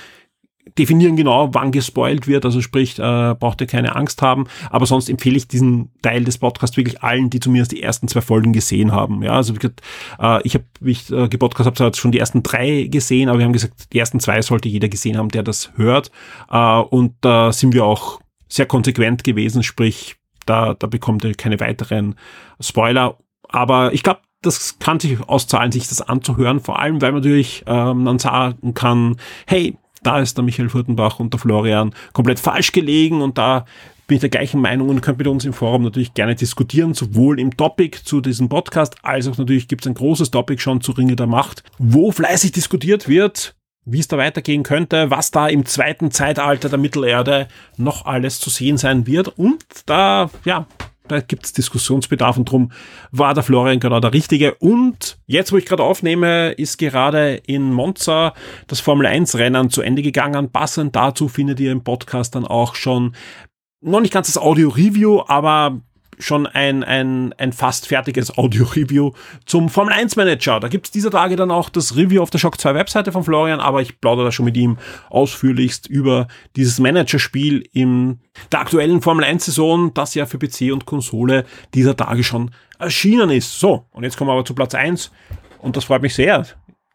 definieren 0.79 1.17
genau, 1.17 1.53
wann 1.53 1.73
gespoilt 1.73 2.27
wird, 2.27 2.45
also 2.45 2.61
sprich, 2.61 2.99
äh, 2.99 3.35
braucht 3.35 3.61
ihr 3.61 3.67
keine 3.67 3.97
Angst 3.97 4.23
haben. 4.23 4.45
Aber 4.71 4.87
sonst 4.87 5.09
empfehle 5.09 5.37
ich 5.37 5.49
diesen 5.49 5.91
Teil 6.03 6.25
des 6.25 6.39
Podcasts 6.39 6.77
wirklich 6.77 7.03
allen, 7.03 7.31
die 7.31 7.41
zumindest 7.41 7.73
die 7.73 7.83
ersten 7.83 8.09
zwei 8.09 8.21
Folgen 8.21 8.53
gesehen 8.53 8.93
haben. 8.93 9.23
Ja, 9.23 9.33
also 9.33 9.55
wie 9.55 9.59
gesagt, 9.59 9.81
äh, 10.21 10.41
ich 10.43 10.55
habe, 10.55 10.65
wie 10.81 10.93
ich 10.93 11.11
äh, 11.11 11.29
gepodcast 11.29 11.81
habe, 11.81 11.97
schon 11.97 12.13
die 12.13 12.19
ersten 12.19 12.43
drei 12.43 12.89
gesehen, 12.91 13.29
aber 13.29 13.39
wir 13.39 13.47
haben 13.47 13.53
gesagt, 13.53 13.93
die 13.93 13.99
ersten 13.99 14.21
zwei 14.21 14.43
sollte 14.43 14.69
jeder 14.69 14.89
gesehen 14.89 15.17
haben, 15.17 15.31
der 15.31 15.43
das 15.43 15.73
hört. 15.77 16.11
Äh, 16.51 16.79
und 16.79 17.15
da 17.21 17.53
sind 17.53 17.75
wir 17.75 17.85
auch 17.85 18.21
sehr 18.51 18.67
konsequent 18.67 19.25
gewesen, 19.25 19.63
sprich, 19.63 20.17
da, 20.45 20.75
da 20.75 20.87
bekommt 20.87 21.25
ihr 21.25 21.35
keine 21.35 21.61
weiteren 21.61 22.17
Spoiler. 22.61 23.17
Aber 23.49 23.93
ich 23.95 24.03
glaube, 24.03 24.21
das 24.43 24.79
kann 24.79 25.01
sich 25.01 25.21
auszahlen, 25.21 25.73
sich 25.73 25.89
das 25.89 26.03
anzuhören, 26.03 26.61
vor 26.61 26.79
allem, 26.79 27.01
weil 27.01 27.13
man 27.13 27.21
natürlich 27.21 27.65
ähm, 27.67 28.05
dann 28.05 28.19
sagen 28.19 28.75
kann, 28.75 29.17
hey, 29.47 29.77
da 30.03 30.19
ist 30.19 30.37
der 30.37 30.45
Michael 30.45 30.71
Furtenbach 30.71 31.21
und 31.21 31.33
der 31.33 31.41
Florian 31.41 31.95
komplett 32.13 32.41
falsch 32.41 32.73
gelegen 32.73 33.21
und 33.21 33.37
da 33.37 33.67
bin 34.07 34.17
ich 34.17 34.23
der 34.23 34.31
gleichen 34.31 34.61
Meinung 34.61 34.89
und 34.89 35.03
könnt 35.03 35.19
mit 35.19 35.29
uns 35.29 35.45
im 35.45 35.53
Forum 35.53 35.83
natürlich 35.83 36.15
gerne 36.15 36.35
diskutieren, 36.35 36.95
sowohl 36.95 37.39
im 37.39 37.57
Topic 37.57 38.01
zu 38.03 38.21
diesem 38.21 38.49
Podcast, 38.49 38.97
als 39.03 39.29
auch 39.29 39.39
natürlich 39.39 39.69
gibt 39.69 39.83
es 39.85 39.89
ein 39.89 39.95
großes 39.95 40.31
Topic 40.31 40.61
schon 40.61 40.81
zu 40.81 40.93
Ringe 40.93 41.17
der 41.17 41.27
Macht, 41.27 41.63
wo 41.79 42.11
fleißig 42.11 42.53
diskutiert 42.53 43.09
wird, 43.09 43.55
wie 43.93 44.01
es 44.01 44.09
da 44.09 44.19
weitergehen 44.19 44.63
könnte, 44.63 45.11
was 45.11 45.31
da 45.31 45.49
im 45.49 45.67
zweiten 45.67 46.11
Zeitalter 46.11 46.69
der 46.69 46.79
Mittelerde 46.79 47.49
noch 47.77 48.07
alles 48.07 48.39
zu 48.41 48.51
sehen 48.51 48.77
sein 48.79 49.07
wird 49.07 49.29
und 49.29 49.65
da, 49.87 50.31
ja, 50.45 50.67
da 51.11 51.21
gibt 51.21 51.45
es 51.45 51.53
Diskussionsbedarf 51.53 52.37
und 52.37 52.51
drum 52.51 52.71
war 53.11 53.35
der 53.35 53.43
Florian 53.43 53.81
genau 53.81 53.99
der 53.99 54.13
Richtige. 54.13 54.55
Und 54.55 55.19
jetzt, 55.27 55.51
wo 55.51 55.57
ich 55.57 55.67
gerade 55.67 55.83
aufnehme, 55.83 56.53
ist 56.53 56.79
gerade 56.79 57.35
in 57.35 57.73
Monza 57.73 58.33
das 58.69 58.79
Formel 58.79 59.07
1 59.07 59.37
Rennen 59.37 59.71
zu 59.71 59.83
Ende 59.83 60.03
gegangen. 60.03 60.53
Passend 60.53 60.95
dazu 60.95 61.27
findet 61.27 61.59
ihr 61.59 61.73
im 61.73 61.83
Podcast 61.83 62.37
dann 62.37 62.45
auch 62.47 62.77
schon 62.77 63.17
noch 63.81 64.01
nicht 64.01 64.13
ganz 64.13 64.29
das 64.29 64.39
Audio-Review, 64.39 65.23
aber 65.27 65.81
schon 66.21 66.47
ein, 66.47 66.85
ein, 66.85 67.33
ein 67.39 67.53
fast 67.53 67.89
fertiges 67.89 68.37
Audio-Review 68.37 69.13
zum 69.47 69.69
Formel 69.69 69.93
1 69.93 70.17
Manager. 70.17 70.61
Da 70.61 70.69
gibt's 70.69 70.91
dieser 70.91 71.11
Tage 71.11 71.37
dann 71.37 71.51
auch 71.51 71.69
das 71.69 71.97
Review 71.97 72.23
auf 72.23 72.31
der 72.31 72.39
Shock 72.39 72.61
2 72.61 72.75
Webseite 72.75 73.13
von 73.13 73.25
Florian, 73.25 73.61
aber 73.61 73.83
ich 73.83 74.01
plaudere 74.01 74.27
da 74.27 74.33
schon 74.33 74.45
mit 74.45 74.57
ihm 74.57 74.79
ausführlichst 75.09 75.87
über 75.87 76.29
dieses 76.57 76.79
Managerspiel 76.79 77.67
in 77.73 78.21
der 78.53 78.61
aktuellen 78.61 79.03
Formel 79.03 79.25
1 79.25 79.45
Saison, 79.47 79.93
das 79.95 80.15
ja 80.15 80.27
für 80.27 80.39
PC 80.39 80.73
und 80.73 80.87
Konsole 80.87 81.45
dieser 81.75 81.97
Tage 81.97 82.25
schon 82.25 82.51
erschienen 82.79 83.31
ist. 83.31 83.59
So, 83.59 83.87
und 83.91 84.05
jetzt 84.05 84.17
kommen 84.17 84.29
wir 84.29 84.35
aber 84.35 84.45
zu 84.45 84.55
Platz 84.55 84.75
1 84.75 85.11
und 85.59 85.77
das 85.77 85.85
freut 85.85 86.03
mich 86.03 86.15
sehr 86.15 86.45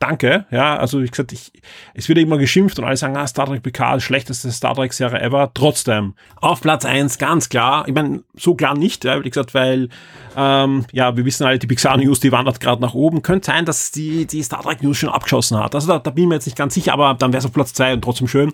danke. 0.05 0.45
Ja, 0.51 0.77
also 0.77 1.01
wie 1.01 1.07
gesagt, 1.07 1.31
ich, 1.31 1.51
es 1.93 2.07
wird 2.07 2.19
immer 2.19 2.37
geschimpft 2.37 2.77
und 2.79 2.85
alle 2.85 2.97
sagen, 2.97 3.17
ah, 3.17 3.27
Star 3.27 3.45
Trek 3.45 3.63
PK, 3.63 3.99
schlechteste 3.99 4.51
Star 4.51 4.75
Trek 4.75 4.93
Serie 4.93 5.19
ever. 5.19 5.51
Trotzdem, 5.53 6.13
auf 6.35 6.61
Platz 6.61 6.85
eins 6.85 7.17
ganz 7.17 7.49
klar. 7.49 7.87
Ich 7.87 7.93
meine, 7.93 8.23
so 8.35 8.55
klar 8.55 8.77
nicht, 8.77 9.03
ja, 9.03 9.23
wie 9.23 9.29
gesagt, 9.29 9.53
weil, 9.53 9.89
ähm, 10.35 10.85
ja, 10.91 11.15
wir 11.17 11.25
wissen 11.25 11.45
alle, 11.45 11.59
die 11.59 11.67
Pixar 11.67 11.97
News, 11.97 12.19
die 12.19 12.31
wandert 12.31 12.59
gerade 12.59 12.81
nach 12.81 12.93
oben. 12.93 13.21
Könnte 13.21 13.47
sein, 13.47 13.65
dass 13.65 13.91
die, 13.91 14.25
die 14.25 14.43
Star 14.43 14.61
Trek 14.61 14.83
News 14.83 14.97
schon 14.97 15.09
abgeschossen 15.09 15.57
hat. 15.57 15.75
Also 15.75 15.87
da, 15.87 15.99
da 15.99 16.11
bin 16.11 16.25
ich 16.25 16.29
mir 16.29 16.35
jetzt 16.35 16.45
nicht 16.45 16.57
ganz 16.57 16.73
sicher, 16.73 16.93
aber 16.93 17.13
dann 17.13 17.31
wäre 17.31 17.39
es 17.39 17.45
auf 17.45 17.53
Platz 17.53 17.73
zwei 17.73 17.93
und 17.93 18.01
trotzdem 18.01 18.27
schön. 18.27 18.51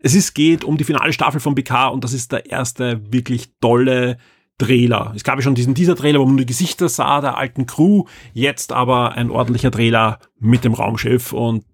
Es 0.00 0.14
ist, 0.14 0.34
geht 0.34 0.64
um 0.64 0.76
die 0.76 0.84
finale 0.84 1.12
Staffel 1.12 1.40
von 1.40 1.54
PK 1.54 1.88
und 1.88 2.04
das 2.04 2.12
ist 2.12 2.32
der 2.32 2.50
erste 2.50 3.00
wirklich 3.12 3.50
tolle 3.60 4.18
Trailer. 4.58 5.12
Es 5.16 5.24
gab 5.24 5.36
ja 5.36 5.42
schon 5.42 5.54
diesen 5.54 5.74
dieser 5.74 5.96
Trailer, 5.96 6.20
wo 6.20 6.26
man 6.26 6.36
die 6.36 6.46
Gesichter 6.46 6.88
sah 6.88 7.20
der 7.20 7.36
alten 7.36 7.66
Crew, 7.66 8.04
jetzt 8.32 8.72
aber 8.72 9.12
ein 9.12 9.30
ordentlicher 9.30 9.70
Trailer 9.70 10.18
mit 10.38 10.64
dem 10.64 10.74
Raumschiff 10.74 11.32
und 11.32 11.64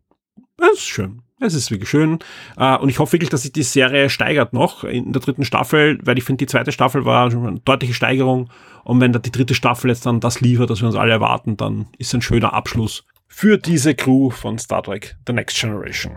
das 0.56 0.74
ist 0.74 0.88
schön. 0.88 1.22
Es 1.42 1.54
ist 1.54 1.70
wirklich 1.70 1.88
schön. 1.88 2.18
Uh, 2.58 2.76
und 2.80 2.90
ich 2.90 2.98
hoffe 2.98 3.14
wirklich, 3.14 3.30
dass 3.30 3.42
sich 3.42 3.52
die 3.52 3.62
Serie 3.62 4.10
steigert 4.10 4.52
noch 4.52 4.84
in 4.84 5.12
der 5.12 5.22
dritten 5.22 5.46
Staffel, 5.46 5.98
weil 6.04 6.18
ich 6.18 6.24
finde, 6.24 6.38
die 6.38 6.46
zweite 6.46 6.70
Staffel 6.70 7.06
war 7.06 7.30
schon 7.30 7.46
eine 7.46 7.60
deutliche 7.60 7.94
Steigerung. 7.94 8.50
Und 8.84 9.00
wenn 9.00 9.12
da 9.12 9.18
die 9.18 9.32
dritte 9.32 9.54
Staffel 9.54 9.88
jetzt 9.88 10.04
dann 10.04 10.20
das 10.20 10.42
liefert, 10.42 10.68
was 10.68 10.82
wir 10.82 10.88
uns 10.88 10.96
alle 10.96 11.12
erwarten, 11.12 11.56
dann 11.56 11.86
ist 11.96 12.14
ein 12.14 12.20
schöner 12.20 12.52
Abschluss 12.52 13.04
für 13.26 13.56
diese 13.56 13.94
Crew 13.94 14.28
von 14.28 14.58
Star 14.58 14.82
Trek 14.82 15.16
The 15.26 15.32
Next 15.32 15.58
Generation. 15.58 16.12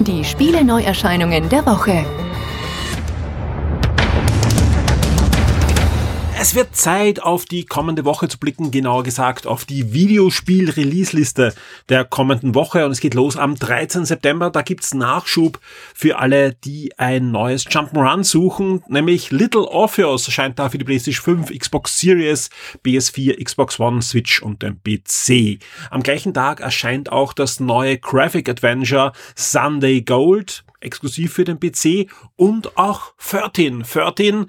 Die 0.00 0.24
Spiele 0.24 0.64
Neuerscheinungen 0.64 1.48
der 1.50 1.66
Woche. 1.66 2.04
Es 6.38 6.54
wird 6.54 6.76
Zeit, 6.76 7.22
auf 7.22 7.46
die 7.46 7.64
kommende 7.64 8.04
Woche 8.04 8.28
zu 8.28 8.38
blicken, 8.38 8.70
genauer 8.70 9.04
gesagt 9.04 9.46
auf 9.46 9.64
die 9.64 9.94
Videospiel-Release-Liste 9.94 11.54
der 11.88 12.04
kommenden 12.04 12.54
Woche. 12.54 12.84
Und 12.84 12.92
es 12.92 13.00
geht 13.00 13.14
los 13.14 13.38
am 13.38 13.54
13. 13.54 14.04
September. 14.04 14.50
Da 14.50 14.60
gibt's 14.60 14.92
Nachschub 14.92 15.58
für 15.94 16.18
alle, 16.18 16.52
die 16.52 16.92
ein 16.98 17.30
neues 17.30 17.64
Jump'n'Run 17.64 18.22
suchen, 18.22 18.84
nämlich 18.86 19.30
Little 19.30 19.66
Orpheus 19.66 20.26
erscheint 20.26 20.58
da 20.58 20.68
für 20.68 20.76
die 20.76 20.84
PlayStation 20.84 21.46
5, 21.46 21.58
Xbox 21.58 21.98
Series, 21.98 22.50
PS4, 22.84 23.42
Xbox 23.42 23.80
One, 23.80 24.02
Switch 24.02 24.42
und 24.42 24.62
den 24.62 24.78
PC. 24.82 25.58
Am 25.90 26.02
gleichen 26.02 26.34
Tag 26.34 26.60
erscheint 26.60 27.10
auch 27.10 27.32
das 27.32 27.60
neue 27.60 27.96
Graphic 27.96 28.50
Adventure 28.50 29.12
Sunday 29.34 30.02
Gold, 30.02 30.65
exklusiv 30.86 31.32
für 31.32 31.44
den 31.44 31.60
PC 31.60 32.08
und 32.36 32.78
auch 32.78 33.12
13. 33.30 33.82
13 33.82 34.46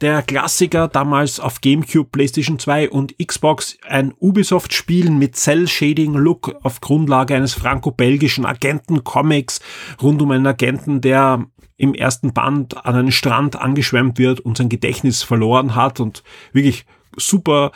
der 0.00 0.22
Klassiker 0.22 0.88
damals 0.88 1.40
auf 1.40 1.60
GameCube, 1.60 2.08
PlayStation 2.10 2.58
2 2.58 2.88
und 2.88 3.14
Xbox, 3.18 3.76
ein 3.86 4.14
Ubisoft-Spiel 4.18 5.10
mit 5.10 5.36
Cell-Shading-Look 5.36 6.56
auf 6.62 6.80
Grundlage 6.80 7.34
eines 7.34 7.52
franco-belgischen 7.52 8.46
Agenten-Comics 8.46 9.60
rund 10.00 10.22
um 10.22 10.30
einen 10.30 10.46
Agenten, 10.46 11.02
der 11.02 11.44
im 11.76 11.94
ersten 11.94 12.32
Band 12.32 12.84
an 12.86 12.94
einen 12.94 13.12
Strand 13.12 13.56
angeschwemmt 13.56 14.18
wird 14.18 14.40
und 14.40 14.56
sein 14.56 14.68
Gedächtnis 14.68 15.22
verloren 15.22 15.74
hat 15.74 16.00
und 16.00 16.22
wirklich 16.52 16.86
super 17.16 17.72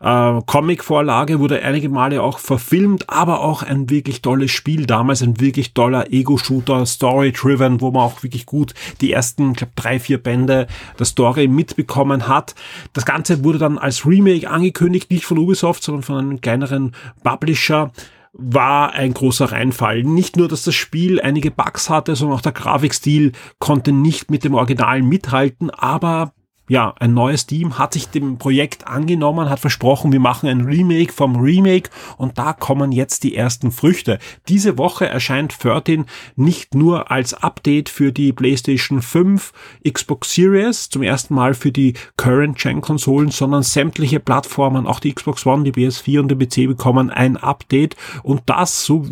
äh, 0.00 0.40
Comic-Vorlage, 0.46 1.40
wurde 1.40 1.62
einige 1.62 1.88
Male 1.88 2.22
auch 2.22 2.38
verfilmt, 2.38 3.08
aber 3.08 3.40
auch 3.40 3.62
ein 3.62 3.90
wirklich 3.90 4.22
tolles 4.22 4.50
Spiel 4.50 4.86
damals, 4.86 5.22
ein 5.22 5.40
wirklich 5.40 5.74
toller 5.74 6.12
Ego-Shooter, 6.12 6.86
Story-driven, 6.86 7.80
wo 7.80 7.90
man 7.90 8.02
auch 8.02 8.22
wirklich 8.22 8.46
gut 8.46 8.74
die 9.00 9.12
ersten, 9.12 9.52
ich 9.52 9.58
glaube, 9.58 9.72
drei, 9.76 9.98
vier 9.98 10.22
Bände 10.22 10.66
der 10.98 11.06
Story 11.06 11.48
mitbekommen 11.48 12.28
hat. 12.28 12.54
Das 12.92 13.04
Ganze 13.04 13.44
wurde 13.44 13.58
dann 13.58 13.78
als 13.78 14.06
Remake 14.06 14.48
angekündigt, 14.48 15.10
nicht 15.10 15.24
von 15.24 15.38
Ubisoft, 15.38 15.82
sondern 15.82 16.02
von 16.02 16.18
einem 16.18 16.40
kleineren 16.40 16.94
Publisher 17.22 17.92
war 18.32 18.92
ein 18.92 19.14
großer 19.14 19.50
Reinfall. 19.52 20.04
Nicht 20.04 20.36
nur, 20.36 20.48
dass 20.48 20.62
das 20.62 20.74
Spiel 20.74 21.20
einige 21.20 21.50
Bugs 21.50 21.90
hatte, 21.90 22.14
sondern 22.14 22.38
auch 22.38 22.42
der 22.42 22.52
Grafikstil 22.52 23.32
konnte 23.58 23.92
nicht 23.92 24.30
mit 24.30 24.44
dem 24.44 24.54
Original 24.54 25.02
mithalten, 25.02 25.70
aber 25.70 26.32
ja, 26.68 26.94
ein 26.98 27.14
neues 27.14 27.46
Team 27.46 27.78
hat 27.78 27.94
sich 27.94 28.08
dem 28.08 28.38
Projekt 28.38 28.86
angenommen, 28.86 29.48
hat 29.48 29.58
versprochen, 29.60 30.12
wir 30.12 30.20
machen 30.20 30.48
ein 30.48 30.60
Remake 30.60 31.12
vom 31.12 31.36
Remake 31.36 31.90
und 32.16 32.38
da 32.38 32.52
kommen 32.52 32.92
jetzt 32.92 33.24
die 33.24 33.34
ersten 33.34 33.72
Früchte. 33.72 34.18
Diese 34.48 34.78
Woche 34.78 35.06
erscheint 35.06 35.56
13 35.62 36.04
nicht 36.36 36.74
nur 36.74 37.10
als 37.10 37.34
Update 37.34 37.88
für 37.88 38.12
die 38.12 38.32
PlayStation 38.32 39.02
5, 39.02 39.52
Xbox 39.90 40.34
Series, 40.34 40.90
zum 40.90 41.02
ersten 41.02 41.34
Mal 41.34 41.54
für 41.54 41.72
die 41.72 41.94
Current-Gen-Konsolen, 42.16 43.30
sondern 43.30 43.62
sämtliche 43.62 44.20
Plattformen, 44.20 44.86
auch 44.86 45.00
die 45.00 45.14
Xbox 45.14 45.46
One, 45.46 45.64
die 45.64 45.72
PS4 45.72 46.20
und 46.20 46.28
der 46.28 46.36
PC 46.36 46.68
bekommen 46.68 47.10
ein 47.10 47.36
Update 47.36 47.96
und 48.22 48.42
das, 48.46 48.84
so 48.84 49.06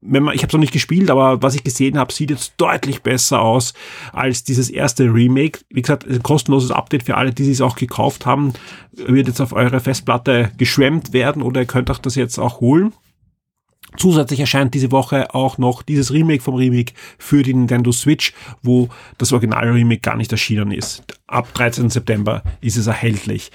wenn 0.00 0.22
man, 0.22 0.34
ich 0.34 0.42
habe 0.42 0.48
es 0.48 0.52
noch 0.52 0.60
nicht 0.60 0.72
gespielt, 0.72 1.10
aber 1.10 1.42
was 1.42 1.54
ich 1.54 1.64
gesehen 1.64 1.98
habe, 1.98 2.12
sieht 2.12 2.30
jetzt 2.30 2.54
deutlich 2.56 3.02
besser 3.02 3.40
aus 3.40 3.74
als 4.12 4.44
dieses 4.44 4.70
erste 4.70 5.04
Remake. 5.12 5.60
Wie 5.70 5.82
gesagt, 5.82 6.06
ein 6.06 6.22
kostenloses 6.22 6.70
Update 6.70 7.02
für 7.02 7.16
alle, 7.16 7.32
die 7.32 7.50
es 7.50 7.60
auch 7.60 7.76
gekauft 7.76 8.24
haben, 8.24 8.52
wird 8.92 9.26
jetzt 9.26 9.40
auf 9.40 9.52
eure 9.52 9.80
Festplatte 9.80 10.52
geschwemmt 10.56 11.12
werden 11.12 11.42
oder 11.42 11.62
ihr 11.62 11.66
könnt 11.66 11.90
euch 11.90 11.98
das 11.98 12.14
jetzt 12.14 12.38
auch 12.38 12.60
holen. 12.60 12.92
Zusätzlich 13.96 14.38
erscheint 14.38 14.74
diese 14.74 14.92
Woche 14.92 15.34
auch 15.34 15.58
noch 15.58 15.82
dieses 15.82 16.12
Remake 16.12 16.42
vom 16.42 16.54
Remake 16.54 16.92
für 17.16 17.42
die 17.42 17.54
Nintendo 17.54 17.90
Switch, 17.90 18.34
wo 18.62 18.88
das 19.16 19.32
Original 19.32 19.70
Remake 19.70 20.02
gar 20.02 20.16
nicht 20.16 20.30
erschienen 20.30 20.70
ist. 20.70 21.02
Ab 21.26 21.52
13. 21.54 21.88
September 21.90 22.42
ist 22.60 22.76
es 22.76 22.86
erhältlich. 22.86 23.50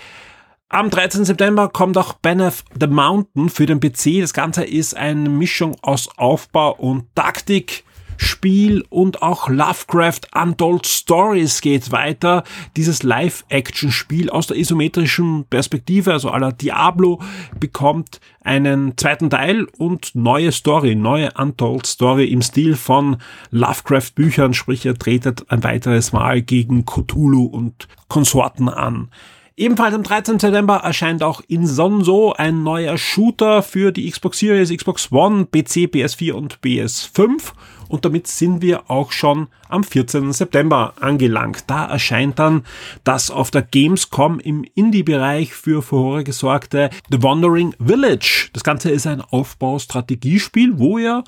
Am 0.74 0.90
13. 0.90 1.24
September 1.24 1.70
kommt 1.70 2.00
auch 2.00 2.14
Benef 2.14 2.64
the 2.80 2.88
Mountain 2.88 3.50
für 3.50 3.68
den 3.68 3.80
PC. 3.80 4.22
Das 4.22 4.34
Ganze 4.34 4.64
ist 4.64 4.98
eine 4.98 5.30
Mischung 5.30 5.76
aus 5.84 6.10
Aufbau 6.18 6.72
und 6.74 7.06
Taktik. 7.14 7.84
Spiel 8.18 8.84
und 8.90 9.22
auch 9.22 9.50
Lovecraft 9.50 10.22
Untold 10.34 10.88
Stories 10.88 11.62
geht 11.62 11.92
weiter. 11.92 12.44
Dieses 12.76 13.04
Live-Action-Spiel 13.04 14.32
aus 14.32 14.48
der 14.48 14.58
isometrischen 14.58 15.46
Perspektive, 15.46 16.12
also 16.12 16.32
aller 16.32 16.52
Diablo, 16.52 17.22
bekommt 17.60 18.20
einen 18.42 18.98
zweiten 18.98 19.30
Teil 19.30 19.68
und 19.78 20.16
neue 20.16 20.52
Story, 20.52 20.96
neue 20.96 21.34
Untold 21.34 21.86
Story 21.86 22.26
im 22.26 22.42
Stil 22.42 22.76
von 22.76 23.18
Lovecraft-Büchern, 23.52 24.56
sprich 24.56 24.88
er 24.88 24.98
tretet 24.98 25.52
ein 25.52 25.64
weiteres 25.64 26.14
Mal 26.14 26.42
gegen 26.42 26.84
Cthulhu 26.84 27.46
und 27.46 27.88
Konsorten 28.08 28.70
an. 28.70 29.12
Ebenfalls 29.56 29.94
am 29.94 30.02
13. 30.02 30.40
September 30.40 30.78
erscheint 30.78 31.22
auch 31.22 31.42
in 31.48 31.68
Sonso 31.68 32.34
ein 32.34 32.64
neuer 32.64 32.98
Shooter 32.98 33.62
für 33.62 33.92
die 33.92 34.10
Xbox 34.10 34.40
Series, 34.40 34.76
Xbox 34.76 35.12
One, 35.12 35.46
PC, 35.46 35.86
PS4 35.94 36.32
und 36.32 36.58
PS5. 36.62 37.52
Und 37.88 38.04
damit 38.04 38.26
sind 38.26 38.64
wir 38.64 38.90
auch 38.90 39.12
schon 39.12 39.50
am 39.70 39.84
14. 39.84 40.34
September 40.34 40.96
angelangt. 41.00 41.66
Da 41.68 41.86
erscheint 41.86 42.40
dann 42.40 42.66
das 43.04 43.30
auf 43.30 43.52
der 43.52 43.62
Gamescom 43.62 44.40
im 44.40 44.66
Indie-Bereich 44.74 45.54
für 45.54 45.84
Furore 45.84 46.24
gesorgte 46.24 46.90
The 47.12 47.22
Wandering 47.22 47.76
Village. 47.78 48.50
Das 48.54 48.64
Ganze 48.64 48.90
ist 48.90 49.06
ein 49.06 49.22
Aufbaustrategiespiel, 49.22 50.80
wo 50.80 50.98
ihr 50.98 51.24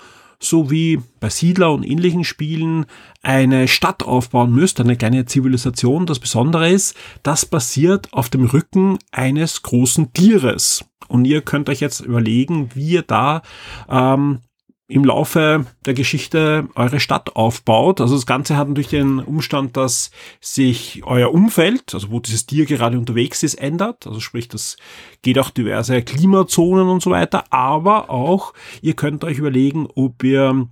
so 0.48 0.72
wie 0.72 1.00
bei 1.20 1.30
Siedler 1.30 1.72
und 1.72 1.84
ähnlichen 1.84 2.24
Spielen 2.24 2.86
eine 3.22 3.68
Stadt 3.68 4.04
aufbauen 4.04 4.54
müsst, 4.54 4.80
eine 4.80 4.96
kleine 4.96 5.26
Zivilisation. 5.26 6.06
Das 6.06 6.20
Besondere 6.20 6.70
ist, 6.70 6.96
das 7.24 7.46
basiert 7.46 8.14
auf 8.14 8.30
dem 8.30 8.46
Rücken 8.46 9.00
eines 9.12 9.62
großen 9.62 10.14
Tieres. 10.14 10.86
Und 11.08 11.26
ihr 11.26 11.42
könnt 11.42 11.70
euch 11.70 11.80
jetzt 11.80 12.00
überlegen, 12.00 12.70
wie 12.74 12.92
ihr 12.92 13.02
da 13.04 13.42
ähm, 13.90 14.40
im 14.88 15.04
Laufe 15.04 15.66
der 15.86 15.96
Geschichte 15.96 16.70
eure 16.76 17.00
Stadt 17.00 17.36
aufbaut. 17.36 18.02
Also 18.02 18.16
das 18.16 18.28
Ganze 18.28 18.56
hat 18.56 18.68
natürlich 18.68 18.90
den 18.90 19.20
Umstand, 19.20 19.76
dass 19.78 20.12
sich 20.42 21.02
euer 21.06 21.34
Umfeld, 21.34 21.94
also 21.94 22.12
wo 22.12 22.20
dieses 22.20 22.46
Tier 22.46 22.66
gerade 22.66 22.98
unterwegs 22.98 23.42
ist, 23.42 23.56
ändert. 23.56 24.06
Also 24.06 24.20
sprich, 24.20 24.48
das 24.48 24.78
geht 25.24 25.40
auch 25.40 25.50
diverse 25.50 26.04
Klimazonen 26.04 26.88
und 26.88 27.02
so 27.02 27.10
weiter. 27.10 27.46
Aber 27.52 28.12
auch, 28.12 28.54
ihr 28.82 28.94
könnt 28.94 29.24
euch 29.24 29.40
überlegen, 29.40 29.88
ob 29.96 30.24
ihr 30.24 30.68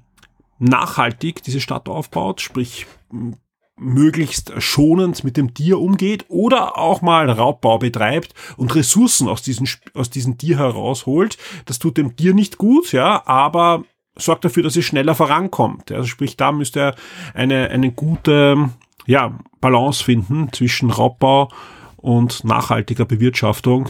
nachhaltig 0.60 1.42
diese 1.42 1.60
Stadt 1.60 1.90
aufbaut, 1.90 2.40
sprich 2.40 2.86
möglichst 3.76 4.54
schonend 4.60 5.24
mit 5.24 5.36
dem 5.36 5.56
Tier 5.56 5.80
umgeht 5.80 6.26
oder 6.28 6.78
auch 6.78 7.02
mal 7.02 7.30
Raubbau 7.30 7.80
betreibt 7.80 8.36
und 8.56 8.76
Ressourcen 8.76 9.28
aus 9.28 9.42
diesem, 9.42 9.68
aus 9.96 10.12
diesem 10.12 10.38
Tier 10.38 10.60
herausholt. 10.60 11.38
Das 11.66 11.80
tut 11.80 11.98
dem 11.98 12.16
Tier 12.16 12.36
nicht 12.36 12.60
gut, 12.60 12.92
ja, 12.92 13.26
aber 13.26 13.84
sorgt 14.16 14.46
dafür, 14.46 14.64
dass 14.64 14.76
es 14.76 14.86
schneller 14.86 15.16
vorankommt. 15.16 15.92
Also 15.92 16.08
sprich, 16.08 16.38
da 16.38 16.52
müsste 16.52 16.80
er 16.80 16.96
eine, 17.34 17.70
eine 17.70 17.92
gute 17.92 18.70
ja, 19.06 19.38
Balance 19.60 20.04
finden 20.04 20.52
zwischen 20.54 20.90
Raubbau 20.90 21.50
und 21.98 22.44
nachhaltiger 22.44 23.06
Bewirtschaftung. 23.06 23.90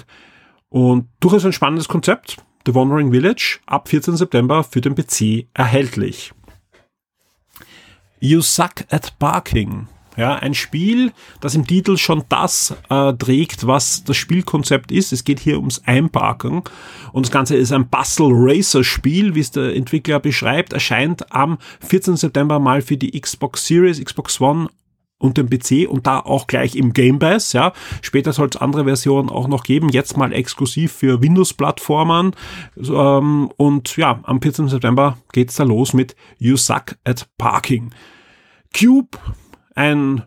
Und 0.69 1.07
durchaus 1.19 1.45
ein 1.45 1.53
spannendes 1.53 1.87
Konzept. 1.87 2.37
The 2.65 2.73
Wandering 2.73 3.11
Village 3.11 3.59
ab 3.65 3.89
14. 3.89 4.15
September 4.15 4.63
für 4.63 4.79
den 4.79 4.95
PC 4.95 5.47
erhältlich. 5.53 6.33
You 8.19 8.41
Suck 8.41 8.85
at 8.89 9.19
Barking 9.19 9.87
ja, 10.17 10.35
ein 10.35 10.53
Spiel, 10.53 11.11
das 11.41 11.55
im 11.55 11.65
Titel 11.65 11.97
schon 11.97 12.23
das 12.29 12.75
äh, 12.89 13.13
trägt, 13.13 13.67
was 13.67 14.03
das 14.03 14.17
Spielkonzept 14.17 14.91
ist. 14.91 15.11
Es 15.11 15.23
geht 15.23 15.39
hier 15.39 15.57
ums 15.57 15.81
Einparken 15.85 16.63
und 17.11 17.25
das 17.25 17.31
Ganze 17.31 17.55
ist 17.55 17.71
ein 17.71 17.87
Bustle 17.89 18.31
Racer 18.31 18.83
Spiel, 18.83 19.35
wie 19.35 19.39
es 19.39 19.51
der 19.51 19.75
Entwickler 19.75 20.19
beschreibt, 20.19 20.73
erscheint 20.73 21.31
am 21.33 21.57
14. 21.81 22.17
September 22.17 22.59
mal 22.59 22.81
für 22.81 22.97
die 22.97 23.19
Xbox 23.19 23.65
Series, 23.65 24.03
Xbox 24.03 24.39
One 24.39 24.69
und 25.23 25.37
den 25.37 25.49
PC 25.49 25.89
und 25.89 26.05
da 26.05 26.19
auch 26.19 26.47
gleich 26.47 26.75
im 26.75 26.91
Game 26.91 27.17
Pass, 27.17 27.53
ja. 27.53 27.71
Später 28.01 28.33
soll 28.33 28.49
es 28.49 28.57
andere 28.57 28.83
Versionen 28.83 29.29
auch 29.29 29.47
noch 29.47 29.63
geben, 29.63 29.89
jetzt 29.89 30.17
mal 30.17 30.33
exklusiv 30.33 30.91
für 30.91 31.21
Windows-Plattformen. 31.21 32.35
Ähm, 32.77 33.49
und 33.55 33.95
ja, 33.95 34.19
am 34.23 34.41
14. 34.41 34.67
September 34.67 35.17
geht's 35.31 35.55
da 35.55 35.63
los 35.63 35.93
mit 35.93 36.15
You 36.39 36.57
Suck 36.57 36.97
at 37.05 37.29
Parking. 37.37 37.91
Cube 38.77 39.17
ein 39.75 40.23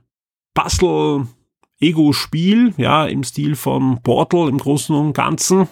Puzzle-Ego-Spiel, 0.55 2.74
ja, 2.76 3.07
im 3.07 3.24
Stil 3.24 3.57
von 3.57 4.01
Portal 4.03 4.49
im 4.49 4.59
Großen 4.59 4.94
und 4.94 5.12
Ganzen 5.12 5.66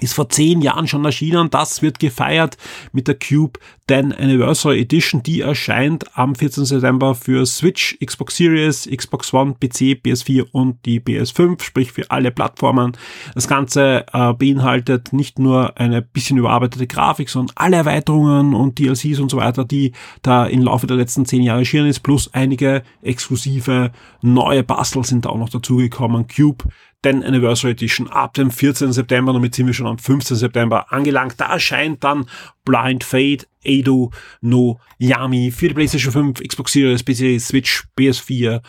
ist 0.00 0.14
vor 0.14 0.28
zehn 0.28 0.62
Jahren 0.62 0.88
schon 0.88 1.04
erschienen. 1.04 1.50
Das 1.50 1.82
wird 1.82 1.98
gefeiert 1.98 2.56
mit 2.92 3.08
der 3.08 3.18
Cube 3.18 3.60
10 3.90 4.12
Anniversary 4.12 4.82
Edition. 4.82 5.20
Die 5.24 5.40
erscheint 5.40 6.16
am 6.16 6.36
14. 6.36 6.64
September 6.64 7.16
für 7.16 7.44
Switch, 7.44 7.98
Xbox 7.98 8.36
Series, 8.36 8.88
Xbox 8.88 9.34
One, 9.34 9.54
PC, 9.54 9.98
PS4 10.00 10.46
und 10.52 10.86
die 10.86 11.00
PS5, 11.00 11.60
sprich 11.60 11.90
für 11.90 12.08
alle 12.08 12.30
Plattformen. 12.30 12.92
Das 13.34 13.48
Ganze 13.48 14.06
äh, 14.12 14.32
beinhaltet 14.32 15.12
nicht 15.12 15.40
nur 15.40 15.76
eine 15.76 16.02
bisschen 16.02 16.38
überarbeitete 16.38 16.86
Grafik, 16.86 17.30
sondern 17.30 17.52
alle 17.56 17.78
Erweiterungen 17.78 18.54
und 18.54 18.78
DLCs 18.78 19.18
und 19.18 19.28
so 19.28 19.38
weiter, 19.38 19.64
die 19.64 19.90
da 20.22 20.46
im 20.46 20.62
Laufe 20.62 20.86
der 20.86 20.96
letzten 20.96 21.26
zehn 21.26 21.42
Jahre 21.42 21.58
erschienen 21.58 21.88
ist, 21.88 22.04
plus 22.04 22.32
einige 22.32 22.84
exklusive 23.02 23.90
neue 24.22 24.62
Bastel 24.62 25.04
sind 25.04 25.24
da 25.24 25.30
auch 25.30 25.38
noch 25.38 25.48
dazugekommen. 25.48 26.28
Cube 26.28 26.62
10 27.02 27.24
Anniversary 27.24 27.72
Edition 27.72 28.08
ab 28.08 28.34
dem 28.34 28.50
14. 28.50 28.92
September, 28.92 29.32
damit 29.32 29.54
sind 29.54 29.66
wir 29.66 29.74
schon 29.74 29.86
am 29.86 29.98
15. 29.98 30.36
September 30.36 30.92
angelangt. 30.92 31.40
Da 31.40 31.46
erscheint 31.46 32.04
dann 32.04 32.26
Blind 32.64 33.04
Fate, 33.04 33.48
Edo 33.62 34.10
no 34.40 34.78
Yami 34.98 35.50
für 35.50 35.68
die 35.68 35.74
PlayStation 35.74 36.12
5, 36.12 36.40
Xbox 36.40 36.72
Series, 36.72 37.04
PC, 37.04 37.40
Switch, 37.40 37.84
PS4 37.98 38.62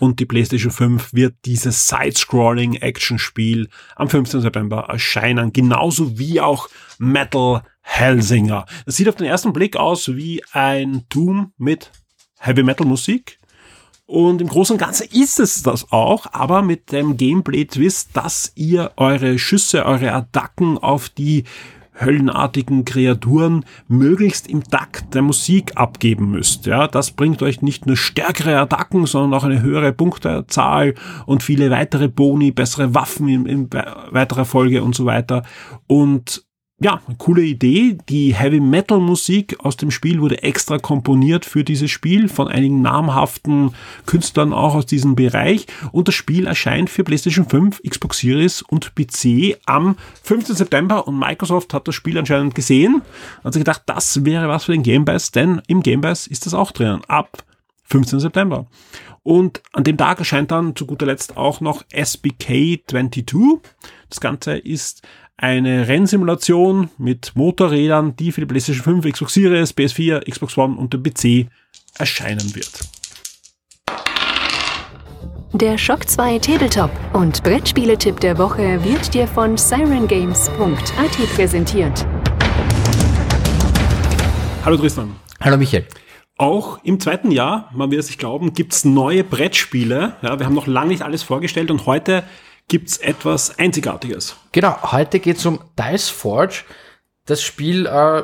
und 0.00 0.20
die 0.20 0.26
PlayStation 0.26 0.70
5 0.70 1.12
wird 1.12 1.34
dieses 1.44 1.88
Side-Scrolling 1.88 2.74
Action-Spiel 2.74 3.68
am 3.96 4.08
15. 4.08 4.42
September 4.42 4.86
erscheinen, 4.88 5.52
genauso 5.52 6.18
wie 6.18 6.40
auch 6.40 6.68
Metal 6.98 7.62
Hellsinger. 7.82 8.66
Das 8.86 8.96
sieht 8.96 9.08
auf 9.08 9.16
den 9.16 9.26
ersten 9.26 9.52
Blick 9.52 9.76
aus 9.76 10.14
wie 10.14 10.42
ein 10.52 11.04
Doom 11.08 11.52
mit 11.56 11.90
Heavy 12.38 12.62
Metal 12.62 12.86
Musik. 12.86 13.38
Und 14.06 14.40
im 14.40 14.48
Großen 14.48 14.74
und 14.74 14.80
Ganzen 14.80 15.06
ist 15.10 15.38
es 15.38 15.62
das 15.62 15.92
auch, 15.92 16.26
aber 16.32 16.62
mit 16.62 16.92
dem 16.92 17.16
Gameplay-Twist, 17.16 18.10
dass 18.14 18.52
ihr 18.54 18.92
eure 18.96 19.38
Schüsse, 19.38 19.84
eure 19.84 20.12
Attacken 20.12 20.78
auf 20.78 21.10
die 21.10 21.44
höllenartigen 22.00 22.84
Kreaturen 22.84 23.64
möglichst 23.88 24.46
im 24.46 24.64
Takt 24.64 25.14
der 25.14 25.22
Musik 25.22 25.72
abgeben 25.76 26.30
müsst. 26.30 26.66
Ja, 26.66 26.88
das 26.88 27.10
bringt 27.10 27.42
euch 27.42 27.62
nicht 27.62 27.86
nur 27.86 27.96
stärkere 27.96 28.58
Attacken, 28.58 29.06
sondern 29.06 29.38
auch 29.38 29.44
eine 29.44 29.62
höhere 29.62 29.92
Punktezahl 29.92 30.94
und 31.26 31.42
viele 31.42 31.70
weitere 31.70 32.08
Boni, 32.08 32.50
bessere 32.50 32.94
Waffen 32.94 33.28
in, 33.28 33.46
in 33.46 33.70
weiterer 34.10 34.44
Folge 34.44 34.82
und 34.82 34.94
so 34.94 35.04
weiter. 35.04 35.42
Und 35.86 36.47
ja, 36.80 37.00
coole 37.18 37.42
Idee. 37.42 37.98
Die 38.08 38.34
Heavy 38.34 38.60
Metal 38.60 39.00
Musik 39.00 39.56
aus 39.64 39.76
dem 39.76 39.90
Spiel 39.90 40.20
wurde 40.20 40.44
extra 40.44 40.78
komponiert 40.78 41.44
für 41.44 41.64
dieses 41.64 41.90
Spiel 41.90 42.28
von 42.28 42.46
einigen 42.46 42.82
namhaften 42.82 43.74
Künstlern 44.06 44.52
auch 44.52 44.76
aus 44.76 44.86
diesem 44.86 45.16
Bereich. 45.16 45.66
Und 45.90 46.06
das 46.06 46.14
Spiel 46.14 46.46
erscheint 46.46 46.88
für 46.88 47.02
PlayStation 47.02 47.48
5, 47.48 47.82
Xbox 47.82 48.18
Series 48.18 48.62
und 48.62 48.94
PC 48.94 49.58
am 49.66 49.96
15. 50.22 50.54
September. 50.54 51.08
Und 51.08 51.18
Microsoft 51.18 51.74
hat 51.74 51.88
das 51.88 51.96
Spiel 51.96 52.16
anscheinend 52.16 52.54
gesehen. 52.54 53.02
Hat 53.42 53.54
sich 53.54 53.60
gedacht, 53.60 53.82
das 53.86 54.24
wäre 54.24 54.48
was 54.48 54.66
für 54.66 54.72
den 54.72 54.84
Game 54.84 55.04
Pass, 55.04 55.32
denn 55.32 55.60
im 55.66 55.82
Game 55.82 56.02
Pass 56.02 56.28
ist 56.28 56.46
das 56.46 56.54
auch 56.54 56.70
drinnen. 56.70 57.02
Ab 57.08 57.42
15. 57.86 58.20
September. 58.20 58.66
Und 59.24 59.62
an 59.72 59.82
dem 59.82 59.96
Tag 59.96 60.20
erscheint 60.20 60.52
dann 60.52 60.76
zu 60.76 60.86
guter 60.86 61.06
Letzt 61.06 61.36
auch 61.36 61.60
noch 61.60 61.82
SBK 61.90 62.80
22. 62.86 63.60
Das 64.08 64.20
Ganze 64.20 64.56
ist 64.56 65.02
eine 65.40 65.86
Rennsimulation 65.86 66.90
mit 66.98 67.32
Motorrädern, 67.36 68.16
die 68.16 68.32
für 68.32 68.40
die 68.40 68.46
PlayStation 68.46 69.02
5, 69.02 69.12
Xbox 69.12 69.34
Series, 69.34 69.76
PS4, 69.76 70.28
Xbox 70.28 70.58
One 70.58 70.76
und 70.76 70.92
den 70.92 71.02
PC 71.02 71.48
erscheinen 71.96 72.54
wird. 72.56 72.80
Der 75.52 75.78
Shock 75.78 76.08
2 76.08 76.40
Tabletop 76.40 76.90
und 77.12 77.42
Brettspieletipp 77.44 78.18
der 78.20 78.36
Woche 78.36 78.84
wird 78.84 79.14
dir 79.14 79.28
von 79.28 79.56
sirengames.at 79.56 81.34
präsentiert. 81.34 82.04
Hallo 84.64 84.76
Tristan. 84.76 85.14
Hallo 85.40 85.56
Michael. 85.56 85.86
Auch 86.36 86.82
im 86.84 86.98
zweiten 87.00 87.30
Jahr, 87.30 87.70
man 87.72 87.90
wird 87.90 88.00
es 88.00 88.08
sich 88.08 88.18
glauben, 88.18 88.54
gibt's 88.54 88.84
neue 88.84 89.22
Brettspiele. 89.22 90.16
Ja, 90.20 90.38
wir 90.38 90.46
haben 90.46 90.54
noch 90.54 90.66
lange 90.66 90.90
nicht 90.90 91.02
alles 91.02 91.22
vorgestellt 91.22 91.70
und 91.70 91.86
heute 91.86 92.24
gibt's 92.68 92.98
etwas 92.98 93.58
Einzigartiges. 93.58 94.36
Genau, 94.52 94.92
heute 94.92 95.18
geht's 95.18 95.44
um 95.46 95.60
Dice 95.78 96.10
Forge. 96.10 96.64
Das 97.24 97.42
Spiel, 97.42 97.86
äh, 97.86 98.22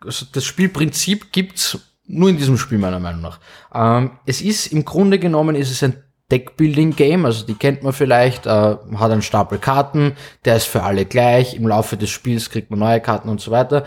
also 0.00 0.26
das 0.32 0.44
Spielprinzip 0.44 1.32
gibt's 1.32 1.78
nur 2.06 2.30
in 2.30 2.36
diesem 2.36 2.56
Spiel 2.56 2.78
meiner 2.78 3.00
Meinung 3.00 3.22
nach. 3.22 3.40
Ähm, 3.74 4.12
es 4.26 4.40
ist 4.40 4.68
im 4.68 4.84
Grunde 4.84 5.18
genommen 5.18 5.56
ist 5.56 5.70
es 5.70 5.82
ein 5.82 6.02
Deckbuilding-Game, 6.30 7.24
also 7.24 7.46
die 7.46 7.54
kennt 7.54 7.82
man 7.82 7.92
vielleicht, 7.92 8.46
äh, 8.46 8.50
hat 8.50 9.10
einen 9.10 9.22
Stapel 9.22 9.58
Karten, 9.58 10.14
der 10.44 10.56
ist 10.56 10.66
für 10.66 10.82
alle 10.82 11.06
gleich, 11.06 11.54
im 11.54 11.66
Laufe 11.66 11.96
des 11.96 12.10
Spiels 12.10 12.50
kriegt 12.50 12.70
man 12.70 12.78
neue 12.78 13.00
Karten 13.00 13.28
und 13.28 13.40
so 13.40 13.50
weiter. 13.50 13.84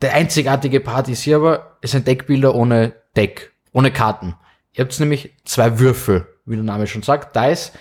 Der 0.00 0.14
einzigartige 0.14 0.80
Part 0.80 1.08
ist 1.08 1.22
hier 1.22 1.36
aber, 1.36 1.78
ist 1.80 1.94
ein 1.94 2.04
Deckbuilder 2.04 2.54
ohne 2.54 2.92
Deck, 3.16 3.52
ohne 3.72 3.90
Karten. 3.90 4.36
Ihr 4.72 4.84
habt 4.84 4.98
nämlich 5.00 5.34
zwei 5.44 5.78
Würfel, 5.80 6.26
wie 6.44 6.54
der 6.54 6.64
Name 6.64 6.86
schon 6.86 7.02
sagt, 7.02 7.36
Dice, 7.36 7.72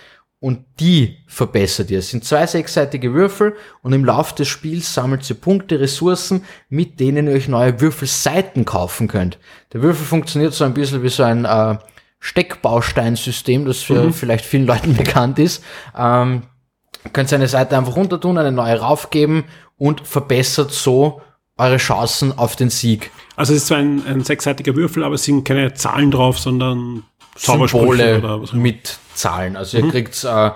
und 0.41 0.65
die 0.79 1.19
verbessert 1.27 1.89
ihr. 1.91 1.99
Es 1.99 2.09
sind 2.09 2.25
zwei 2.25 2.45
sechsseitige 2.47 3.13
Würfel 3.13 3.55
und 3.83 3.93
im 3.93 4.03
Laufe 4.03 4.35
des 4.35 4.49
Spiels 4.49 4.93
sammelt 4.93 5.29
ihr 5.29 5.37
Punkte, 5.37 5.79
Ressourcen, 5.79 6.43
mit 6.67 6.99
denen 6.99 7.27
ihr 7.27 7.33
euch 7.33 7.47
neue 7.47 7.79
Würfelseiten 7.79 8.65
kaufen 8.65 9.07
könnt. 9.07 9.37
Der 9.71 9.81
Würfel 9.81 10.05
funktioniert 10.05 10.53
so 10.53 10.65
ein 10.65 10.73
bisschen 10.73 11.03
wie 11.03 11.09
so 11.09 11.23
ein, 11.23 11.45
äh, 11.45 11.77
Steckbausteinsystem, 12.21 13.65
das 13.65 13.79
für 13.79 14.13
vielleicht 14.13 14.45
vielen 14.45 14.67
Leuten 14.67 14.95
bekannt 14.97 15.39
ist. 15.39 15.63
Ähm, 15.97 16.43
könnt 17.13 17.31
ihr 17.31 17.35
eine 17.35 17.47
Seite 17.47 17.77
einfach 17.77 17.95
runter 17.95 18.21
tun, 18.21 18.37
eine 18.37 18.51
neue 18.51 18.79
raufgeben 18.79 19.43
und 19.77 20.07
verbessert 20.07 20.71
so 20.71 21.21
eure 21.57 21.77
Chancen 21.77 22.37
auf 22.37 22.55
den 22.55 22.69
Sieg. 22.69 23.11
Also 23.35 23.53
es 23.53 23.61
ist 23.61 23.67
zwar 23.67 23.79
ein, 23.79 24.05
ein 24.05 24.23
sechsseitiger 24.23 24.75
Würfel, 24.75 25.03
aber 25.03 25.15
es 25.15 25.23
sind 25.23 25.43
keine 25.43 25.73
Zahlen 25.73 26.11
drauf, 26.11 26.39
sondern 26.39 27.03
Symbole 27.41 28.41
mit 28.53 28.97
Zahlen. 29.13 29.55
Also 29.55 29.77
ihr 29.77 29.89
kriegt 29.89 30.23
äh, 30.23 30.51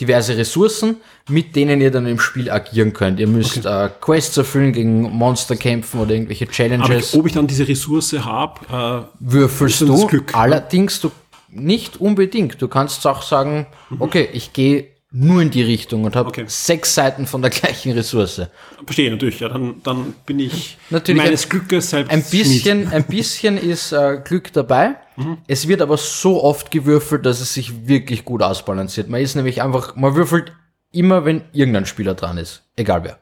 diverse 0.00 0.36
Ressourcen, 0.36 0.96
mit 1.28 1.54
denen 1.54 1.80
ihr 1.80 1.90
dann 1.90 2.06
im 2.06 2.18
Spiel 2.18 2.50
agieren 2.50 2.92
könnt. 2.92 3.20
Ihr 3.20 3.26
müsst 3.26 3.66
äh, 3.66 3.90
Quests 4.00 4.36
erfüllen, 4.38 4.72
gegen 4.72 5.02
Monster 5.02 5.56
kämpfen 5.56 6.00
oder 6.00 6.12
irgendwelche 6.12 6.46
Aber 6.46 6.52
Challenges. 6.52 7.14
ob 7.14 7.26
ich 7.26 7.32
dann 7.32 7.46
diese 7.46 7.68
Ressource 7.68 8.12
habe, 8.14 9.06
äh, 9.10 9.16
würfelst 9.20 9.82
du. 9.82 10.06
Glück? 10.06 10.34
Allerdings 10.34 11.00
du 11.00 11.10
nicht 11.48 12.00
unbedingt. 12.00 12.60
Du 12.62 12.68
kannst 12.68 13.06
auch 13.06 13.22
sagen, 13.22 13.66
okay, 13.98 14.28
ich 14.32 14.52
gehe 14.52 14.86
nur 15.12 15.42
in 15.42 15.50
die 15.50 15.62
Richtung 15.62 16.04
und 16.04 16.14
habe 16.14 16.28
Okay. 16.28 16.44
sechs 16.46 16.94
Seiten 16.94 17.26
von 17.26 17.42
der 17.42 17.50
gleichen 17.50 17.92
Ressource. 17.92 18.42
verstehe 18.84 19.10
natürlich, 19.10 19.40
ja, 19.40 19.48
dann, 19.48 19.82
dann 19.82 20.14
bin 20.24 20.38
ich 20.38 20.78
Natürlich 20.90 21.20
meines 21.22 21.44
ein- 21.46 21.48
Glückes 21.48 21.90
selbst 21.90 22.12
Ein 22.12 22.22
bisschen, 22.22 22.88
ein 22.92 23.04
bisschen 23.04 23.56
ist 23.58 23.90
äh, 23.92 24.20
Glück 24.24 24.52
dabei. 24.52 24.96
Mhm. 25.16 25.38
Es 25.48 25.66
wird 25.66 25.82
aber 25.82 25.96
so 25.96 26.42
oft 26.44 26.70
gewürfelt, 26.70 27.26
dass 27.26 27.40
es 27.40 27.52
sich 27.54 27.88
wirklich 27.88 28.24
gut 28.24 28.42
ausbalanciert. 28.42 29.08
Man 29.08 29.20
ist 29.20 29.34
nämlich 29.34 29.62
einfach, 29.62 29.96
man 29.96 30.14
würfelt 30.14 30.52
immer, 30.92 31.24
wenn 31.24 31.42
irgendein 31.52 31.86
Spieler 31.86 32.14
dran 32.14 32.38
ist. 32.38 32.62
Egal 32.76 33.02
wer. 33.04 33.18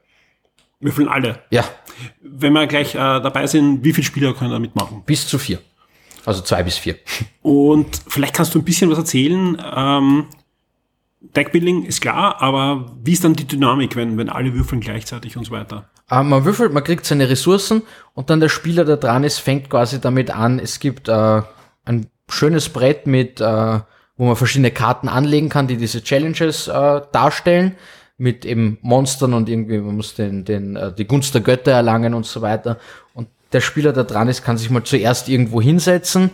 Würfeln 0.81 1.09
alle. 1.09 1.41
Ja, 1.51 1.65
Wenn 2.23 2.53
wir 2.53 2.67
gleich 2.67 2.95
äh, 2.95 2.99
dabei 2.99 3.47
sind, 3.47 3.83
wie 3.83 3.93
viele 3.93 4.05
Spieler 4.07 4.33
können 4.35 4.51
da 4.51 4.59
mitmachen? 4.59 5.03
bis 5.07 5.27
zu 5.27 5.39
vier. 5.39 5.59
Also 6.25 6.43
zwei 6.43 6.63
bis 6.63 6.77
vier. 6.77 6.97
Und 7.43 7.89
vielleicht 8.09 8.35
kannst 8.35 8.55
du 8.55 8.59
ein 8.59 8.65
bisschen 8.65 8.91
was 8.91 8.99
erzählen. 8.99 9.57
Ähm, 9.75 10.27
Deckbuilding 11.21 11.85
ist 11.85 12.01
klar, 12.01 12.41
aber 12.41 12.93
wie 13.03 13.13
ist 13.13 13.25
dann 13.25 13.35
die 13.35 13.47
Dynamik, 13.47 13.97
wenn, 13.97 14.17
wenn 14.17 14.29
alle 14.29 14.55
würfeln 14.55 14.81
gleichzeitig 14.81 15.37
und 15.37 15.45
so 15.45 15.51
weiter? 15.51 15.89
Äh, 16.11 16.23
man 16.23 16.45
würfelt, 16.45 16.73
man 16.73 16.85
kriegt 16.85 17.05
seine 17.05 17.29
Ressourcen 17.29 17.83
und 18.15 18.31
dann 18.31 18.41
der 18.41 18.49
Spieler, 18.49 18.85
der 18.85 18.97
dran 18.97 19.25
ist, 19.25 19.39
fängt 19.39 19.69
quasi 19.69 20.01
damit 20.01 20.31
an. 20.31 20.59
Es 20.59 20.79
gibt 20.79 21.09
äh, 21.09 21.43
ein 21.85 22.07
schönes 22.31 22.69
Brett 22.69 23.07
mit, 23.07 23.41
äh, 23.41 23.81
wo 24.17 24.27
man 24.27 24.37
verschiedene 24.37 24.71
Karten 24.71 25.09
anlegen 25.09 25.49
kann, 25.49 25.67
die 25.67 25.77
diese 25.77 26.03
Challenges 26.03 26.69
äh, 26.69 27.01
darstellen, 27.13 27.77
mit 28.17 28.45
eben 28.45 28.79
Monstern 28.83 29.33
und 29.33 29.49
irgendwie, 29.49 29.79
man 29.79 29.97
muss 29.97 30.15
den, 30.15 30.45
den, 30.45 30.77
äh, 30.77 30.93
die 30.93 31.07
Gunst 31.07 31.35
der 31.35 31.41
Götter 31.41 31.73
erlangen 31.73 32.15
und 32.15 32.27
so 32.27 32.43
weiter. 32.43 32.79
Und 33.15 33.29
der 33.53 33.61
Spieler, 33.61 33.93
der 33.93 34.05
dran 34.05 34.29
ist, 34.29 34.45
kann 34.45 34.59
sich 34.59 34.71
mal 34.71 34.85
zuerst 34.85 35.29
irgendwo 35.29 35.63
hinsetzen, 35.63 36.31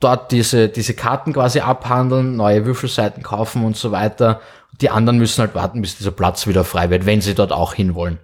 dort 0.00 0.32
diese, 0.32 0.68
diese 0.68 0.94
Karten 0.94 1.32
quasi 1.32 1.60
abhandeln, 1.60 2.36
neue 2.36 2.64
Würfelseiten 2.66 3.22
kaufen 3.22 3.64
und 3.64 3.76
so 3.76 3.92
weiter. 3.92 4.40
Die 4.80 4.90
anderen 4.90 5.18
müssen 5.18 5.40
halt 5.40 5.54
warten, 5.54 5.80
bis 5.80 5.96
dieser 5.96 6.10
Platz 6.10 6.46
wieder 6.46 6.64
frei 6.64 6.90
wird, 6.90 7.06
wenn 7.06 7.20
sie 7.20 7.34
dort 7.34 7.52
auch 7.52 7.74
hinwollen. 7.74 8.18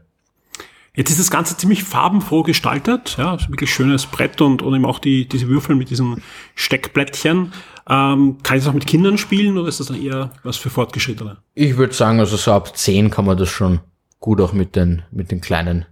Jetzt 0.96 1.10
ist 1.10 1.18
das 1.18 1.30
Ganze 1.30 1.56
ziemlich 1.56 1.82
farbenfroh 1.82 2.44
gestaltet, 2.44 3.16
ja, 3.18 3.34
ist 3.34 3.48
ein 3.48 3.52
wirklich 3.52 3.74
schönes 3.74 4.06
Brett 4.06 4.40
und, 4.40 4.62
und 4.62 4.74
eben 4.76 4.86
auch 4.86 5.00
die, 5.00 5.28
diese 5.28 5.48
Würfel 5.48 5.74
mit 5.74 5.90
diesen 5.90 6.22
Steckblättchen. 6.54 7.52
Ähm, 7.88 8.38
kann 8.44 8.56
ich 8.56 8.62
das 8.62 8.68
auch 8.68 8.74
mit 8.74 8.86
Kindern 8.86 9.18
spielen 9.18 9.58
oder 9.58 9.68
ist 9.68 9.80
das 9.80 9.88
dann 9.88 10.00
eher 10.00 10.30
was 10.44 10.56
für 10.56 10.70
Fortgeschrittene? 10.70 11.38
Ich 11.54 11.76
würde 11.76 11.92
sagen, 11.92 12.20
also 12.20 12.36
so 12.36 12.52
ab 12.52 12.76
10 12.76 13.10
kann 13.10 13.24
man 13.24 13.36
das 13.36 13.48
schon 13.48 13.80
gut 14.20 14.40
auch 14.40 14.52
mit 14.52 14.76
den, 14.76 15.02
mit 15.10 15.32
den 15.32 15.40
kleinen 15.40 15.84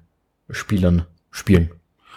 Spielern 0.49 1.05
spielen. 1.33 1.71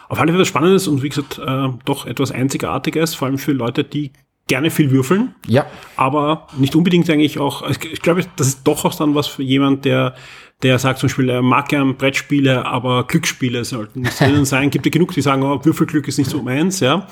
Auf 0.10 0.20
alle 0.20 0.32
Fälle 0.32 0.42
was 0.42 0.48
Spannendes 0.48 0.88
und 0.88 1.04
wie 1.04 1.10
gesagt, 1.10 1.40
äh, 1.40 1.70
doch 1.86 2.06
etwas 2.06 2.32
Einzigartiges, 2.32 3.16
vor 3.16 3.28
allem 3.28 3.38
für 3.38 3.52
Leute, 3.52 3.84
die 3.84 4.12
gerne 4.48 4.70
viel 4.70 4.92
würfeln, 4.92 5.34
Ja, 5.48 5.66
aber 5.96 6.48
nicht 6.58 6.76
unbedingt 6.76 7.10
eigentlich 7.10 7.40
auch, 7.40 7.68
ich, 7.68 7.84
ich 7.92 8.02
glaube, 8.02 8.24
das 8.36 8.48
ist 8.48 8.64
doch 8.64 8.86
auch 8.86 8.94
dann 8.94 9.16
was 9.16 9.28
für 9.28 9.42
jemand, 9.42 9.86
der, 9.86 10.14
der 10.62 10.78
sagt 10.78 11.00
zum 11.00 11.08
Beispiel, 11.08 11.30
er 11.30 11.42
mag 11.42 11.70
gern 11.70 11.96
Brettspiele, 11.96 12.66
aber 12.66 13.06
Glücksspiele 13.08 13.66
sollten 13.66 14.02
nicht 14.02 14.20
drinnen 14.20 14.46
sein. 14.46 14.70
Gibt 14.70 14.86
ja 14.86 14.92
genug, 14.92 15.14
die 15.14 15.22
sagen, 15.22 15.44
oh, 15.44 15.64
Würfelglück 15.64 16.08
ist 16.08 16.18
nicht 16.18 16.30
so 16.30 16.42
meins, 16.42 16.80
ja. 16.80 17.08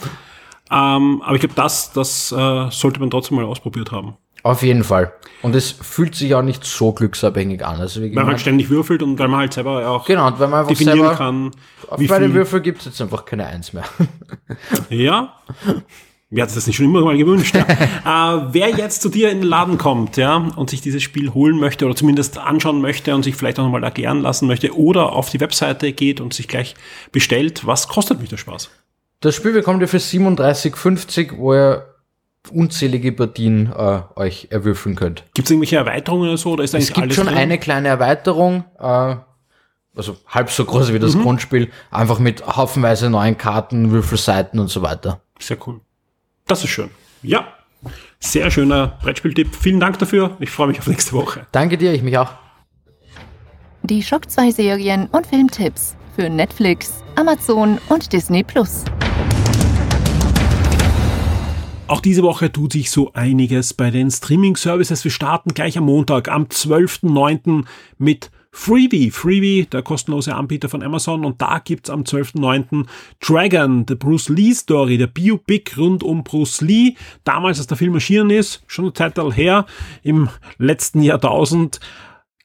Ähm, 0.71 1.21
aber 1.23 1.35
ich 1.35 1.41
glaube, 1.41 1.55
das, 1.55 1.91
das 1.91 2.31
äh, 2.31 2.69
sollte 2.69 2.99
man 2.99 3.09
trotzdem 3.09 3.37
mal 3.37 3.45
ausprobiert 3.45 3.91
haben. 3.91 4.15
Auf 4.43 4.61
jeden 4.61 4.83
Fall. 4.83 5.13
Und 5.41 5.55
es 5.55 5.71
fühlt 5.71 6.15
sich 6.15 6.35
auch 6.35 6.41
nicht 6.41 6.65
so 6.65 6.91
glücksabhängig 6.91 7.65
an. 7.65 7.79
Also 7.79 8.01
Weil 8.01 8.11
man 8.11 8.27
halt 8.27 8.41
ständig 8.41 8.69
würfelt 8.69 9.01
und 9.01 9.17
weil 9.17 9.29
man 9.29 9.39
halt 9.39 9.53
selber 9.53 9.87
auch 9.87 10.05
genau, 10.05 10.27
und 10.27 10.39
wenn 10.39 10.49
man 10.49 10.59
einfach 10.59 10.69
definieren 10.69 10.99
selber, 10.99 11.15
kann, 11.15 11.51
wie 11.97 12.07
bei 12.07 12.19
den 12.19 12.31
viel. 12.31 12.39
Würfel 12.39 12.61
gibt 12.61 12.79
es 12.79 12.85
jetzt 12.85 13.01
einfach 13.01 13.25
keine 13.25 13.47
Eins 13.47 13.73
mehr. 13.73 13.85
Ja. 14.89 15.39
Mir 16.29 16.41
hat 16.41 16.49
es 16.49 16.55
das 16.55 16.65
nicht 16.65 16.77
schon 16.77 16.87
immer 16.87 17.01
mal 17.01 17.15
gewünscht. 17.15 17.55
Ja. 17.55 17.61
äh, 18.37 18.47
wer 18.51 18.69
jetzt 18.69 19.01
zu 19.01 19.09
dir 19.09 19.29
in 19.29 19.41
den 19.41 19.47
Laden 19.47 19.77
kommt, 19.77 20.17
ja, 20.17 20.35
und 20.37 20.69
sich 20.69 20.81
dieses 20.81 21.03
Spiel 21.03 21.33
holen 21.33 21.59
möchte 21.59 21.85
oder 21.85 21.95
zumindest 21.95 22.37
anschauen 22.37 22.81
möchte 22.81 23.13
und 23.13 23.23
sich 23.23 23.35
vielleicht 23.35 23.59
auch 23.59 23.63
nochmal 23.63 23.83
erklären 23.83 24.21
lassen 24.21 24.47
möchte 24.47 24.75
oder 24.75 25.13
auf 25.13 25.29
die 25.29 25.39
Webseite 25.39 25.93
geht 25.93 26.19
und 26.19 26.33
sich 26.33 26.47
gleich 26.47 26.75
bestellt, 27.11 27.65
was 27.67 27.87
kostet 27.87 28.19
mich 28.19 28.29
der 28.29 28.37
Spaß? 28.37 28.71
Das 29.19 29.35
Spiel 29.35 29.53
bekommt 29.53 29.81
ihr 29.81 29.87
für 29.87 29.97
37,50, 29.97 31.37
wo 31.37 31.53
ihr 31.53 31.92
unzählige 32.51 33.11
Partien 33.11 33.71
äh, 33.71 34.01
euch 34.15 34.47
erwürfeln 34.51 34.95
könnt. 34.95 35.23
Gibt 35.33 35.47
es 35.47 35.51
irgendwelche 35.51 35.77
Erweiterungen 35.77 36.27
oder 36.29 36.37
so? 36.37 36.51
Oder 36.51 36.63
ist 36.63 36.73
Es 36.73 36.87
gibt 36.87 36.99
alles 36.99 37.15
schon 37.15 37.27
drin? 37.27 37.37
eine 37.37 37.57
kleine 37.57 37.87
Erweiterung, 37.87 38.65
äh, 38.79 39.15
also 39.95 40.17
halb 40.27 40.49
so 40.49 40.65
groß 40.65 40.89
wie 40.89 40.93
Mhm. 40.97 41.01
das 41.01 41.17
Grundspiel, 41.17 41.69
einfach 41.91 42.19
mit 42.19 42.45
haufenweise 42.45 43.09
neuen 43.09 43.37
Karten, 43.37 43.91
Würfelseiten 43.91 44.59
und 44.59 44.67
so 44.69 44.81
weiter. 44.81 45.21
Sehr 45.39 45.57
cool. 45.67 45.79
Das 46.47 46.63
ist 46.63 46.69
schön. 46.71 46.89
Ja. 47.21 47.47
Sehr 48.19 48.49
schöner 48.51 48.97
Brettspieltipp. 49.01 49.55
Vielen 49.55 49.79
Dank 49.79 49.99
dafür. 49.99 50.35
Ich 50.39 50.49
freue 50.49 50.67
mich 50.67 50.79
auf 50.79 50.87
nächste 50.87 51.13
Woche. 51.13 51.45
Danke 51.51 51.77
dir, 51.77 51.93
ich 51.93 52.01
mich 52.01 52.17
auch. 52.17 52.31
Die 53.83 54.01
Schock 54.01 54.29
2 54.29 54.51
Serien 54.51 55.07
und 55.07 55.27
Filmtipps 55.27 55.95
für 56.15 56.29
Netflix, 56.29 57.03
Amazon 57.15 57.79
und 57.89 58.13
Disney 58.13 58.43
Plus. 58.43 58.85
Auch 61.88 61.99
diese 61.99 62.23
Woche 62.23 62.51
tut 62.51 62.71
sich 62.71 62.89
so 62.89 63.11
einiges 63.13 63.73
bei 63.73 63.91
den 63.91 64.09
Streaming-Services. 64.09 65.03
Wir 65.03 65.11
starten 65.11 65.53
gleich 65.53 65.77
am 65.77 65.84
Montag, 65.86 66.29
am 66.29 66.45
12.09. 66.45 67.65
mit 67.97 68.31
Freebie. 68.51 69.11
Freebie, 69.11 69.65
der 69.65 69.81
kostenlose 69.81 70.34
Anbieter 70.34 70.69
von 70.69 70.81
Amazon. 70.81 71.25
Und 71.25 71.41
da 71.41 71.59
gibt's 71.59 71.89
am 71.89 72.03
12.09. 72.03 72.86
Dragon, 73.19 73.86
der 73.86 73.95
Bruce 73.95 74.29
Lee 74.29 74.53
Story, 74.53 74.97
der 74.97 75.07
Biopic 75.07 75.75
rund 75.77 76.03
um 76.03 76.23
Bruce 76.23 76.61
Lee. 76.61 76.95
Damals, 77.25 77.57
als 77.57 77.67
der 77.67 77.77
Film 77.77 77.95
erschienen 77.95 78.29
ist, 78.29 78.63
schon 78.67 78.86
eine 78.86 78.93
Zeit 78.93 79.17
her, 79.36 79.65
im 80.03 80.29
letzten 80.57 81.01
Jahrtausend, 81.01 81.81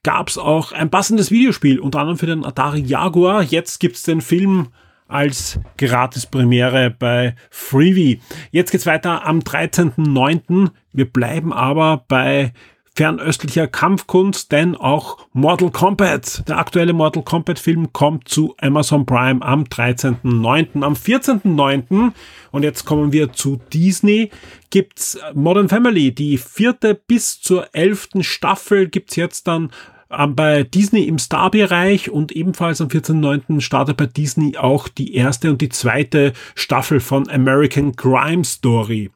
gab's 0.03 0.37
auch 0.37 0.73
ein 0.73 0.91
passendes 0.91 1.31
Videospiel, 1.31 1.79
unter 1.79 2.01
anderem 2.01 2.19
für 2.19 2.27
den 2.27 2.45
Atari 2.45 2.81
Jaguar. 2.81 3.43
Jetzt 3.43 3.79
gibt's 3.79 4.03
den 4.03 4.21
Film 4.21 4.69
als 5.09 5.59
Gratis-Premiere 5.77 6.95
bei 6.97 7.35
Freebie. 7.51 8.21
Jetzt 8.51 8.71
geht's 8.71 8.87
weiter 8.87 9.27
am 9.27 9.41
13.09. 9.41 10.71
Wir 10.93 11.11
bleiben 11.11 11.53
aber 11.53 12.05
bei 12.07 12.53
fernöstlicher 12.99 13.69
Kampfkunst, 13.69 14.51
denn 14.51 14.75
auch 14.75 15.19
Mortal 15.33 15.71
Kombat, 15.71 16.49
der 16.49 16.59
aktuelle 16.59 16.93
Mortal 16.93 17.23
Kombat 17.23 17.61
Film 17.61 17.93
kommt 17.93 18.27
zu 18.27 18.57
Amazon 18.61 19.07
Prime 19.07 19.41
am 19.41 19.63
13.09. 19.63 20.83
Am 20.83 20.95
14.09. 20.95 22.11
und 22.51 22.63
jetzt 22.65 22.85
kommen 22.85 23.13
wir 23.13 23.33
zu 23.33 23.61
Disney, 23.73 24.31
gibt's 24.71 25.17
Modern 25.33 25.69
Family, 25.69 26.13
die 26.13 26.39
vierte 26.39 26.97
bis 26.97 27.41
zur 27.41 27.73
elften 27.73 28.25
Staffel 28.25 28.89
gibt's 28.89 29.15
jetzt 29.15 29.47
dann 29.47 29.71
ähm, 30.11 30.35
bei 30.35 30.63
Disney 30.63 31.05
im 31.05 31.19
Star-Bereich 31.19 32.11
und 32.11 32.33
ebenfalls 32.33 32.81
am 32.81 32.89
14.09. 32.89 33.61
startet 33.61 33.97
bei 33.97 34.07
Disney 34.07 34.57
auch 34.57 34.89
die 34.89 35.15
erste 35.15 35.51
und 35.51 35.61
die 35.61 35.69
zweite 35.69 36.33
Staffel 36.55 37.01
von 37.01 37.29
American 37.29 37.97
Crime 37.97 38.45
Story. 38.45 39.11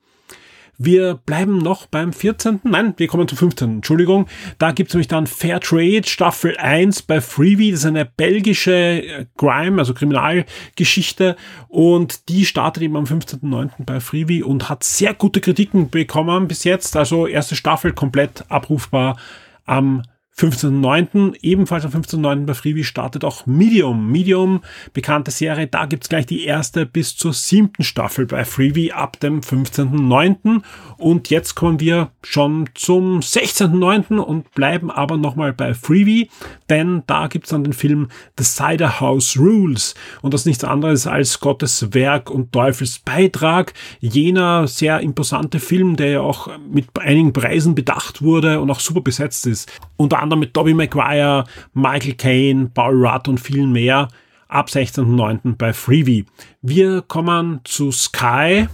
Wir 0.85 1.15
bleiben 1.15 1.59
noch 1.59 1.87
beim 1.87 2.13
14. 2.13 2.61
Nein, 2.65 2.95
wir 2.97 3.07
kommen 3.07 3.29
zum 3.29 3.39
15. 3.39 3.71
Entschuldigung. 3.77 4.27
Da 4.59 4.73
gibt's 4.73 4.93
nämlich 4.95 5.07
dann 5.07 5.29
Fair 5.29 5.61
Trade 5.61 6.03
Staffel 6.05 6.57
1 6.57 7.03
bei 7.03 7.21
Freebie. 7.21 7.71
Das 7.71 7.81
ist 7.81 7.87
eine 7.87 8.05
belgische 8.05 8.73
äh, 8.73 9.27
Crime, 9.37 9.79
also 9.79 9.95
Kriminalgeschichte. 9.95 11.37
Und 11.69 12.29
die 12.29 12.45
startet 12.47 12.83
eben 12.83 12.97
am 12.97 13.05
15.09. 13.05 13.85
bei 13.87 14.01
Freebie 14.01 14.43
und 14.43 14.69
hat 14.69 14.83
sehr 14.83 15.15
gute 15.15 15.41
Kritiken 15.41 15.89
bekommen 15.89 16.49
bis 16.49 16.65
jetzt. 16.65 16.97
Also 16.97 17.29
erste 17.29 17.55
Staffel 17.55 17.93
komplett 17.93 18.45
abrufbar 18.49 19.17
am 19.65 20.03
15.09. 20.37 21.37
ebenfalls 21.43 21.85
am 21.85 21.93
15.09. 21.93 22.47
bei 22.47 22.55
Freebie 22.55 22.85
startet 22.85 23.23
auch 23.23 23.45
Medium. 23.45 24.11
Medium, 24.11 24.63
bekannte 24.95 25.31
Serie, 25.31 25.67
da 25.67 25.85
gibt's 25.85 26.09
gleich 26.09 26.25
die 26.25 26.45
erste 26.45 26.87
bis 26.87 27.17
zur 27.17 27.35
siebten 27.35 27.85
Staffel 27.85 28.27
bei 28.27 28.45
Freebie 28.45 28.93
ab 28.93 29.21
dem 29.21 29.41
15.09. 29.41 30.63
Und 30.97 31.29
jetzt 31.29 31.55
kommen 31.55 31.81
wir 31.81 32.11
schon 32.23 32.69
zum 32.75 33.21
16.09. 33.21 34.17
und 34.19 34.51
bleiben 34.53 34.91
aber 34.91 35.19
nochmal 35.19 35.53
bei 35.53 35.75
Freebie, 35.75 36.31
denn 36.71 37.03
da 37.07 37.27
gibt's 37.27 37.51
dann 37.51 37.65
den 37.65 37.75
Film 37.75 38.09
The 38.39 38.45
Cider 38.45 39.01
House 39.01 39.39
Rules. 39.39 39.95
Und 40.23 40.33
das 40.33 40.43
ist 40.43 40.47
nichts 40.47 40.65
anderes 40.65 41.07
als 41.07 41.41
Gottes 41.41 41.93
Werk 41.93 42.31
und 42.31 42.53
Teufels 42.53 43.01
Beitrag. 43.01 43.75
Jener 44.01 44.67
sehr 44.67 45.01
imposante 45.01 45.61
Film, 45.61 45.97
der 45.97 46.11
ja 46.11 46.21
auch 46.21 46.49
mit 46.71 46.87
einigen 46.99 47.35
Preisen 47.35 47.75
bedacht 47.75 48.23
wurde 48.23 48.61
und 48.61 48.71
auch 48.71 48.81
super 48.81 49.03
besetzt 49.03 49.47
ist. 49.47 49.71
Unter 49.97 50.22
anderem 50.23 50.41
mit 50.41 50.55
Tobey 50.55 50.75
Maguire, 50.75 51.45
Michael 51.75 52.15
Caine, 52.15 52.71
Paul 52.73 53.07
Rudd 53.07 53.29
und 53.29 53.39
vielen 53.39 53.73
mehr 53.73 54.09
ab 54.49 54.69
16.09. 54.69 55.57
bei 55.57 55.73
Freebie. 55.73 56.27
Wir 56.61 57.03
kommen 57.03 57.61
zu 57.65 57.91
Sky 57.91 58.69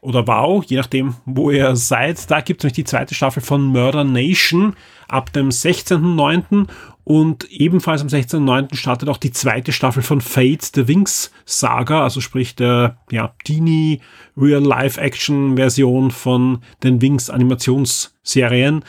oder 0.00 0.26
Wow, 0.26 0.64
je 0.66 0.76
nachdem, 0.76 1.14
wo 1.24 1.50
ihr 1.50 1.76
seid. 1.76 2.30
Da 2.30 2.40
gibt 2.40 2.60
es 2.60 2.64
nämlich 2.64 2.74
die 2.74 2.84
zweite 2.84 3.14
Staffel 3.14 3.42
von 3.42 3.64
Murder 3.64 4.04
Nation 4.04 4.74
ab 5.08 5.32
dem 5.32 5.48
16.09. 5.48 6.66
Und 7.04 7.50
ebenfalls 7.50 8.00
am 8.00 8.08
16.09. 8.08 8.76
startet 8.76 9.08
auch 9.08 9.18
die 9.18 9.30
zweite 9.30 9.72
Staffel 9.72 10.02
von 10.02 10.20
Fate 10.20 10.70
the 10.74 10.88
Wings 10.88 11.30
Saga, 11.44 12.02
also 12.02 12.20
sprich 12.20 12.56
der 12.56 12.96
ja, 13.10 13.34
Teenie 13.44 14.00
Real-Life-Action-Version 14.36 16.10
von 16.10 16.60
den 16.82 17.02
Wings 17.02 17.28
Animationsserien. 17.28 18.84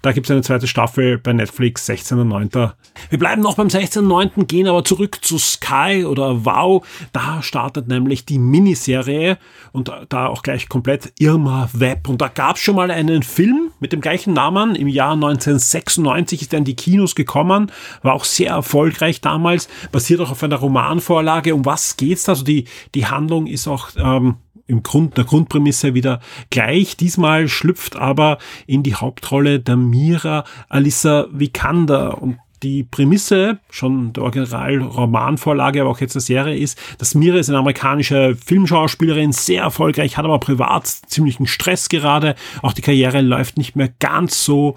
Da 0.00 0.12
gibt 0.12 0.26
es 0.26 0.30
eine 0.30 0.42
zweite 0.42 0.68
Staffel 0.68 1.18
bei 1.18 1.32
Netflix, 1.32 1.88
16.09. 1.88 2.72
Wir 3.10 3.18
bleiben 3.18 3.42
noch 3.42 3.56
beim 3.56 3.66
16.09., 3.66 4.46
gehen 4.46 4.68
aber 4.68 4.84
zurück 4.84 5.18
zu 5.22 5.38
Sky 5.38 6.04
oder 6.06 6.44
Wow. 6.44 6.86
Da 7.12 7.42
startet 7.42 7.88
nämlich 7.88 8.24
die 8.24 8.38
Miniserie 8.38 9.38
und 9.72 9.90
da 10.08 10.26
auch 10.26 10.42
gleich 10.42 10.68
komplett 10.68 11.12
Irma 11.18 11.68
Web. 11.72 12.08
Und 12.08 12.20
da 12.20 12.28
gab 12.28 12.56
es 12.56 12.62
schon 12.62 12.76
mal 12.76 12.92
einen 12.92 13.24
Film 13.24 13.72
mit 13.80 13.92
dem 13.92 14.00
gleichen 14.00 14.34
Namen. 14.34 14.76
Im 14.76 14.86
Jahr 14.86 15.14
1996 15.14 16.42
ist 16.42 16.52
er 16.52 16.60
in 16.60 16.64
die 16.64 16.76
Kinos 16.76 17.16
gekommen, 17.16 17.72
war 18.02 18.14
auch 18.14 18.24
sehr 18.24 18.50
erfolgreich 18.50 19.20
damals, 19.20 19.68
basiert 19.90 20.20
auch 20.20 20.30
auf 20.30 20.42
einer 20.44 20.56
Romanvorlage. 20.56 21.54
Um 21.56 21.64
was 21.64 21.96
geht's? 21.96 22.28
Also 22.28 22.44
die, 22.44 22.66
die 22.94 23.06
Handlung 23.06 23.48
ist 23.48 23.66
auch 23.66 23.88
ähm, 23.96 24.36
im 24.68 24.82
Grund, 24.82 25.16
der 25.16 25.24
Grundprämisse 25.24 25.94
wieder 25.94 26.20
gleich. 26.50 26.96
Diesmal 26.96 27.48
schlüpft 27.48 27.96
aber 27.96 28.38
in 28.66 28.84
die 28.84 28.94
Hauptrolle 28.94 29.58
der 29.58 29.76
Mira 29.76 30.44
Alissa 30.68 31.26
Vikander 31.32 32.22
und 32.22 32.38
die 32.62 32.82
Prämisse, 32.82 33.58
schon 33.70 34.12
der 34.12 34.24
Original-Romanvorlage, 34.24 35.80
aber 35.80 35.90
auch 35.90 36.00
jetzt 36.00 36.16
eine 36.16 36.22
Serie 36.22 36.56
ist, 36.56 36.78
dass 36.98 37.14
Mira 37.14 37.38
ist 37.38 37.48
eine 37.48 37.58
amerikanische 37.58 38.36
Filmschauspielerin, 38.36 39.32
sehr 39.32 39.62
erfolgreich, 39.62 40.16
hat 40.16 40.24
aber 40.24 40.40
privat 40.40 40.86
ziemlichen 40.86 41.46
Stress 41.46 41.88
gerade. 41.88 42.34
Auch 42.62 42.72
die 42.72 42.82
Karriere 42.82 43.20
läuft 43.20 43.58
nicht 43.58 43.76
mehr 43.76 43.90
ganz 44.00 44.44
so, 44.44 44.76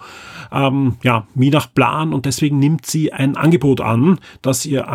ähm, 0.51 0.97
ja, 1.03 1.25
wie 1.33 1.49
nach 1.49 1.73
Plan 1.73 2.13
und 2.13 2.25
deswegen 2.25 2.59
nimmt 2.59 2.85
sie 2.85 3.13
ein 3.13 3.35
Angebot 3.35 3.81
an, 3.81 4.19
das 4.41 4.65
ihr 4.65 4.87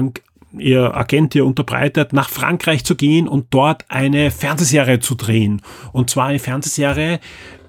ihr 0.52 0.94
Agent 0.94 1.34
ihr 1.34 1.46
unterbreitet, 1.46 2.12
nach 2.12 2.28
Frankreich 2.28 2.84
zu 2.84 2.94
gehen 2.94 3.28
und 3.28 3.46
dort 3.50 3.84
eine 3.88 4.30
Fernsehserie 4.30 5.00
zu 5.00 5.14
drehen. 5.14 5.62
Und 5.92 6.10
zwar 6.10 6.26
eine 6.26 6.38
Fernsehserie, 6.38 7.20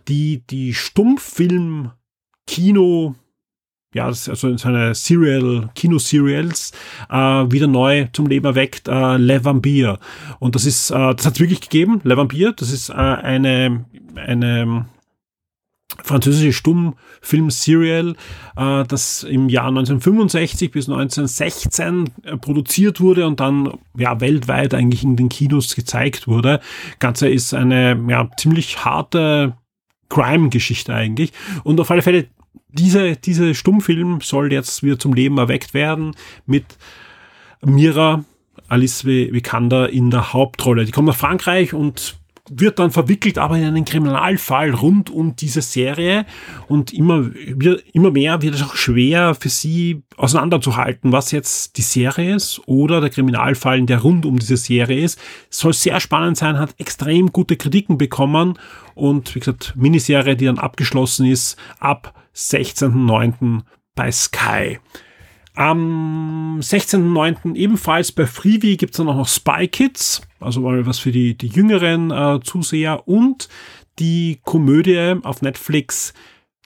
die 0.08 0.44
die 0.48 0.74
Stummfilm 0.74 1.92
Kino 2.46 3.16
ja, 3.94 4.06
also 4.06 4.36
so 4.36 4.68
eine 4.68 4.94
Serial, 4.94 5.70
Kino-Serials 5.74 6.72
äh, 7.10 7.16
wieder 7.16 7.68
neu 7.68 8.08
zum 8.14 8.28
Leben 8.28 8.46
erweckt, 8.46 8.88
äh, 8.88 9.18
Le 9.18 9.44
Vampire. 9.44 9.98
Und 10.40 10.56
das 10.56 10.66
ist, 10.66 10.92
äh, 10.92 11.16
das 11.16 11.26
hat 11.26 11.34
es 11.36 11.40
wirklich 11.40 11.62
gegeben, 11.62 12.02
Le 12.04 12.16
Vampire, 12.16 12.54
das 12.54 12.72
ist 12.72 12.90
äh, 12.90 12.94
eine, 12.94 13.86
eine 14.16 14.86
französische 16.04 16.54
Stummfilm-Serial, 16.54 18.16
äh, 18.56 18.84
das 18.86 19.24
im 19.24 19.50
Jahr 19.50 19.68
1965 19.68 20.72
bis 20.72 20.88
1916 20.90 22.10
äh, 22.24 22.38
produziert 22.38 23.00
wurde 23.02 23.28
und 23.28 23.40
dann 23.40 23.78
ja 23.98 24.20
weltweit 24.20 24.74
eigentlich 24.74 25.04
in 25.04 25.16
den 25.16 25.30
Kinos 25.30 25.76
gezeigt 25.76 26.28
wurde. 26.28 26.60
Ganze 27.00 27.30
ist 27.30 27.54
eine 27.54 28.00
ja 28.10 28.30
ziemlich 28.38 28.86
harte 28.86 29.56
Crime-Geschichte 30.10 30.94
eigentlich 30.94 31.34
und 31.64 31.80
auf 31.80 31.92
alle 31.92 32.02
Fälle 32.02 32.28
diese, 32.70 33.16
diese 33.16 33.56
Stummfilm 33.56 34.20
soll 34.22 34.52
jetzt 34.52 34.84
wieder 34.84 35.00
zum 35.00 35.14
Leben 35.14 35.38
erweckt 35.38 35.74
werden 35.74 36.16
mit 36.46 36.66
Mira 37.66 38.24
Alice 38.68 39.06
Vikander 39.06 39.90
in 39.90 40.12
der 40.12 40.34
Hauptrolle. 40.34 40.86
Die 40.86 40.92
kommt 40.92 41.08
nach 41.08 41.16
Frankreich 41.16 41.74
und 41.74 42.17
wird 42.50 42.80
dann 42.80 42.92
verwickelt 42.92 43.38
aber 43.38 43.58
in 43.58 43.66
einen 43.66 43.86
Kriminalfall 43.86 44.72
rund 44.72 45.10
um 45.10 45.36
diese 45.36 45.62
Serie 45.62 46.26
und 46.68 46.94
immer, 46.94 47.30
immer 47.94 48.12
mehr 48.12 48.42
wird 48.42 48.56
es 48.56 48.64
auch 48.64 48.76
schwer 48.76 49.36
für 49.36 49.50
sie 49.50 50.04
auseinanderzuhalten, 50.16 51.12
was 51.12 51.32
jetzt 51.32 51.78
die 51.78 51.82
Serie 51.82 52.36
ist 52.36 52.62
oder 52.66 53.02
der 53.02 53.10
Kriminalfall, 53.10 53.82
der 53.84 54.00
rund 54.00 54.26
um 54.26 54.40
diese 54.40 54.58
Serie 54.58 55.02
ist. 55.02 55.20
soll 55.50 55.74
sehr 55.74 56.00
spannend 56.00 56.38
sein, 56.38 56.60
hat 56.60 56.76
extrem 56.78 57.32
gute 57.32 57.58
Kritiken 57.58 57.98
bekommen 57.98 58.58
und 58.96 59.36
wie 59.36 59.40
gesagt, 59.40 59.74
Miniserie, 59.76 60.36
die 60.36 60.46
dann 60.46 60.60
abgeschlossen 60.60 61.26
ist, 61.26 61.58
ab 61.80 62.14
16.09. 62.36 63.62
bei 63.96 64.12
Sky. 64.12 64.80
Am 65.58 66.60
16.09. 66.60 67.56
ebenfalls 67.56 68.12
bei 68.12 68.28
Freebie 68.28 68.78
gibt 68.78 68.94
es 68.94 68.98
dann 68.98 69.10
auch 69.10 69.16
noch 69.16 69.28
Spy 69.28 69.68
Kids, 69.68 70.22
also 70.40 70.62
mal 70.62 70.86
was 70.86 71.00
für 71.00 71.12
die, 71.12 71.36
die 71.36 71.48
jüngeren 71.48 72.12
äh, 72.12 72.40
Zuseher 72.44 73.08
und 73.08 73.50
die 73.98 74.40
Komödie 74.44 75.16
auf 75.24 75.42
Netflix 75.42 76.14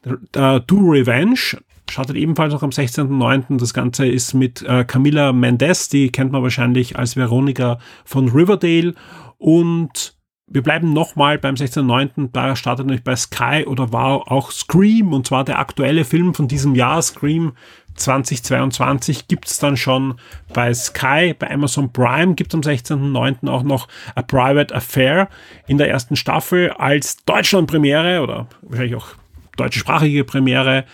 äh, 0.03 0.59
Do 0.59 0.75
Revenge. 0.75 1.61
Startet 1.89 2.17
ebenfalls 2.17 2.53
noch 2.53 2.63
am 2.63 2.71
16.09. 2.71 3.57
Das 3.59 3.73
Ganze 3.73 4.07
ist 4.07 4.33
mit 4.33 4.61
äh, 4.63 4.83
Camilla 4.83 5.31
Mendes, 5.31 5.87
die 5.87 6.11
kennt 6.11 6.33
man 6.33 6.43
wahrscheinlich 6.43 6.99
als 6.99 7.15
Veronika 7.15 7.79
von 8.03 8.27
Riverdale 8.27 8.93
und 9.37 10.17
wir 10.53 10.63
bleiben 10.63 10.91
nochmal 10.91 11.37
beim 11.37 11.55
16.9. 11.55 12.31
Da 12.33 12.57
startet 12.57 12.85
nämlich 12.85 13.05
bei 13.05 13.15
Sky 13.15 13.63
oder 13.65 13.93
war 13.93 14.29
auch 14.29 14.51
Scream 14.51 15.13
und 15.13 15.27
zwar 15.27 15.45
der 15.45 15.59
aktuelle 15.59 16.03
Film 16.03 16.33
von 16.33 16.49
diesem 16.49 16.75
Jahr, 16.75 17.01
Scream 17.01 17.53
2022 17.95 19.27
gibt 19.27 19.47
es 19.47 19.59
dann 19.59 19.77
schon 19.77 20.15
bei 20.53 20.73
Sky, 20.73 21.35
bei 21.37 21.49
Amazon 21.51 21.91
Prime 21.91 22.35
gibt 22.35 22.53
es 22.53 22.55
am 22.55 22.61
16.09. 22.61 23.49
auch 23.49 23.63
noch 23.63 23.87
A 24.15 24.21
Private 24.21 24.73
Affair 24.73 25.29
in 25.67 25.77
der 25.77 25.89
ersten 25.89 26.15
Staffel 26.15 26.71
als 26.71 27.17
Deutschland-Premiere 27.25 28.21
oder 28.21 28.47
wahrscheinlich 28.61 28.95
auch 28.95 29.15
deutschsprachige 29.57 30.23
Premiere. 30.23 30.85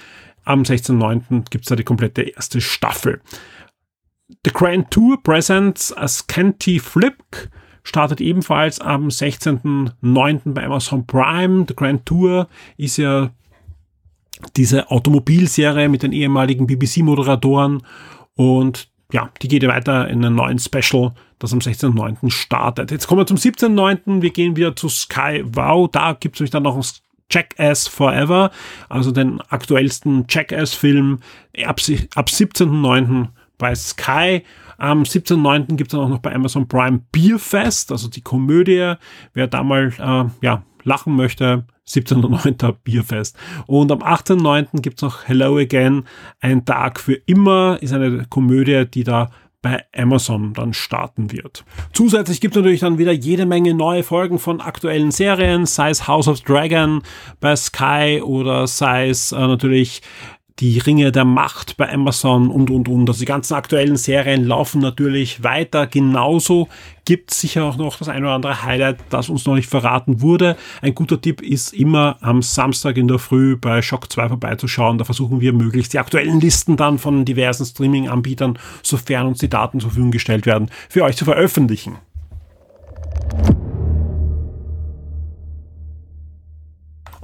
Am 0.43 0.63
16.09. 0.63 1.49
gibt 1.49 1.65
es 1.65 1.69
da 1.69 1.75
die 1.75 1.83
komplette 1.83 2.21
erste 2.21 2.61
Staffel. 2.61 3.21
The 4.45 4.51
Grand 4.53 4.91
Tour 4.91 5.21
Presents 5.21 5.95
a 5.95 6.07
Scanty 6.07 6.79
Flip 6.79 7.15
startet 7.83 8.21
ebenfalls 8.21 8.79
am 8.79 9.07
16.09. 9.07 10.53
bei 10.53 10.65
Amazon 10.65 11.05
Prime. 11.05 11.65
The 11.67 11.75
Grand 11.75 12.05
Tour 12.05 12.47
ist 12.75 12.97
ja 12.97 13.31
diese 14.55 14.91
Automobilserie 14.91 15.89
mit 15.89 16.03
den 16.03 16.11
ehemaligen 16.11 16.67
BBC-Moderatoren 16.67 17.83
und 18.35 18.89
ja, 19.11 19.29
die 19.41 19.47
geht 19.47 19.65
weiter 19.67 20.07
in 20.09 20.23
einem 20.23 20.35
neuen 20.35 20.59
Special, 20.59 21.13
das 21.39 21.53
am 21.53 21.59
16.09. 21.59 22.29
startet. 22.29 22.91
Jetzt 22.91 23.07
kommen 23.07 23.21
wir 23.21 23.25
zum 23.25 23.37
17.09. 23.37 24.21
Wir 24.21 24.31
gehen 24.31 24.55
wieder 24.55 24.75
zu 24.75 24.89
Sky 24.89 25.43
Wow. 25.45 25.89
Da 25.89 26.13
gibt 26.13 26.35
es 26.35 26.39
nämlich 26.41 26.51
dann 26.51 26.63
noch 26.63 26.75
ein 26.75 26.83
Jackass 27.29 27.87
Forever, 27.87 28.51
also 28.89 29.11
den 29.11 29.41
aktuellsten 29.49 30.25
Jackass-Film 30.29 31.19
ab, 31.65 31.79
ab 32.15 32.27
17.09. 32.27 33.27
bei 33.57 33.75
Sky. 33.75 34.43
Am 34.77 35.03
17.09. 35.03 35.75
gibt 35.75 35.91
es 35.91 35.97
dann 35.97 36.05
auch 36.05 36.09
noch 36.09 36.19
bei 36.19 36.33
Amazon 36.33 36.67
Prime 36.67 37.01
Beerfest, 37.11 37.91
also 37.91 38.07
die 38.07 38.21
Komödie. 38.21 38.93
Wer 39.33 39.47
da 39.47 39.63
mal 39.63 39.93
äh, 39.97 40.45
ja, 40.45 40.63
lachen 40.87 41.15
möchte, 41.15 41.65
17.09. 41.87 42.75
Bierfest. 42.83 43.37
Und 43.67 43.91
am 43.91 43.99
18.09. 43.99 44.81
gibt's 44.81 45.01
noch 45.01 45.27
Hello 45.27 45.57
Again, 45.57 46.05
ein 46.39 46.65
Tag 46.65 46.99
für 46.99 47.13
immer, 47.13 47.77
ist 47.81 47.93
eine 47.93 48.25
Komödie, 48.29 48.85
die 48.85 49.03
da 49.03 49.29
bei 49.61 49.83
Amazon 49.95 50.53
dann 50.53 50.73
starten 50.73 51.31
wird. 51.31 51.65
Zusätzlich 51.91 52.39
gibt 52.39 52.55
es 52.55 52.61
natürlich 52.61 52.81
dann 52.81 52.99
wieder 52.99 53.11
jede 53.11 53.45
Menge 53.45 53.73
neue 53.73 54.03
Folgen 54.03 54.39
von 54.39 54.61
aktuellen 54.61 55.11
Serien, 55.11 55.65
sei 55.65 55.89
es 55.89 56.07
House 56.07 56.27
of 56.27 56.41
Dragon 56.41 57.01
bei 57.39 57.55
Sky 57.55 58.21
oder 58.23 58.67
sei 58.67 59.09
es 59.09 59.31
äh, 59.31 59.35
natürlich 59.39 60.01
die 60.59 60.79
Ringe 60.79 61.11
der 61.11 61.25
Macht 61.25 61.77
bei 61.77 61.91
Amazon 61.91 62.49
und, 62.49 62.71
und, 62.71 62.89
und. 62.89 63.07
Also 63.07 63.19
die 63.19 63.25
ganzen 63.25 63.53
aktuellen 63.53 63.95
Serien 63.95 64.43
laufen 64.45 64.81
natürlich 64.81 65.43
weiter. 65.43 65.85
Genauso 65.85 66.67
gibt 67.05 67.31
es 67.31 67.41
sicher 67.41 67.63
auch 67.63 67.77
noch 67.77 67.97
das 67.97 68.09
ein 68.09 68.23
oder 68.23 68.33
andere 68.33 68.63
Highlight, 68.63 68.97
das 69.09 69.29
uns 69.29 69.45
noch 69.45 69.55
nicht 69.55 69.69
verraten 69.69 70.21
wurde. 70.21 70.57
Ein 70.81 70.95
guter 70.95 71.21
Tipp 71.21 71.41
ist 71.41 71.73
immer 71.73 72.17
am 72.21 72.41
Samstag 72.41 72.97
in 72.97 73.07
der 73.07 73.19
Früh 73.19 73.55
bei 73.55 73.81
Shock 73.81 74.11
2 74.11 74.29
vorbeizuschauen. 74.29 74.97
Da 74.97 75.03
versuchen 75.03 75.41
wir 75.41 75.53
möglichst 75.53 75.93
die 75.93 75.99
aktuellen 75.99 76.39
Listen 76.39 76.75
dann 76.75 76.97
von 76.97 77.23
diversen 77.23 77.65
Streaming-Anbietern, 77.65 78.57
sofern 78.81 79.27
uns 79.27 79.39
die 79.39 79.49
Daten 79.49 79.79
zur 79.79 79.91
Verfügung 79.91 80.11
gestellt 80.11 80.45
werden, 80.45 80.69
für 80.89 81.03
euch 81.03 81.17
zu 81.17 81.25
veröffentlichen. 81.25 81.97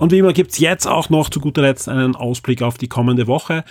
Und 0.04 0.12
wie 0.12 0.18
immer 0.18 0.34
gibt's 0.34 0.60
jetzt 0.60 0.86
auch 0.86 1.10
noch 1.10 1.30
zu 1.30 1.39
guter 1.39 1.62
Letzt 1.62 1.88
einen 1.88 2.18
Ausblick 2.18 2.62
auf 2.62 2.78
die 2.78 2.89
kommende 2.89 3.26
Woche, 3.26 3.64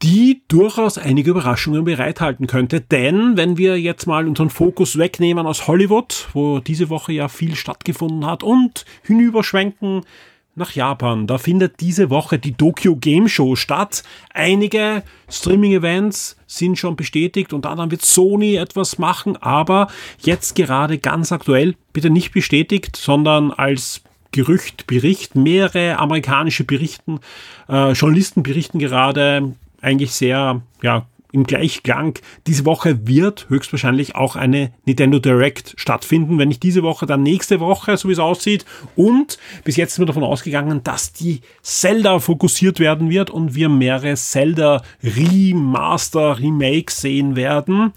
die 0.00 0.40
durchaus 0.48 0.96
einige 0.96 1.28
Überraschungen 1.32 1.84
bereithalten 1.84 2.46
könnte. 2.46 2.80
Denn 2.80 3.36
wenn 3.36 3.58
wir 3.58 3.78
jetzt 3.78 4.06
mal 4.06 4.26
unseren 4.26 4.48
Fokus 4.48 4.96
wegnehmen 4.96 5.46
aus 5.46 5.68
Hollywood, 5.68 6.28
wo 6.32 6.60
diese 6.60 6.88
Woche 6.88 7.12
ja 7.12 7.28
viel 7.28 7.54
stattgefunden 7.54 8.24
hat, 8.24 8.42
und 8.42 8.86
hinüberschwenken 9.02 10.06
nach 10.54 10.70
Japan. 10.70 11.26
Da 11.26 11.36
findet 11.36 11.80
diese 11.80 12.08
Woche 12.08 12.38
die 12.38 12.54
Tokyo 12.54 12.96
Game 12.96 13.28
Show 13.28 13.56
statt. 13.56 14.04
Einige 14.32 15.02
Streaming-Events 15.28 16.38
sind 16.46 16.78
schon 16.78 16.96
bestätigt 16.96 17.52
und 17.52 17.66
dann 17.66 17.90
wird 17.90 18.00
Sony 18.00 18.54
etwas 18.54 18.96
machen, 18.96 19.36
aber 19.36 19.88
jetzt 20.18 20.54
gerade 20.54 20.96
ganz 20.96 21.30
aktuell, 21.30 21.74
bitte 21.92 22.08
nicht 22.08 22.32
bestätigt, 22.32 22.96
sondern 22.96 23.50
als 23.50 24.00
Gerücht, 24.32 24.86
Bericht, 24.86 25.34
mehrere 25.34 25.98
amerikanische 25.98 26.64
Berichten, 26.64 27.20
äh, 27.68 27.92
Journalisten 27.92 28.42
berichten 28.42 28.78
gerade 28.78 29.54
eigentlich 29.80 30.12
sehr, 30.12 30.62
ja, 30.82 31.06
im 31.32 31.44
Gleichklang. 31.44 32.18
Diese 32.46 32.64
Woche 32.64 33.06
wird 33.06 33.48
höchstwahrscheinlich 33.50 34.14
auch 34.14 34.36
eine 34.36 34.72
Nintendo 34.86 35.18
Direct 35.18 35.74
stattfinden. 35.76 36.38
Wenn 36.38 36.48
nicht 36.48 36.62
diese 36.62 36.82
Woche, 36.82 37.04
dann 37.04 37.22
nächste 37.22 37.60
Woche, 37.60 37.96
so 37.96 38.08
wie 38.08 38.12
es 38.12 38.18
aussieht. 38.18 38.64
Und 38.94 39.38
bis 39.62 39.76
jetzt 39.76 39.94
sind 39.94 40.02
wir 40.02 40.06
davon 40.06 40.24
ausgegangen, 40.24 40.82
dass 40.82 41.12
die 41.12 41.42
Zelda 41.62 42.20
fokussiert 42.20 42.80
werden 42.80 43.10
wird 43.10 43.28
und 43.28 43.54
wir 43.54 43.68
mehrere 43.68 44.14
Zelda 44.14 44.82
Remaster, 45.02 46.38
Remakes 46.38 47.02
sehen 47.02 47.36
werden. 47.36 47.92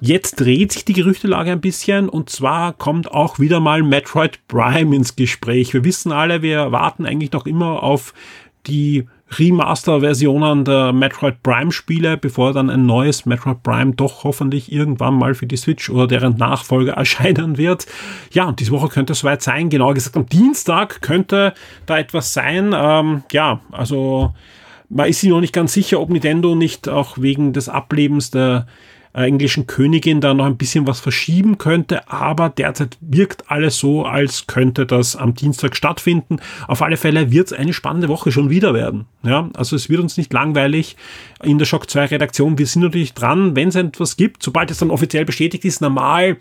Jetzt 0.00 0.40
dreht 0.40 0.72
sich 0.72 0.84
die 0.84 0.92
Gerüchtelage 0.92 1.52
ein 1.52 1.60
bisschen 1.60 2.08
und 2.08 2.30
zwar 2.30 2.72
kommt 2.72 3.10
auch 3.10 3.38
wieder 3.38 3.60
mal 3.60 3.82
Metroid 3.82 4.46
Prime 4.48 4.94
ins 4.94 5.16
Gespräch. 5.16 5.72
Wir 5.72 5.84
wissen 5.84 6.12
alle, 6.12 6.42
wir 6.42 6.72
warten 6.72 7.06
eigentlich 7.06 7.32
noch 7.32 7.46
immer 7.46 7.82
auf 7.82 8.12
die 8.66 9.06
Remaster-Versionen 9.38 10.64
der 10.64 10.92
Metroid 10.92 11.42
Prime-Spiele, 11.42 12.16
bevor 12.16 12.52
dann 12.52 12.70
ein 12.70 12.86
neues 12.86 13.26
Metroid 13.26 13.62
Prime 13.62 13.92
doch 13.94 14.22
hoffentlich 14.22 14.70
irgendwann 14.70 15.14
mal 15.14 15.34
für 15.34 15.46
die 15.46 15.56
Switch 15.56 15.90
oder 15.90 16.06
deren 16.06 16.36
Nachfolger 16.36 16.92
erscheinen 16.96 17.58
wird. 17.58 17.86
Ja, 18.32 18.44
und 18.44 18.60
diese 18.60 18.70
Woche 18.70 18.88
könnte 18.88 19.14
es 19.14 19.20
soweit 19.20 19.42
sein. 19.42 19.68
Genauer 19.68 19.94
gesagt, 19.94 20.16
am 20.16 20.26
Dienstag 20.26 21.02
könnte 21.02 21.54
da 21.86 21.98
etwas 21.98 22.32
sein. 22.32 22.72
Ähm, 22.76 23.24
ja, 23.32 23.60
also 23.72 24.32
man 24.88 25.08
ist 25.08 25.20
sich 25.20 25.30
noch 25.30 25.40
nicht 25.40 25.52
ganz 25.52 25.72
sicher, 25.72 26.00
ob 26.00 26.10
Nintendo 26.10 26.54
nicht 26.54 26.88
auch 26.88 27.18
wegen 27.18 27.52
des 27.52 27.68
Ablebens 27.68 28.30
der 28.30 28.66
englischen 29.24 29.66
Königin 29.66 30.20
da 30.20 30.34
noch 30.34 30.44
ein 30.44 30.56
bisschen 30.56 30.86
was 30.86 31.00
verschieben 31.00 31.58
könnte, 31.58 32.10
aber 32.10 32.50
derzeit 32.50 32.98
wirkt 33.00 33.50
alles 33.50 33.78
so, 33.78 34.04
als 34.04 34.46
könnte 34.46 34.84
das 34.84 35.16
am 35.16 35.34
Dienstag 35.34 35.74
stattfinden. 35.76 36.38
Auf 36.68 36.82
alle 36.82 36.96
Fälle 36.96 37.30
wird 37.30 37.46
es 37.46 37.52
eine 37.52 37.72
spannende 37.72 38.08
Woche 38.08 38.30
schon 38.30 38.50
wieder 38.50 38.74
werden. 38.74 39.06
Ja, 39.22 39.48
also 39.54 39.74
es 39.74 39.88
wird 39.88 40.00
uns 40.00 40.16
nicht 40.16 40.32
langweilig 40.32 40.96
in 41.42 41.58
der 41.58 41.64
Shock 41.64 41.88
2 41.88 42.06
Redaktion. 42.06 42.58
Wir 42.58 42.66
sind 42.66 42.82
natürlich 42.82 43.14
dran, 43.14 43.56
wenn 43.56 43.68
es 43.68 43.74
etwas 43.74 44.16
gibt, 44.16 44.42
sobald 44.42 44.70
es 44.70 44.78
dann 44.78 44.90
offiziell 44.90 45.24
bestätigt 45.24 45.64
ist, 45.64 45.80
normal 45.80 46.36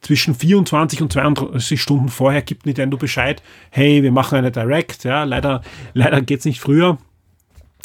zwischen 0.00 0.34
24 0.34 1.02
und 1.02 1.12
32 1.12 1.82
Stunden 1.82 2.08
vorher 2.08 2.42
gibt 2.42 2.66
Nintendo 2.66 2.96
Bescheid, 2.96 3.42
hey, 3.70 4.04
wir 4.04 4.12
machen 4.12 4.38
eine 4.38 4.52
Direct, 4.52 5.02
ja, 5.02 5.24
leider, 5.24 5.62
leider 5.94 6.20
geht's 6.22 6.44
nicht 6.44 6.60
früher 6.60 6.98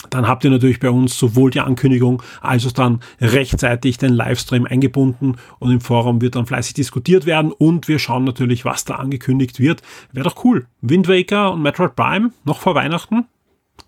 dann 0.10 0.28
habt 0.28 0.44
ihr 0.44 0.50
natürlich 0.50 0.80
bei 0.80 0.90
uns 0.90 1.18
sowohl 1.18 1.52
die 1.52 1.60
Ankündigung 1.60 2.24
als 2.42 2.66
auch 2.66 2.72
dann 2.72 3.02
rechtzeitig 3.20 3.98
den 3.98 4.14
Livestream 4.14 4.66
eingebunden 4.66 5.36
und 5.60 5.72
im 5.72 5.82
Forum 5.82 6.22
wird 6.22 6.36
dann 6.36 6.46
fleißig 6.46 6.74
diskutiert 6.74 7.26
werden 7.26 7.52
und 7.52 7.88
wir 7.88 8.00
schauen 8.00 8.24
natürlich, 8.24 8.66
was 8.66 8.86
da 8.86 8.96
angekündigt 8.96 9.60
wird. 9.60 9.82
Wäre 10.12 10.28
doch 10.28 10.44
cool. 10.44 10.66
Wind 10.82 11.08
Waker 11.08 11.54
und 11.54 11.62
Metroid 11.62 11.96
Prime 11.96 12.32
noch 12.44 12.60
vor 12.60 12.76
Weihnachten. 12.76 13.26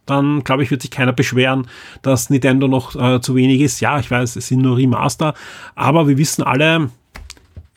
Dann 0.05 0.43
glaube 0.43 0.63
ich, 0.63 0.71
wird 0.71 0.81
sich 0.81 0.91
keiner 0.91 1.13
beschweren, 1.13 1.67
dass 2.01 2.29
Nintendo 2.29 2.67
noch 2.67 2.95
äh, 2.95 3.21
zu 3.21 3.35
wenig 3.35 3.61
ist. 3.61 3.79
Ja, 3.79 3.99
ich 3.99 4.11
weiß, 4.11 4.35
es 4.35 4.47
sind 4.47 4.61
nur 4.61 4.77
Remaster, 4.77 5.33
aber 5.75 6.07
wir 6.07 6.17
wissen 6.17 6.43
alle, 6.43 6.89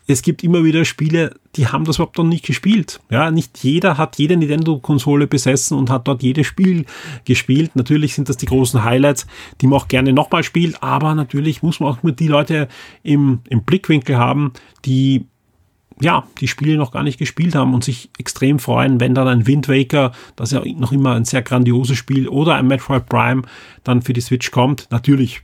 es 0.07 0.23
gibt 0.23 0.45
immer 0.45 0.63
wieder 0.65 0.85
Spiele, 0.85 1.35
die 1.57 1.67
haben 1.67 1.85
das 1.85 1.97
überhaupt 1.97 2.19
noch 2.19 2.25
nicht 2.25 2.45
gespielt. 2.45 3.01
Ja, 3.11 3.31
nicht 3.31 3.59
jeder 3.65 3.99
hat 3.99 4.19
jede 4.19 4.37
Nintendo-Konsole 4.37 5.27
besessen 5.27 5.77
und 5.77 5.91
hat 5.91 6.07
dort 6.07 6.23
jedes 6.23 6.47
Spiel 6.47 6.85
gespielt. 7.25 7.75
Natürlich 7.75 8.15
sind 8.15 8.29
das 8.29 8.37
die 8.37 8.47
großen 8.47 8.85
Highlights, 8.85 9.27
die 9.61 9.67
man 9.67 9.81
auch 9.81 9.89
gerne 9.89 10.13
nochmal 10.13 10.45
spielt, 10.45 10.83
aber 10.83 11.15
natürlich 11.15 11.63
muss 11.63 11.81
man 11.81 11.93
auch 11.93 12.03
mit 12.03 12.21
die 12.21 12.29
Leute 12.29 12.69
im, 13.03 13.41
im 13.49 13.65
Blickwinkel 13.65 14.17
haben, 14.17 14.53
die 14.85 15.27
ja, 15.99 16.25
die 16.41 16.49
Spiele 16.49 16.77
noch 16.77 16.93
gar 16.93 17.03
nicht 17.03 17.19
gespielt 17.19 17.55
haben 17.55 17.73
und 17.73 17.83
sich 17.83 18.11
extrem 18.19 18.59
freuen, 18.59 19.01
wenn 19.01 19.15
dann 19.15 19.29
ein 19.29 19.47
Wind 19.47 19.67
Waker, 19.67 20.13
das 20.37 20.51
ja 20.51 20.63
noch 20.77 20.93
immer 20.93 21.15
ein 21.15 21.25
sehr 21.25 21.41
grandioses 21.41 21.97
Spiel, 21.97 22.29
oder 22.29 22.55
ein 22.57 22.67
Metroid 22.67 23.07
Prime 23.07 23.43
dann 23.83 24.03
für 24.03 24.13
die 24.13 24.21
Switch 24.21 24.51
kommt. 24.51 24.89
Natürlich 24.91 25.43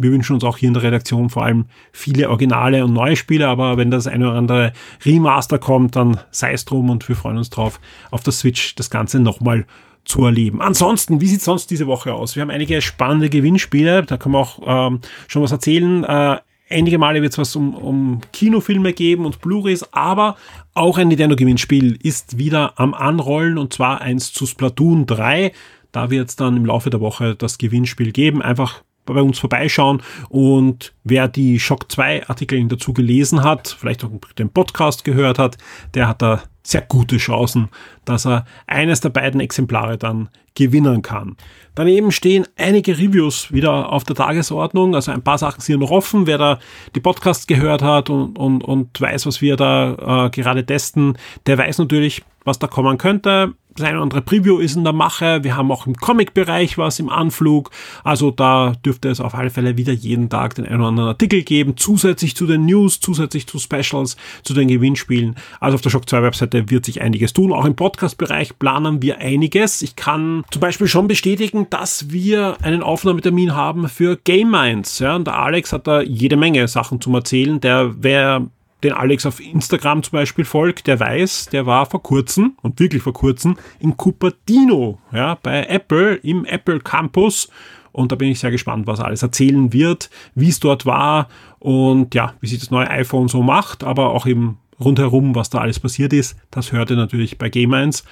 wir 0.00 0.12
wünschen 0.12 0.34
uns 0.34 0.44
auch 0.44 0.56
hier 0.56 0.68
in 0.68 0.74
der 0.74 0.82
Redaktion 0.82 1.30
vor 1.30 1.44
allem 1.44 1.66
viele 1.92 2.30
originale 2.30 2.84
und 2.84 2.92
neue 2.92 3.16
Spiele, 3.16 3.48
aber 3.48 3.76
wenn 3.76 3.90
das 3.90 4.06
eine 4.06 4.28
oder 4.28 4.38
andere 4.38 4.72
Remaster 5.04 5.58
kommt, 5.58 5.96
dann 5.96 6.18
sei 6.30 6.52
es 6.52 6.64
drum 6.64 6.90
und 6.90 7.08
wir 7.08 7.16
freuen 7.16 7.38
uns 7.38 7.50
drauf, 7.50 7.80
auf 8.10 8.22
der 8.22 8.32
Switch 8.32 8.74
das 8.76 8.90
Ganze 8.90 9.20
nochmal 9.20 9.66
zu 10.04 10.24
erleben. 10.24 10.62
Ansonsten, 10.62 11.20
wie 11.20 11.26
sieht 11.26 11.42
sonst 11.42 11.70
diese 11.70 11.86
Woche 11.86 12.14
aus? 12.14 12.34
Wir 12.34 12.42
haben 12.42 12.50
einige 12.50 12.80
spannende 12.80 13.28
Gewinnspiele, 13.28 14.04
da 14.04 14.16
können 14.16 14.34
wir 14.34 14.38
auch 14.38 14.60
ähm, 14.66 15.00
schon 15.26 15.42
was 15.42 15.52
erzählen. 15.52 16.04
Äh, 16.04 16.38
einige 16.70 16.98
Male 16.98 17.20
wird 17.20 17.32
es 17.32 17.38
was 17.38 17.54
um, 17.56 17.74
um 17.74 18.20
Kinofilme 18.32 18.92
geben 18.92 19.26
und 19.26 19.40
Blu-rays, 19.40 19.84
aber 19.92 20.36
auch 20.74 20.96
ein 20.96 21.08
Nintendo-Gewinnspiel 21.08 21.98
ist 22.02 22.38
wieder 22.38 22.78
am 22.78 22.94
Anrollen 22.94 23.58
und 23.58 23.74
zwar 23.74 24.00
eins 24.00 24.32
zu 24.32 24.46
Splatoon 24.46 25.06
3. 25.06 25.52
Da 25.92 26.10
wird 26.10 26.28
es 26.28 26.36
dann 26.36 26.56
im 26.56 26.66
Laufe 26.66 26.90
der 26.90 27.00
Woche 27.00 27.34
das 27.34 27.58
Gewinnspiel 27.58 28.12
geben. 28.12 28.42
Einfach 28.42 28.82
bei 29.14 29.22
uns 29.22 29.38
vorbeischauen. 29.38 30.02
Und 30.28 30.92
wer 31.04 31.28
die 31.28 31.58
Shock 31.58 31.90
2 31.90 32.28
Artikel 32.28 32.66
dazu 32.68 32.92
gelesen 32.92 33.42
hat, 33.42 33.76
vielleicht 33.78 34.04
auch 34.04 34.10
den 34.38 34.50
Podcast 34.50 35.04
gehört 35.04 35.38
hat, 35.38 35.58
der 35.94 36.08
hat 36.08 36.22
da 36.22 36.42
sehr 36.62 36.82
gute 36.82 37.16
Chancen, 37.16 37.70
dass 38.04 38.26
er 38.26 38.44
eines 38.66 39.00
der 39.00 39.08
beiden 39.08 39.40
Exemplare 39.40 39.96
dann 39.96 40.28
gewinnen 40.54 41.02
kann. 41.02 41.36
Daneben 41.74 42.10
stehen 42.10 42.46
einige 42.56 42.98
Reviews 42.98 43.52
wieder 43.52 43.90
auf 43.92 44.04
der 44.04 44.16
Tagesordnung. 44.16 44.94
Also 44.94 45.12
ein 45.12 45.22
paar 45.22 45.38
Sachen 45.38 45.60
sind 45.60 45.80
noch 45.80 45.90
offen. 45.90 46.26
Wer 46.26 46.36
da 46.36 46.58
die 46.94 47.00
Podcasts 47.00 47.46
gehört 47.46 47.82
hat 47.82 48.10
und, 48.10 48.38
und, 48.38 48.64
und 48.64 49.00
weiß, 49.00 49.24
was 49.26 49.40
wir 49.40 49.56
da 49.56 50.26
äh, 50.26 50.30
gerade 50.30 50.66
testen, 50.66 51.16
der 51.46 51.56
weiß 51.56 51.78
natürlich, 51.78 52.22
was 52.44 52.58
da 52.58 52.66
kommen 52.66 52.98
könnte 52.98 53.54
das 53.78 53.86
eine 53.86 53.96
oder 53.96 54.04
andere 54.04 54.22
Preview 54.22 54.58
ist 54.58 54.76
in 54.76 54.84
der 54.84 54.92
Mache. 54.92 55.44
Wir 55.44 55.56
haben 55.56 55.70
auch 55.70 55.86
im 55.86 55.94
Comic-Bereich 55.94 56.78
was 56.78 56.98
im 56.98 57.08
Anflug. 57.08 57.70
Also 58.04 58.30
da 58.30 58.72
dürfte 58.84 59.08
es 59.08 59.20
auf 59.20 59.34
alle 59.34 59.50
Fälle 59.50 59.76
wieder 59.76 59.92
jeden 59.92 60.28
Tag 60.28 60.54
den 60.54 60.66
einen 60.66 60.80
oder 60.80 60.88
anderen 60.88 61.08
Artikel 61.10 61.42
geben, 61.42 61.76
zusätzlich 61.76 62.36
zu 62.36 62.46
den 62.46 62.66
News, 62.66 63.00
zusätzlich 63.00 63.46
zu 63.46 63.58
Specials, 63.58 64.16
zu 64.42 64.54
den 64.54 64.68
Gewinnspielen. 64.68 65.36
Also 65.60 65.76
auf 65.76 65.80
der 65.80 65.90
Shock 65.90 66.08
2 66.08 66.22
Webseite 66.22 66.70
wird 66.70 66.84
sich 66.84 67.00
einiges 67.00 67.32
tun. 67.32 67.52
Auch 67.52 67.64
im 67.64 67.76
Podcast-Bereich 67.76 68.58
planen 68.58 69.02
wir 69.02 69.18
einiges. 69.18 69.82
Ich 69.82 69.96
kann 69.96 70.44
zum 70.50 70.60
Beispiel 70.60 70.88
schon 70.88 71.08
bestätigen, 71.08 71.66
dass 71.70 72.10
wir 72.10 72.56
einen 72.62 72.82
Aufnahmetermin 72.82 73.54
haben 73.54 73.88
für 73.88 74.16
Game 74.16 74.50
Minds. 74.50 74.98
Ja, 74.98 75.16
und 75.16 75.26
der 75.26 75.38
Alex 75.38 75.72
hat 75.72 75.86
da 75.86 76.00
jede 76.00 76.36
Menge 76.36 76.68
Sachen 76.68 77.00
zum 77.00 77.14
Erzählen. 77.14 77.60
Der, 77.60 77.94
wer 77.98 78.46
den 78.82 78.92
Alex 78.92 79.26
auf 79.26 79.40
Instagram 79.40 80.02
zum 80.02 80.12
Beispiel 80.12 80.44
folgt, 80.44 80.86
der 80.86 81.00
weiß, 81.00 81.46
der 81.46 81.66
war 81.66 81.86
vor 81.86 82.02
kurzem 82.02 82.56
und 82.62 82.78
wirklich 82.78 83.02
vor 83.02 83.12
kurzem 83.12 83.56
in 83.80 83.96
Cupertino, 83.96 84.98
ja, 85.12 85.36
bei 85.42 85.64
Apple 85.64 86.14
im 86.16 86.44
Apple 86.44 86.80
Campus. 86.80 87.48
Und 87.92 88.12
da 88.12 88.16
bin 88.16 88.28
ich 88.28 88.38
sehr 88.38 88.50
gespannt, 88.50 88.86
was 88.86 89.00
er 89.00 89.06
alles 89.06 89.22
erzählen 89.22 89.72
wird, 89.72 90.10
wie 90.34 90.48
es 90.48 90.60
dort 90.60 90.86
war 90.86 91.28
und 91.58 92.14
ja, 92.14 92.34
wie 92.40 92.46
sich 92.46 92.60
das 92.60 92.70
neue 92.70 92.88
iPhone 92.88 93.28
so 93.28 93.42
macht, 93.42 93.82
aber 93.82 94.10
auch 94.10 94.26
eben 94.26 94.58
rundherum, 94.78 95.34
was 95.34 95.50
da 95.50 95.58
alles 95.58 95.80
passiert 95.80 96.12
ist. 96.12 96.36
Das 96.50 96.70
hört 96.70 96.90
ihr 96.90 96.96
natürlich 96.96 97.38
bei 97.38 97.48
Game 97.48 97.74
1. 97.74 98.04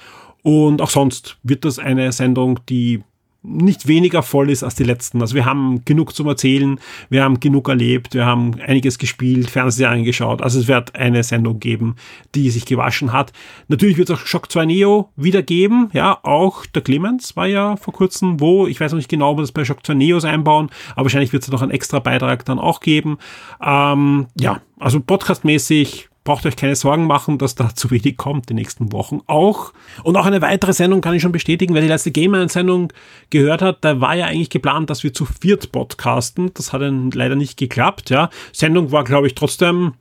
Und 0.43 0.81
auch 0.81 0.89
sonst 0.89 1.37
wird 1.43 1.65
das 1.65 1.79
eine 1.79 2.11
Sendung, 2.11 2.59
die 2.69 3.03
nicht 3.47 3.87
weniger 3.87 4.23
voll 4.23 4.49
ist 4.49 4.63
als 4.63 4.75
die 4.75 4.83
letzten. 4.83 5.21
Also 5.21 5.35
wir 5.35 5.45
haben 5.45 5.83
genug 5.85 6.13
zum 6.13 6.27
Erzählen, 6.27 6.79
wir 7.09 7.23
haben 7.23 7.39
genug 7.39 7.69
erlebt, 7.69 8.13
wir 8.13 8.25
haben 8.25 8.59
einiges 8.59 8.97
gespielt, 8.97 9.49
Fernseher 9.49 9.89
angeschaut. 9.89 10.41
Also 10.41 10.59
es 10.59 10.67
wird 10.67 10.95
eine 10.95 11.23
Sendung 11.23 11.59
geben, 11.59 11.95
die 12.35 12.49
sich 12.49 12.65
gewaschen 12.65 13.13
hat. 13.13 13.31
Natürlich 13.67 13.97
wird 13.97 14.09
es 14.09 14.15
auch 14.17 14.25
Shock 14.25 14.51
2 14.51 14.65
Neo 14.65 15.09
wieder 15.15 15.41
geben. 15.41 15.89
Ja, 15.93 16.19
auch 16.23 16.65
der 16.65 16.81
Clemens 16.81 17.35
war 17.35 17.47
ja 17.47 17.77
vor 17.77 17.93
kurzem 17.93 18.39
wo. 18.39 18.67
Ich 18.67 18.79
weiß 18.79 18.91
noch 18.91 18.97
nicht 18.97 19.09
genau, 19.09 19.31
ob 19.31 19.37
wir 19.37 19.41
das 19.43 19.51
bei 19.51 19.65
Shock 19.65 19.85
2 19.85 19.93
Neos 19.93 20.25
einbauen, 20.25 20.69
aber 20.93 21.05
wahrscheinlich 21.05 21.33
wird 21.33 21.43
es 21.43 21.49
noch 21.49 21.61
einen 21.61 21.71
extra 21.71 21.99
Beitrag 21.99 22.45
dann 22.45 22.59
auch 22.59 22.81
geben. 22.81 23.17
Ähm, 23.63 24.27
ja, 24.39 24.61
also 24.79 24.99
podcastmäßig 24.99 26.09
braucht 26.27 26.45
euch 26.45 26.57
keine 26.57 26.75
Sorgen 26.75 27.07
machen, 27.07 27.37
dass 27.37 27.55
da 27.55 27.73
zu 27.73 27.89
wenig 27.89 28.17
kommt 28.17 28.49
die 28.49 28.53
nächsten 28.53 28.91
Wochen 28.91 29.21
auch. 29.27 29.71
Und 30.03 30.17
auch 30.17 30.25
eine 30.25 30.41
weitere 30.41 30.73
Sendung 30.73 30.99
kann 30.99 31.15
ich 31.15 31.21
schon 31.21 31.31
bestätigen, 31.31 31.73
wer 31.73 31.81
die 31.81 31.87
letzte 31.87 32.11
Gamer-Sendung 32.11 32.91
gehört 33.29 33.61
hat, 33.61 33.77
da 33.79 34.01
war 34.01 34.13
ja 34.13 34.25
eigentlich 34.25 34.49
geplant, 34.49 34.89
dass 34.89 35.05
wir 35.05 35.13
zu 35.13 35.23
viert 35.23 35.71
podcasten. 35.71 36.51
Das 36.53 36.73
hat 36.73 36.81
dann 36.81 37.11
leider 37.11 37.37
nicht 37.37 37.55
geklappt, 37.55 38.09
ja. 38.09 38.29
Sendung 38.51 38.91
war, 38.91 39.05
glaube 39.05 39.27
ich, 39.27 39.35
trotzdem 39.35 39.93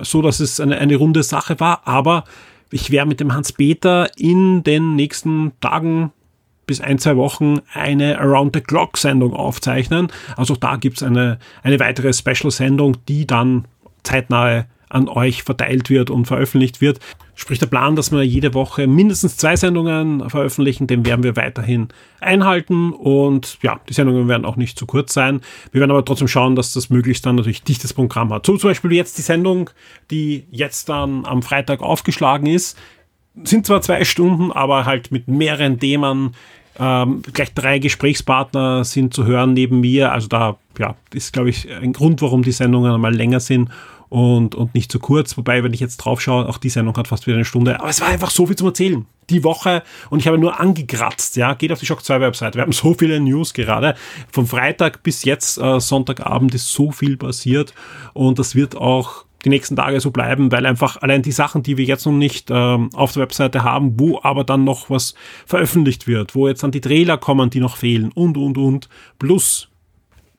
so, 0.00 0.22
dass 0.22 0.40
es 0.40 0.58
eine, 0.58 0.78
eine 0.78 0.96
runde 0.96 1.22
Sache 1.22 1.60
war, 1.60 1.86
aber 1.86 2.24
ich 2.70 2.90
werde 2.90 3.10
mit 3.10 3.20
dem 3.20 3.34
Hans-Peter 3.34 4.08
in 4.16 4.64
den 4.64 4.96
nächsten 4.96 5.52
Tagen 5.60 6.12
bis 6.66 6.80
ein, 6.80 6.98
zwei 6.98 7.18
Wochen 7.18 7.60
eine 7.74 8.18
Around-the-Clock-Sendung 8.18 9.34
aufzeichnen. 9.34 10.08
Also 10.34 10.56
da 10.56 10.76
gibt's 10.76 11.02
eine, 11.02 11.38
eine 11.62 11.78
weitere 11.78 12.14
Special-Sendung, 12.14 12.96
die 13.06 13.26
dann 13.26 13.66
zeitnahe 14.02 14.66
an 14.88 15.08
euch 15.08 15.42
verteilt 15.42 15.90
wird 15.90 16.10
und 16.10 16.26
veröffentlicht 16.26 16.80
wird. 16.80 17.00
Sprich 17.34 17.58
der 17.58 17.66
Plan, 17.66 17.96
dass 17.96 18.12
wir 18.12 18.22
jede 18.22 18.54
Woche 18.54 18.86
mindestens 18.86 19.36
zwei 19.36 19.56
Sendungen 19.56 20.30
veröffentlichen, 20.30 20.86
den 20.86 21.04
werden 21.04 21.22
wir 21.22 21.36
weiterhin 21.36 21.88
einhalten 22.20 22.92
und 22.92 23.58
ja, 23.62 23.80
die 23.88 23.92
Sendungen 23.92 24.28
werden 24.28 24.46
auch 24.46 24.56
nicht 24.56 24.78
zu 24.78 24.86
kurz 24.86 25.12
sein. 25.12 25.40
Wir 25.70 25.80
werden 25.80 25.90
aber 25.90 26.04
trotzdem 26.04 26.28
schauen, 26.28 26.56
dass 26.56 26.72
das 26.72 26.88
möglichst 26.88 27.26
dann 27.26 27.36
natürlich 27.36 27.62
dichtes 27.62 27.92
Programm 27.92 28.32
hat. 28.32 28.46
So 28.46 28.56
zum 28.56 28.70
Beispiel 28.70 28.92
jetzt 28.92 29.18
die 29.18 29.22
Sendung, 29.22 29.70
die 30.10 30.46
jetzt 30.50 30.88
dann 30.88 31.26
am 31.26 31.42
Freitag 31.42 31.82
aufgeschlagen 31.82 32.46
ist, 32.46 32.78
sind 33.44 33.66
zwar 33.66 33.82
zwei 33.82 34.04
Stunden, 34.04 34.50
aber 34.50 34.86
halt 34.86 35.10
mit 35.12 35.28
mehreren 35.28 35.78
Themen. 35.78 36.34
Ähm, 36.78 37.22
gleich 37.32 37.52
drei 37.54 37.78
Gesprächspartner 37.78 38.84
sind 38.84 39.12
zu 39.14 39.24
hören 39.24 39.52
neben 39.52 39.80
mir. 39.80 40.12
Also 40.12 40.28
da 40.28 40.58
ja, 40.78 40.94
ist, 41.12 41.32
glaube 41.32 41.50
ich, 41.50 41.70
ein 41.70 41.92
Grund, 41.92 42.22
warum 42.22 42.42
die 42.42 42.52
Sendungen 42.52 42.92
einmal 42.92 43.14
länger 43.14 43.40
sind 43.40 43.70
und, 44.16 44.54
und 44.54 44.72
nicht 44.72 44.90
zu 44.90 44.98
kurz. 44.98 45.36
Wobei, 45.36 45.62
wenn 45.62 45.74
ich 45.74 45.80
jetzt 45.80 45.98
drauf 45.98 46.22
schaue, 46.22 46.48
auch 46.48 46.56
die 46.56 46.70
Sendung 46.70 46.96
hat 46.96 47.06
fast 47.06 47.26
wieder 47.26 47.36
eine 47.36 47.44
Stunde. 47.44 47.78
Aber 47.78 47.90
es 47.90 48.00
war 48.00 48.08
einfach 48.08 48.30
so 48.30 48.46
viel 48.46 48.56
zum 48.56 48.68
Erzählen. 48.68 49.04
Die 49.28 49.44
Woche 49.44 49.82
und 50.08 50.20
ich 50.20 50.26
habe 50.26 50.38
nur 50.38 50.58
angekratzt, 50.58 51.36
ja. 51.36 51.52
Geht 51.52 51.70
auf 51.70 51.80
die 51.80 51.86
Shock 51.86 52.02
2 52.02 52.22
Website. 52.22 52.54
Wir 52.54 52.62
haben 52.62 52.72
so 52.72 52.94
viele 52.94 53.20
News 53.20 53.52
gerade. 53.52 53.94
Von 54.32 54.46
Freitag 54.46 55.02
bis 55.02 55.24
jetzt, 55.24 55.58
äh, 55.58 55.80
Sonntagabend, 55.80 56.54
ist 56.54 56.72
so 56.72 56.92
viel 56.92 57.18
passiert 57.18 57.74
und 58.14 58.38
das 58.38 58.54
wird 58.54 58.74
auch 58.74 59.26
die 59.44 59.50
nächsten 59.50 59.76
Tage 59.76 60.00
so 60.00 60.10
bleiben, 60.10 60.50
weil 60.50 60.64
einfach 60.64 61.02
allein 61.02 61.20
die 61.20 61.32
Sachen, 61.32 61.62
die 61.62 61.76
wir 61.76 61.84
jetzt 61.84 62.06
noch 62.06 62.12
nicht 62.12 62.48
ähm, 62.50 62.88
auf 62.94 63.12
der 63.12 63.22
Webseite 63.22 63.64
haben, 63.64 64.00
wo 64.00 64.18
aber 64.22 64.44
dann 64.44 64.64
noch 64.64 64.88
was 64.88 65.14
veröffentlicht 65.44 66.06
wird, 66.06 66.34
wo 66.34 66.48
jetzt 66.48 66.62
dann 66.62 66.70
die 66.70 66.80
Trailer 66.80 67.18
kommen, 67.18 67.50
die 67.50 67.60
noch 67.60 67.76
fehlen 67.76 68.12
und, 68.12 68.38
und, 68.38 68.56
und, 68.56 68.88
plus 69.18 69.68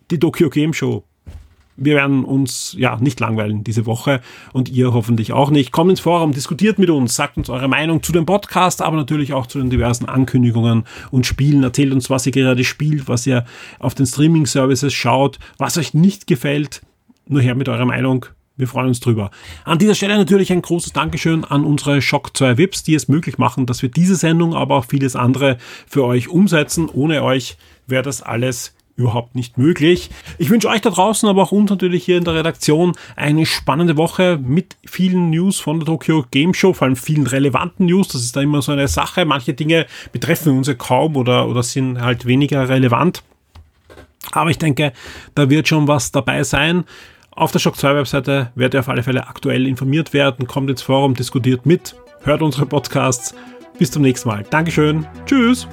die 0.09 0.17
Tokyo 0.17 0.49
Game 0.49 0.73
Show 0.73 1.03
wir 1.78 1.95
werden 1.95 2.25
uns 2.25 2.75
ja 2.78 2.97
nicht 2.97 3.19
langweilen 3.19 3.63
diese 3.63 3.86
Woche 3.86 4.21
und 4.51 4.67
ihr 4.67 4.93
hoffentlich 4.93 5.32
auch 5.32 5.51
nicht. 5.51 5.71
Kommt 5.71 5.91
ins 5.91 5.99
Forum, 5.99 6.34
diskutiert 6.34 6.80
mit 6.80 6.89
uns, 6.89 7.15
sagt 7.15 7.38
uns 7.38 7.49
eure 7.49 7.67
Meinung 7.67 8.03
zu 8.03 8.11
dem 8.11 8.25
Podcast, 8.25 8.82
aber 8.82 8.97
natürlich 8.97 9.34
auch 9.34 9.45
zu 9.45 9.59
den 9.59 9.69
diversen 9.69 10.05
Ankündigungen 10.05 10.86
und 11.11 11.25
Spielen. 11.25 11.63
Erzählt 11.63 11.93
uns, 11.93 12.09
was 12.09 12.25
ihr 12.25 12.32
gerade 12.32 12.63
spielt, 12.63 13.07
was 13.07 13.28
ihr 13.28 13.45
auf 13.80 13.93
den 13.93 14.07
Streaming-Services 14.07 14.93
schaut, 14.93 15.38
was 15.57 15.78
euch 15.78 15.93
nicht 15.93 16.28
gefällt. 16.28 16.82
Nur 17.28 17.41
her 17.41 17.55
mit 17.55 17.69
eurer 17.69 17.86
Meinung. 17.86 18.25
Wir 18.55 18.67
freuen 18.67 18.88
uns 18.88 18.99
drüber. 18.99 19.30
An 19.65 19.78
dieser 19.78 19.93
Stelle 19.93 20.17
natürlich 20.17 20.51
ein 20.51 20.63
großes 20.63 20.91
Dankeschön 20.91 21.45
an 21.45 21.63
unsere 21.63 22.01
Shock 22.01 22.36
2 22.36 22.57
Vips, 22.57 22.82
die 22.82 22.95
es 22.95 23.07
möglich 23.07 23.38
machen, 23.38 23.67
dass 23.67 23.84
wir 23.84 23.89
diese 23.89 24.15
Sendung, 24.15 24.55
aber 24.55 24.78
auch 24.78 24.86
vieles 24.86 25.15
andere 25.15 25.57
für 25.86 26.03
euch 26.03 26.28
umsetzen. 26.28 26.89
Ohne 26.89 27.21
euch 27.21 27.57
wäre 27.86 28.01
das 28.01 28.23
alles 28.23 28.73
überhaupt 28.98 29.36
nicht 29.36 29.58
möglich. 29.58 30.10
Ich 30.38 30.50
wünsche 30.50 30.68
euch 30.68 30.82
da 30.82 30.89
draußen, 30.89 31.30
aber 31.30 31.43
auch 31.43 31.52
uns 31.52 31.70
natürlich 31.70 32.04
hier 32.04 32.18
in 32.18 32.24
der 32.24 32.34
Redaktion 32.34 32.93
eine 33.16 33.45
spannende 33.45 33.95
Woche 33.95 34.39
mit 34.43 34.76
vielen 34.86 35.30
News 35.30 35.60
von 35.60 35.80
der 35.80 35.86
Tokyo 35.86 36.26
Game 36.32 36.54
Show, 36.54 36.74
vor 36.74 36.88
allem 36.88 36.95
vielen 36.95 37.28
relevanten 37.28 37.86
News. 37.86 38.10
Das 38.10 38.24
ist 38.24 38.36
da 38.36 38.41
immer 38.41 38.62
so 38.62 38.72
eine 38.72 38.88
Sache. 38.88 39.24
Manche 39.24 39.54
Dinge 39.54 39.86
betreffen 40.12 40.58
uns 40.58 40.68
ja 40.68 40.74
kaum 40.74 41.16
oder, 41.16 41.48
oder 41.48 41.64
sind 41.64 42.02
halt 42.02 42.26
weniger 42.26 42.68
relevant. 42.68 43.24
Aber 44.32 44.50
ich 44.50 44.58
denke, 44.58 44.91
da 45.36 45.50
wird 45.50 45.68
schon 45.68 45.88
was 45.88 46.12
dabei 46.12 46.43
sein. 46.43 46.84
Auf 47.32 47.52
der 47.52 47.60
Shock 47.60 47.78
2 47.78 47.95
Webseite 47.95 48.52
werdet 48.56 48.74
ihr 48.74 48.80
auf 48.80 48.89
alle 48.89 49.04
Fälle 49.04 49.28
aktuell 49.28 49.68
informiert 49.68 50.12
werden. 50.12 50.48
Kommt 50.48 50.72
ins 50.72 50.82
Forum, 50.82 51.14
diskutiert 51.14 51.68
mit, 51.68 51.95
hört 52.24 52.41
unsere 52.41 52.66
Podcasts. 52.66 53.36
Bis 53.78 53.91
zum 53.91 54.02
nächsten 54.02 54.28
Mal. 54.28 54.43
Dankeschön. 54.50 55.06
Tschüss. 55.28 55.68